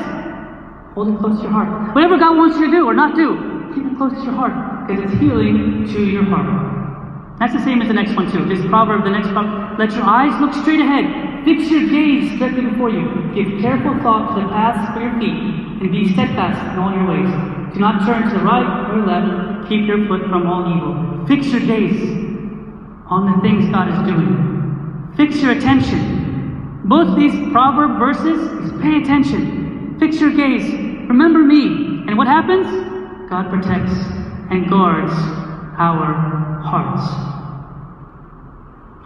hold 0.95 1.09
it 1.09 1.19
close 1.19 1.37
to 1.38 1.43
your 1.43 1.53
heart. 1.53 1.95
Whatever 1.95 2.19
God 2.19 2.37
wants 2.37 2.57
you 2.59 2.67
to 2.67 2.71
do 2.71 2.87
or 2.87 2.95
not 2.95 3.14
do, 3.17 3.73
keep 3.75 3.85
it 3.85 3.97
close 3.97 4.12
to 4.12 4.23
your 4.23 4.35
heart 4.35 4.87
because 4.87 5.05
it's 5.05 5.21
healing 5.21 5.87
to 5.88 6.05
your 6.05 6.25
heart. 6.25 7.38
That's 7.38 7.53
the 7.53 7.64
same 7.64 7.83
as 7.83 7.88
the 7.88 7.95
next 7.95 8.14
one 8.14 8.31
too. 8.31 8.45
This 8.47 8.64
proverb, 8.67 9.05
the 9.05 9.11
next 9.11 9.29
proverb, 9.29 9.79
let 9.79 9.93
your 9.93 10.05
eyes 10.05 10.38
look 10.40 10.55
straight 10.55 10.81
ahead. 10.81 11.34
Fix 11.45 11.71
your 11.71 11.89
gaze 11.89 12.39
directly 12.39 12.67
before 12.67 12.91
you. 12.91 13.05
Give 13.35 13.61
careful 13.61 13.95
thought 14.03 14.35
to 14.35 14.43
the 14.43 14.49
paths 14.49 14.95
for 14.95 15.03
your 15.03 15.19
feet, 15.19 15.81
and 15.81 15.93
be 15.93 16.13
steadfast 16.13 16.59
in 16.73 16.79
all 16.79 16.93
your 16.93 17.07
ways. 17.07 17.31
Do 17.75 17.81
not 17.81 18.07
turn 18.07 18.31
to 18.31 18.39
the 18.39 18.45
right 18.45 18.91
or 18.91 19.05
left. 19.07 19.69
Keep 19.69 19.87
your 19.87 20.07
foot 20.09 20.23
from 20.29 20.47
all 20.47 20.65
evil. 20.75 21.27
Fix 21.27 21.47
your 21.49 21.61
gaze 21.61 22.01
on 23.07 23.31
the 23.31 23.41
things 23.43 23.71
God 23.71 23.89
is 23.89 24.01
doing. 24.09 25.13
Fix 25.17 25.41
your 25.43 25.53
attention 25.53 26.25
both 26.85 27.17
these 27.17 27.33
proverb 27.51 27.99
verses 27.99 28.39
is 28.63 28.83
pay 28.83 28.99
attention, 28.99 29.97
fix 29.99 30.21
your 30.21 30.31
gaze, 30.33 30.71
remember 31.09 31.39
me. 31.39 32.05
And 32.07 32.19
what 32.19 32.27
happens? 32.27 32.67
God 33.31 33.49
protects 33.49 33.95
and 34.51 34.69
guards 34.69 35.13
our 35.79 36.61
hearts. 36.63 37.03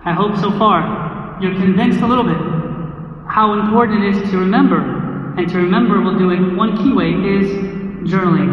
I 0.04 0.12
hope 0.12 0.36
so 0.38 0.50
far 0.58 1.17
you're 1.40 1.54
convinced 1.54 2.00
a 2.00 2.06
little 2.06 2.24
bit 2.24 2.58
how 3.28 3.52
important 3.60 4.02
it 4.02 4.16
is 4.16 4.30
to 4.30 4.38
remember. 4.38 4.80
And 5.36 5.48
to 5.48 5.58
remember, 5.58 6.00
we'll 6.00 6.18
do 6.18 6.30
it 6.30 6.56
one 6.56 6.76
key 6.76 6.92
way 6.92 7.10
is 7.10 7.46
journaling. 8.10 8.50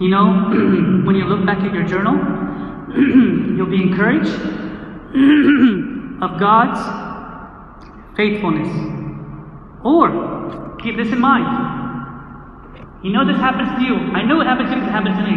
You 0.00 0.08
know, 0.08 0.24
when 1.04 1.16
you 1.16 1.24
look 1.26 1.44
back 1.44 1.58
at 1.58 1.74
your 1.74 1.84
journal, 1.84 2.14
you'll 3.56 3.68
be 3.68 3.82
encouraged 3.82 4.30
of 6.22 6.40
God's 6.40 6.80
faithfulness. 8.16 8.70
Or, 9.84 10.76
keep 10.82 10.96
this 10.96 11.08
in 11.08 11.20
mind. 11.20 11.44
You 13.02 13.12
know 13.12 13.26
this 13.26 13.36
happens 13.36 13.76
to 13.78 13.84
you. 13.84 13.96
I 13.96 14.22
know 14.22 14.40
it 14.40 14.46
happens 14.46 14.70
to 14.70 14.76
you 14.76 14.82
it 14.82 14.90
happens 14.90 15.16
to 15.16 15.24
me. 15.24 15.36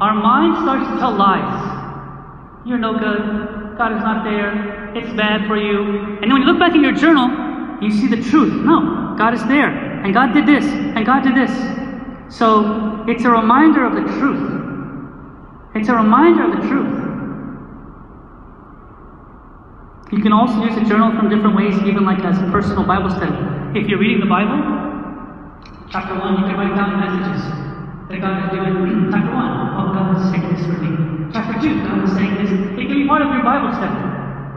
Our 0.00 0.14
mind 0.14 0.56
starts 0.62 0.86
to 0.90 0.98
tell 0.98 1.14
lies. 1.14 2.64
You're 2.64 2.78
no 2.78 2.98
good. 2.98 3.59
God 3.80 3.96
is 3.96 4.02
not 4.02 4.24
there. 4.24 4.92
It's 4.94 5.10
bad 5.16 5.48
for 5.48 5.56
you. 5.56 5.80
And 6.20 6.24
then 6.24 6.32
when 6.34 6.42
you 6.42 6.48
look 6.52 6.58
back 6.58 6.74
in 6.74 6.82
your 6.82 6.92
journal, 6.92 7.32
you 7.80 7.90
see 7.90 8.08
the 8.08 8.20
truth. 8.28 8.52
No, 8.52 9.16
God 9.16 9.32
is 9.32 9.42
there. 9.46 9.70
And 10.04 10.12
God 10.12 10.34
did 10.34 10.44
this. 10.44 10.66
And 10.66 11.00
God 11.06 11.22
did 11.22 11.34
this. 11.34 11.50
So 12.28 13.06
it's 13.08 13.24
a 13.24 13.30
reminder 13.30 13.86
of 13.86 13.94
the 13.94 14.04
truth. 14.20 14.44
It's 15.74 15.88
a 15.88 15.94
reminder 15.94 16.44
of 16.44 16.60
the 16.60 16.68
truth. 16.68 16.92
You 20.12 20.20
can 20.20 20.34
also 20.34 20.60
use 20.60 20.76
a 20.76 20.84
journal 20.84 21.16
from 21.16 21.30
different 21.30 21.56
ways, 21.56 21.72
even 21.88 22.04
like 22.04 22.20
as 22.20 22.36
a 22.36 22.50
personal 22.52 22.84
Bible 22.84 23.08
study. 23.08 23.32
If 23.80 23.88
you're 23.88 23.98
reading 23.98 24.20
the 24.20 24.28
Bible, 24.28 24.60
chapter 25.88 26.20
1, 26.20 26.36
you 26.36 26.44
can 26.52 26.56
write 26.60 26.76
down 26.76 26.92
the 26.92 26.98
messages 27.00 27.69
that 28.10 28.18
God 28.20 28.42
is 28.42 28.50
doing. 28.50 29.06
Chapter 29.14 29.30
1, 29.30 29.38
oh, 29.78 29.94
God 29.94 30.18
is 30.18 30.22
saying 30.34 30.46
this 30.50 30.66
for 30.66 30.82
me. 30.82 31.30
Chapter 31.32 31.54
2, 31.62 31.86
God 31.86 32.02
is 32.02 32.10
saying 32.18 32.34
this. 32.42 32.50
It 32.50 32.86
can 32.90 32.98
be 32.98 33.06
part 33.06 33.22
of 33.22 33.30
your 33.30 33.46
Bible 33.46 33.70
study, 33.70 33.94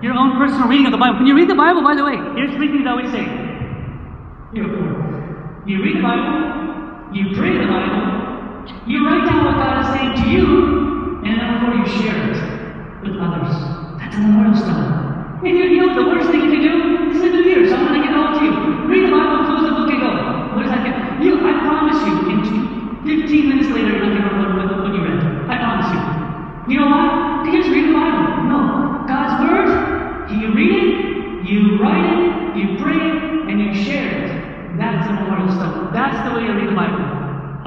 your 0.01 0.17
own 0.17 0.41
personal 0.41 0.67
reading 0.67 0.89
of 0.89 0.91
the 0.91 0.97
Bible. 0.97 1.21
When 1.21 1.29
you 1.29 1.37
read 1.37 1.49
the 1.49 1.55
Bible, 1.55 1.85
by 1.85 1.93
the 1.93 2.03
way, 2.03 2.17
here's 2.33 2.49
three 2.57 2.73
things 2.73 2.89
I 2.89 2.97
always 2.97 3.13
say. 3.13 3.29
You 4.53 4.65
read 5.85 5.97
the 5.97 6.01
Bible, 6.01 7.13
you 7.13 7.29
pray 7.37 7.53
the 7.61 7.69
Bible, 7.69 8.01
you 8.89 9.05
write 9.05 9.25
down 9.29 9.45
what 9.45 9.61
God 9.61 9.85
is 9.85 9.89
saying 9.93 10.13
to 10.17 10.25
you, 10.33 11.21
and 11.21 11.37
then 11.37 11.61
before 11.61 11.77
you 11.77 11.85
share 12.01 12.17
it 12.33 12.37
with 13.05 13.21
others. 13.21 13.53
That's 14.01 14.17
an 14.17 14.33
memorial 14.33 14.57
stone. 14.57 15.41
If 15.45 15.53
you 15.53 15.77
know 15.77 15.93
the 15.93 16.09
worst 16.09 16.31
thing 16.31 16.41
you 16.41 16.51
can 16.57 16.61
do 16.61 16.73
is 17.13 17.21
in 17.21 17.31
the 17.31 17.41
mirror, 17.43 17.67
so 17.69 17.75
I'm 17.75 17.85
going 17.87 18.01
to 18.01 18.07
get 18.07 18.17
all 18.17 18.33
to 18.33 18.43
you. 18.43 18.53
Read 18.89 19.07
the 19.07 19.11
Bible, 19.11 19.42
15 23.21 23.49
minutes 23.49 23.69
later, 23.69 23.93
you're 23.93 24.09
not 24.09 24.31
going 24.31 24.49
remember 24.57 24.81
what 24.81 24.93
you 24.97 25.05
read. 25.05 25.21
I 25.45 25.61
promise 25.61 25.89
you. 25.93 26.01
You 26.73 26.79
know 26.81 26.89
why? 26.89 27.45
Because 27.45 27.69
read 27.69 27.89
the 27.89 27.93
Bible. 27.93 28.49
No. 28.49 29.05
God's 29.05 29.37
Word, 29.45 29.69
you 30.33 30.49
read 30.53 30.73
it, 30.73 31.45
you 31.45 31.77
write 31.77 32.09
it, 32.09 32.57
you 32.57 32.81
pray 32.81 32.97
it, 32.97 33.15
and 33.53 33.61
you 33.61 33.69
share 33.85 34.09
it. 34.09 34.77
That's 34.81 35.05
the 35.05 35.13
memorial 35.13 35.51
stuff. 35.53 35.93
That's 35.93 36.17
the 36.25 36.33
way 36.33 36.49
you 36.49 36.53
read 36.57 36.69
the 36.69 36.75
Bible. 36.75 37.05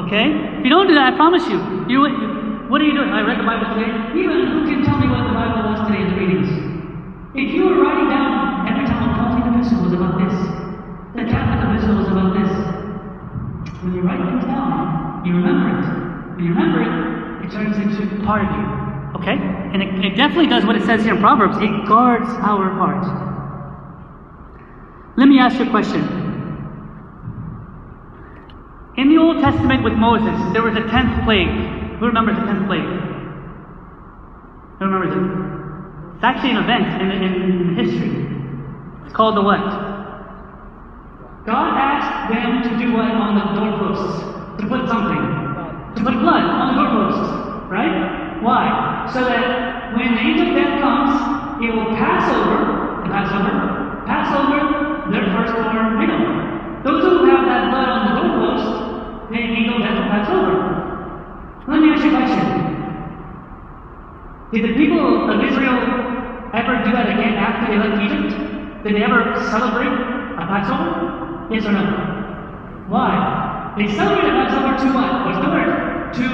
Okay? 0.07 0.34
If 0.59 0.64
you 0.64 0.70
don't 0.70 0.88
do 0.88 0.94
that, 0.94 1.12
I 1.12 1.16
promise 1.16 1.47
you, 1.47 1.62
you, 1.86 2.03
what 2.66 2.80
are 2.82 2.84
you 2.84 2.94
doing? 2.99 3.14
I 3.14 3.22
read 3.22 3.38
the 3.38 3.47
Bible 3.47 3.70
today. 3.78 4.18
Even 4.18 4.51
who 4.51 4.66
can 4.66 4.82
tell 4.82 4.99
me 4.99 5.07
what 5.07 5.30
the 5.30 5.36
Bible 5.36 5.70
was 5.70 5.86
today 5.86 6.03
in 6.03 6.11
the 6.11 6.18
readings? 6.18 6.51
If 7.38 7.55
you 7.55 7.70
were 7.70 7.78
writing 7.78 7.95
you 15.26 15.34
remember 15.34 15.74
it. 15.74 16.36
When 16.36 16.44
you 16.44 16.54
remember 16.54 16.82
it, 16.86 17.46
it 17.46 17.50
turns 17.50 17.76
into 17.76 18.24
part 18.24 18.46
of 18.46 18.50
you. 18.54 18.86
Okay? 19.18 19.34
And 19.34 19.82
it, 19.82 20.12
it 20.12 20.16
definitely 20.16 20.46
does 20.46 20.64
what 20.64 20.76
it 20.76 20.84
says 20.84 21.02
here 21.02 21.14
in 21.14 21.20
Proverbs 21.20 21.56
it 21.58 21.88
guards 21.88 22.28
our 22.28 22.70
heart. 22.70 23.04
Let 25.16 25.28
me 25.28 25.38
ask 25.38 25.58
you 25.58 25.66
a 25.66 25.70
question. 25.70 26.02
In 28.96 29.08
the 29.08 29.18
Old 29.18 29.42
Testament 29.42 29.82
with 29.82 29.94
Moses, 29.94 30.36
there 30.52 30.62
was 30.62 30.76
a 30.76 30.86
tenth 30.88 31.24
plague. 31.24 31.48
Who 31.98 32.06
remembers 32.06 32.36
the 32.36 32.46
tenth 32.46 32.66
plague? 32.66 32.86
Who 34.78 34.84
remembers 34.84 35.12
it? 35.16 35.24
It's 36.14 36.24
actually 36.24 36.52
an 36.52 36.58
event 36.58 37.02
in, 37.02 37.10
in, 37.10 37.22
in 37.22 37.76
history. 37.76 38.26
It's 39.04 39.14
called 39.14 39.36
the 39.36 39.42
what? 39.42 39.60
God 41.46 41.76
asked 41.76 42.32
them 42.32 42.62
to 42.62 42.84
do 42.84 42.92
what 42.92 43.10
on 43.10 43.34
the 43.34 43.60
doorposts? 43.60 44.36
To 44.59 44.64
put 44.66 44.88
something. 44.88 45.22
To 45.96 46.00
put 46.02 46.14
blood 46.20 46.44
on 46.44 46.72
the 46.72 46.82
doorposts. 46.82 47.68
Right? 47.68 48.40
Why? 48.42 49.09
So 49.12 49.20
that 49.24 49.94
when 49.94 50.14
the 50.14 50.20
angel 50.20 50.48
of 50.48 50.54
death 50.54 50.80
comes, 50.80 51.12
it 51.62 51.72
will 51.74 51.96
pass 51.96 52.28
over, 52.28 53.02
the 53.04 53.11
Passover, 53.11 54.02
pass 54.04 54.28
over 54.36 55.11
their 55.11 55.24
firstborn 55.32 55.98
male. 55.98 56.82
Those 56.84 57.02
who 57.02 57.24
have 57.26 57.46
that 57.46 57.70
blood 57.70 57.88
on 57.88 58.00
the 58.07 58.14
doorpost, 58.20 59.30
the 59.30 59.38
angel 59.38 59.76
of 59.76 59.82
death 59.82 59.96
will 59.96 60.11
pass 60.12 60.28
over. 60.30 60.76
Let 61.68 61.80
me 61.80 61.90
ask 61.90 62.04
you 62.04 62.12
a 62.12 62.18
question. 62.18 62.46
Did 64.52 64.62
the 64.70 64.74
people 64.78 65.30
of 65.30 65.42
Israel 65.42 65.80
ever 66.54 66.84
do 66.84 66.92
that 66.92 67.09
again 67.11 67.34
after 67.34 67.72
they 67.72 67.78
left 67.78 68.00
Egypt? 68.02 68.84
Did 68.84 68.94
they 68.94 69.02
ever 69.02 69.34
celebrate 69.50 69.90
a 69.90 70.44
Passover? 70.46 71.48
Yes 71.50 71.64
or 71.66 71.72
no? 71.72 71.82
Why? 72.88 73.45
They 73.76 73.92
celebrated 73.94 74.32
Passover 74.32 74.72
to 74.72 74.94
what? 74.96 75.26
What's 75.26 75.44
the 75.44 75.50
word? 75.52 76.14
To 76.14 76.28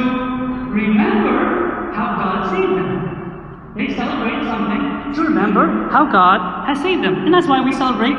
remember 0.71 1.93
how 1.93 2.15
God 2.15 2.51
saved 2.51 2.73
them. 2.79 3.75
They 3.75 3.93
celebrate 3.95 4.45
something 4.45 5.15
to 5.15 5.23
remember 5.23 5.89
how 5.91 6.11
God 6.11 6.69
has 6.69 6.81
saved 6.81 7.03
them. 7.03 7.25
And 7.25 7.35
that's 7.35 7.49
why 7.49 7.61
we 7.61 7.73
celebrate 7.73 8.15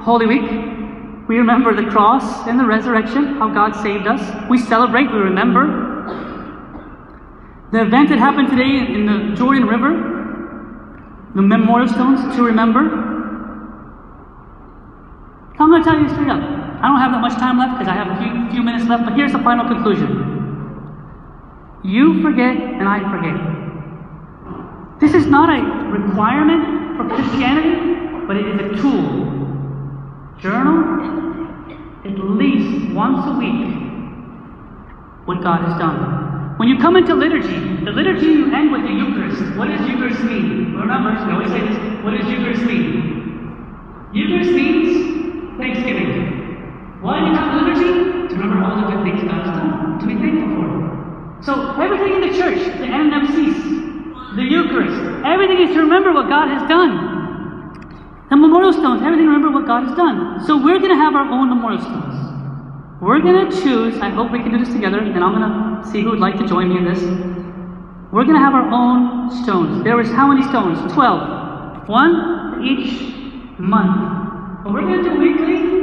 Holy 0.00 0.26
Week. 0.26 0.50
We 1.28 1.36
remember 1.36 1.74
the 1.74 1.88
cross 1.88 2.48
and 2.48 2.58
the 2.58 2.64
resurrection, 2.64 3.36
how 3.36 3.52
God 3.52 3.76
saved 3.76 4.06
us. 4.06 4.20
We 4.50 4.58
celebrate, 4.58 5.12
we 5.12 5.18
remember. 5.18 5.86
The 7.70 7.82
event 7.82 8.08
that 8.08 8.18
happened 8.18 8.48
today 8.48 8.92
in 8.92 9.06
the 9.06 9.36
Jordan 9.36 9.66
River, 9.66 11.30
the 11.34 11.42
memorial 11.42 11.86
stones 11.86 12.34
to 12.34 12.42
remember. 12.42 12.80
I'm 15.60 15.70
going 15.70 15.82
to 15.82 15.88
tell 15.88 16.00
you 16.00 16.08
straight 16.08 16.30
up. 16.30 16.67
I 16.80 16.86
don't 16.86 17.00
have 17.00 17.12
that 17.12 17.20
much 17.20 17.34
time 17.34 17.58
left 17.58 17.78
because 17.78 17.88
I 17.88 17.94
have 17.94 18.06
a 18.06 18.16
few, 18.22 18.50
few 18.50 18.62
minutes 18.62 18.88
left, 18.88 19.04
but 19.04 19.14
here's 19.14 19.32
the 19.32 19.40
final 19.40 19.66
conclusion. 19.66 20.38
You 21.82 22.22
forget 22.22 22.56
and 22.56 22.88
I 22.88 23.00
forget. 23.10 23.34
This 25.00 25.14
is 25.14 25.26
not 25.26 25.48
a 25.50 25.62
requirement 25.90 26.96
for 26.96 27.08
Christianity, 27.08 28.26
but 28.26 28.36
it 28.36 28.46
is 28.46 28.60
a 28.60 28.82
tool. 28.82 29.26
Journal 30.38 30.98
at 32.04 32.18
least 32.18 32.94
once 32.94 33.26
a 33.26 33.38
week 33.38 33.74
what 35.26 35.42
God 35.42 35.62
has 35.68 35.78
done. 35.78 36.56
When 36.58 36.68
you 36.68 36.78
come 36.78 36.96
into 36.96 37.14
liturgy, 37.14 37.84
the 37.84 37.90
liturgy 37.90 38.26
you 38.26 38.54
end 38.54 38.72
with 38.72 38.82
the 38.82 38.90
Eucharist. 38.90 39.56
What 39.56 39.68
does 39.68 39.80
Eucharist 39.88 40.22
mean? 40.22 40.74
Remember, 40.74 41.10
we 41.26 41.32
always 41.32 41.50
say 41.50 41.60
this. 41.60 42.04
What 42.04 42.16
does 42.16 42.28
Eucharist 42.28 42.62
mean? 42.62 44.10
Eucharist 44.12 44.50
means 44.50 45.58
Thanksgiving. 45.58 46.37
Why 47.00 47.20
do 47.20 47.26
you 47.26 47.34
have 47.34 47.54
liturgy? 47.54 48.28
To 48.28 48.34
remember 48.34 48.64
all 48.64 48.76
the 48.80 48.86
good 48.90 49.04
things 49.04 49.22
God 49.22 49.46
has 49.46 49.56
done, 49.56 49.98
to 50.00 50.06
be 50.06 50.14
thankful 50.14 50.50
for. 50.58 51.42
So 51.42 51.52
everything 51.80 52.20
in 52.20 52.20
the 52.26 52.34
church, 52.36 52.58
the 52.78 52.90
NMCs, 52.90 54.36
the 54.36 54.42
Eucharist, 54.42 54.98
everything 55.24 55.62
is 55.62 55.74
to 55.74 55.80
remember 55.80 56.12
what 56.12 56.28
God 56.28 56.48
has 56.48 56.68
done. 56.68 57.16
The 58.30 58.36
memorial 58.36 58.72
stones, 58.72 59.00
everything 59.02 59.26
remember 59.26 59.50
what 59.50 59.66
God 59.66 59.86
has 59.88 59.96
done. 59.96 60.44
So 60.44 60.56
we're 60.56 60.78
going 60.78 60.90
to 60.90 61.00
have 61.00 61.14
our 61.14 61.30
own 61.30 61.48
memorial 61.48 61.80
stones. 61.80 62.14
We're 63.00 63.20
going 63.20 63.48
to 63.48 63.62
choose, 63.62 63.96
I 64.00 64.10
hope 64.10 64.32
we 64.32 64.40
can 64.42 64.50
do 64.50 64.58
this 64.58 64.74
together, 64.74 64.98
and 64.98 65.22
I'm 65.22 65.38
going 65.38 65.48
to 65.48 65.88
see 65.90 66.02
who 66.02 66.10
would 66.10 66.18
like 66.18 66.36
to 66.38 66.46
join 66.46 66.68
me 66.68 66.78
in 66.78 66.84
this. 66.84 67.00
We're 68.10 68.24
going 68.24 68.36
to 68.36 68.42
have 68.42 68.54
our 68.54 68.68
own 68.68 69.30
stones. 69.44 69.84
There 69.84 70.00
is 70.00 70.10
how 70.10 70.26
many 70.26 70.42
stones? 70.48 70.92
12. 70.92 71.88
One 71.88 72.60
each 72.66 73.14
month. 73.58 74.64
But 74.64 74.72
we're 74.72 74.82
going 74.82 75.04
to 75.04 75.10
do 75.10 75.16
weekly, 75.16 75.77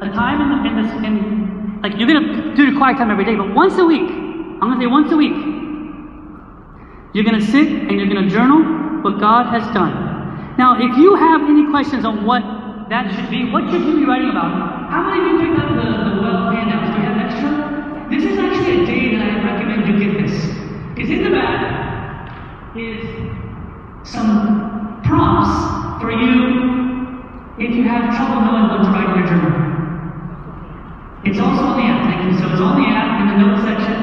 a 0.00 0.08
time 0.12 0.40
in 0.40 0.48
the, 0.50 0.58
in 0.68 0.74
this, 0.82 0.92
in, 1.04 1.80
like 1.82 1.96
you're 1.96 2.08
to 2.08 2.54
do 2.54 2.70
the 2.70 2.76
quiet 2.76 2.98
time 2.98 3.10
every 3.10 3.24
day, 3.24 3.34
but 3.34 3.54
once 3.54 3.78
a 3.78 3.84
week. 3.84 4.10
I'm 4.60 4.72
to 4.72 4.84
say 4.84 4.86
once 4.86 5.12
a 5.12 5.16
week. 5.16 5.36
You're 7.12 7.24
to 7.40 7.46
sit 7.46 7.68
and 7.68 7.92
you're 7.92 8.08
to 8.22 8.28
journal 8.28 8.60
what 9.02 9.20
God 9.20 9.46
has 9.52 9.62
done. 9.72 10.56
Now, 10.58 10.76
if 10.80 10.96
you 10.96 11.14
have 11.14 11.42
any 11.42 11.70
questions 11.70 12.04
on 12.04 12.24
what 12.24 12.42
that 12.88 13.12
should 13.14 13.30
be, 13.30 13.50
what 13.50 13.70
should 13.70 13.84
you 13.84 13.96
be 13.96 14.04
writing 14.04 14.30
about? 14.30 14.90
How 14.90 15.02
many 15.02 15.20
of 15.20 15.40
you 15.40 15.48
picked 15.48 15.60
up 15.60 15.68
the, 15.76 15.84
the 15.84 16.22
well 16.22 16.50
handouts? 16.52 16.92
Do 16.92 17.00
you 17.00 17.06
have 17.08 17.18
extra? 17.24 17.50
This 18.08 18.24
is 18.24 18.38
actually 18.38 18.82
a 18.82 18.86
day 18.86 19.16
that 19.16 19.22
I 19.22 19.44
recommend 19.44 19.86
you 19.88 20.12
get 20.12 20.26
this. 20.26 20.36
Because 20.94 21.10
in 21.10 21.24
the 21.24 21.30
back 21.30 22.76
is 22.76 23.04
some 24.04 25.00
prompts 25.04 26.00
for 26.00 26.10
you 26.12 26.76
if 27.58 27.74
you 27.74 27.84
have 27.84 28.14
trouble 28.14 28.40
knowing 28.42 28.68
what 28.68 28.84
to 28.84 28.90
write 28.90 29.10
in 29.10 29.18
your 29.18 29.28
journal. 29.28 29.55
It's 31.56 31.64
on 31.64 31.80
the 31.80 31.88
app, 31.88 32.04
thank 32.04 32.20
you. 32.20 32.38
So 32.38 32.52
it's 32.52 32.60
on 32.60 32.76
the 32.76 32.84
app 32.84 33.16
in 33.16 33.28
the 33.32 33.36
notes 33.40 33.64
section, 33.64 33.95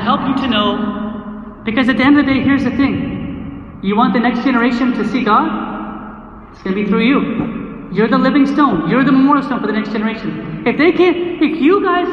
It'll 0.00 0.16
help 0.16 0.28
you 0.28 0.42
to 0.44 0.48
know. 0.48 1.62
Because 1.64 1.88
at 1.88 1.98
the 1.98 2.04
end 2.04 2.18
of 2.18 2.24
the 2.24 2.32
day, 2.32 2.40
here's 2.40 2.64
the 2.64 2.70
thing. 2.70 3.80
You 3.82 3.96
want 3.96 4.14
the 4.14 4.20
next 4.20 4.44
generation 4.44 4.92
to 4.94 5.06
see 5.08 5.24
God? 5.24 6.52
It's 6.52 6.62
going 6.62 6.74
to 6.74 6.82
be 6.82 6.88
through 6.88 7.04
you. 7.04 7.92
You're 7.92 8.08
the 8.08 8.16
living 8.16 8.46
stone. 8.46 8.88
You're 8.88 9.04
the 9.04 9.12
memorial 9.12 9.44
stone 9.44 9.60
for 9.60 9.66
the 9.66 9.74
next 9.74 9.92
generation. 9.92 10.64
If 10.66 10.78
they 10.78 10.92
can't, 10.92 11.42
if 11.42 11.60
you 11.60 11.84
guys, 11.84 12.08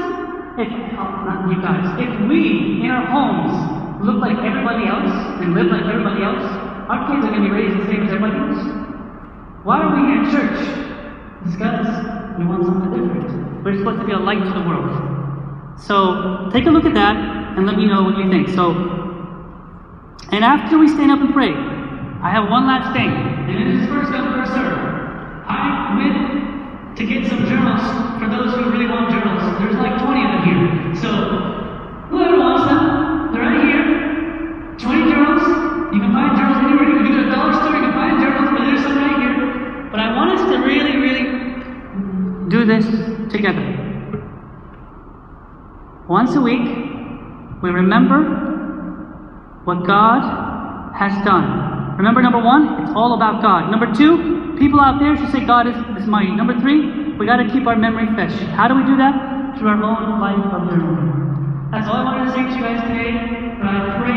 if, 0.60 0.68
oh, 1.00 1.24
not 1.24 1.48
you 1.48 1.62
guys, 1.62 1.86
if 2.02 2.12
we 2.28 2.84
in 2.84 2.92
our 2.92 3.08
homes 3.08 4.04
look 4.04 4.20
like 4.20 4.36
everybody 4.36 4.88
else 4.88 5.12
and 5.40 5.56
live 5.56 5.68
like 5.68 5.86
everybody 5.86 6.24
else, 6.24 6.44
our 6.92 7.08
kids 7.08 7.24
are 7.24 7.32
going 7.32 7.44
to 7.44 7.48
be 7.48 7.54
raised 7.56 7.78
the 7.80 7.88
same 7.88 8.04
as 8.04 8.12
everybody 8.12 8.36
else. 8.36 8.60
Why 9.64 9.80
are 9.80 9.96
we 9.96 10.12
here 10.12 10.24
in 10.24 10.32
church? 10.32 10.60
It's 11.46 11.56
because 11.56 11.88
we 12.36 12.44
want 12.44 12.66
something 12.66 12.92
different. 12.92 13.64
We're 13.64 13.78
supposed 13.78 14.02
to 14.02 14.06
be 14.06 14.14
a 14.14 14.20
light 14.20 14.44
to 14.44 14.52
the 14.52 14.66
world. 14.68 14.92
So 15.80 16.50
take 16.52 16.66
a 16.66 16.70
look 16.70 16.84
at 16.84 16.96
that 16.96 17.47
and 17.58 17.66
let 17.66 17.76
me 17.76 17.88
know 17.88 18.04
what 18.04 18.16
you 18.22 18.30
think. 18.30 18.50
So, 18.54 18.70
and 20.30 20.46
after 20.46 20.78
we 20.78 20.88
stand 20.88 21.10
up 21.10 21.20
and 21.20 21.34
pray, 21.34 21.50
I 21.50 22.30
have 22.30 22.50
one 22.54 22.70
last 22.70 22.94
thing, 22.94 23.10
and 23.10 23.50
it 23.50 23.68
is 23.74 23.90
first 23.90 24.14
come, 24.14 24.30
first 24.38 24.54
serve. 24.54 24.78
I 25.50 25.98
went 25.98 26.98
to 26.98 27.04
get 27.06 27.26
some 27.26 27.50
journals 27.50 27.82
for 28.22 28.30
those 28.30 28.54
who 28.54 28.70
really 28.70 28.86
want 28.86 29.10
journals. 29.10 29.42
There's 29.58 29.74
like 29.82 29.98
20 29.98 30.22
of 30.22 30.32
them 30.38 30.44
here. 30.46 30.70
So, 31.02 31.10
whoever 32.14 32.38
wants 32.38 32.70
them, 32.70 33.34
they're 33.34 33.42
right 33.42 33.66
here. 33.66 34.78
20 34.78 35.10
journals. 35.10 35.42
You 35.90 35.98
can 35.98 36.14
find 36.14 36.38
journals 36.38 36.62
anywhere. 36.62 36.94
You 36.94 37.02
can 37.02 37.10
go 37.10 37.14
to 37.18 37.26
a 37.26 37.32
dollar 37.34 37.54
store, 37.58 37.74
you 37.74 37.90
can 37.90 37.96
find 37.98 38.22
journals, 38.22 38.54
but 38.54 38.64
there's 38.70 38.86
some 38.86 39.02
right 39.02 39.18
here. 39.18 39.90
But 39.90 40.00
I 40.00 40.14
want 40.14 40.38
us 40.38 40.46
to 40.46 40.62
really, 40.62 41.02
really 41.02 41.26
do 42.54 42.70
this 42.70 42.86
together. 43.34 43.66
Once 46.08 46.36
a 46.36 46.42
week, 46.42 46.87
we 47.62 47.70
remember 47.70 49.62
what 49.66 49.86
God 49.86 50.22
has 50.96 51.14
done. 51.26 51.98
Remember, 51.98 52.22
number 52.22 52.40
one, 52.40 52.84
it's 52.84 52.92
all 52.96 53.14
about 53.14 53.42
God. 53.42 53.72
Number 53.72 53.92
two, 53.94 54.56
people 54.58 54.80
out 54.80 55.00
there 55.00 55.18
should 55.18 55.32
say 55.32 55.46
God 55.46 55.68
is, 55.68 55.76
is 56.02 56.08
mighty. 56.08 56.32
Number 56.32 56.60
three, 56.60 57.14
we 57.18 57.26
got 57.26 57.38
to 57.38 57.50
keep 57.50 57.66
our 57.66 57.76
memory 57.76 58.06
fresh. 58.14 58.34
How 58.54 58.68
do 58.68 58.76
we 58.76 58.84
do 58.86 58.98
that? 58.98 59.58
Through 59.58 59.70
our 59.70 59.82
own 59.82 60.20
life 60.22 60.46
of 60.54 60.70
journaling. 60.70 61.72
That's 61.72 61.88
all 61.90 61.98
I 61.98 62.04
wanted 62.06 62.26
to 62.26 62.32
say 62.32 62.44
to 62.46 62.54
you 62.54 62.62
guys 62.62 62.82
today. 62.88 63.12
But 63.58 63.68
I 63.68 63.98
pray 63.98 64.17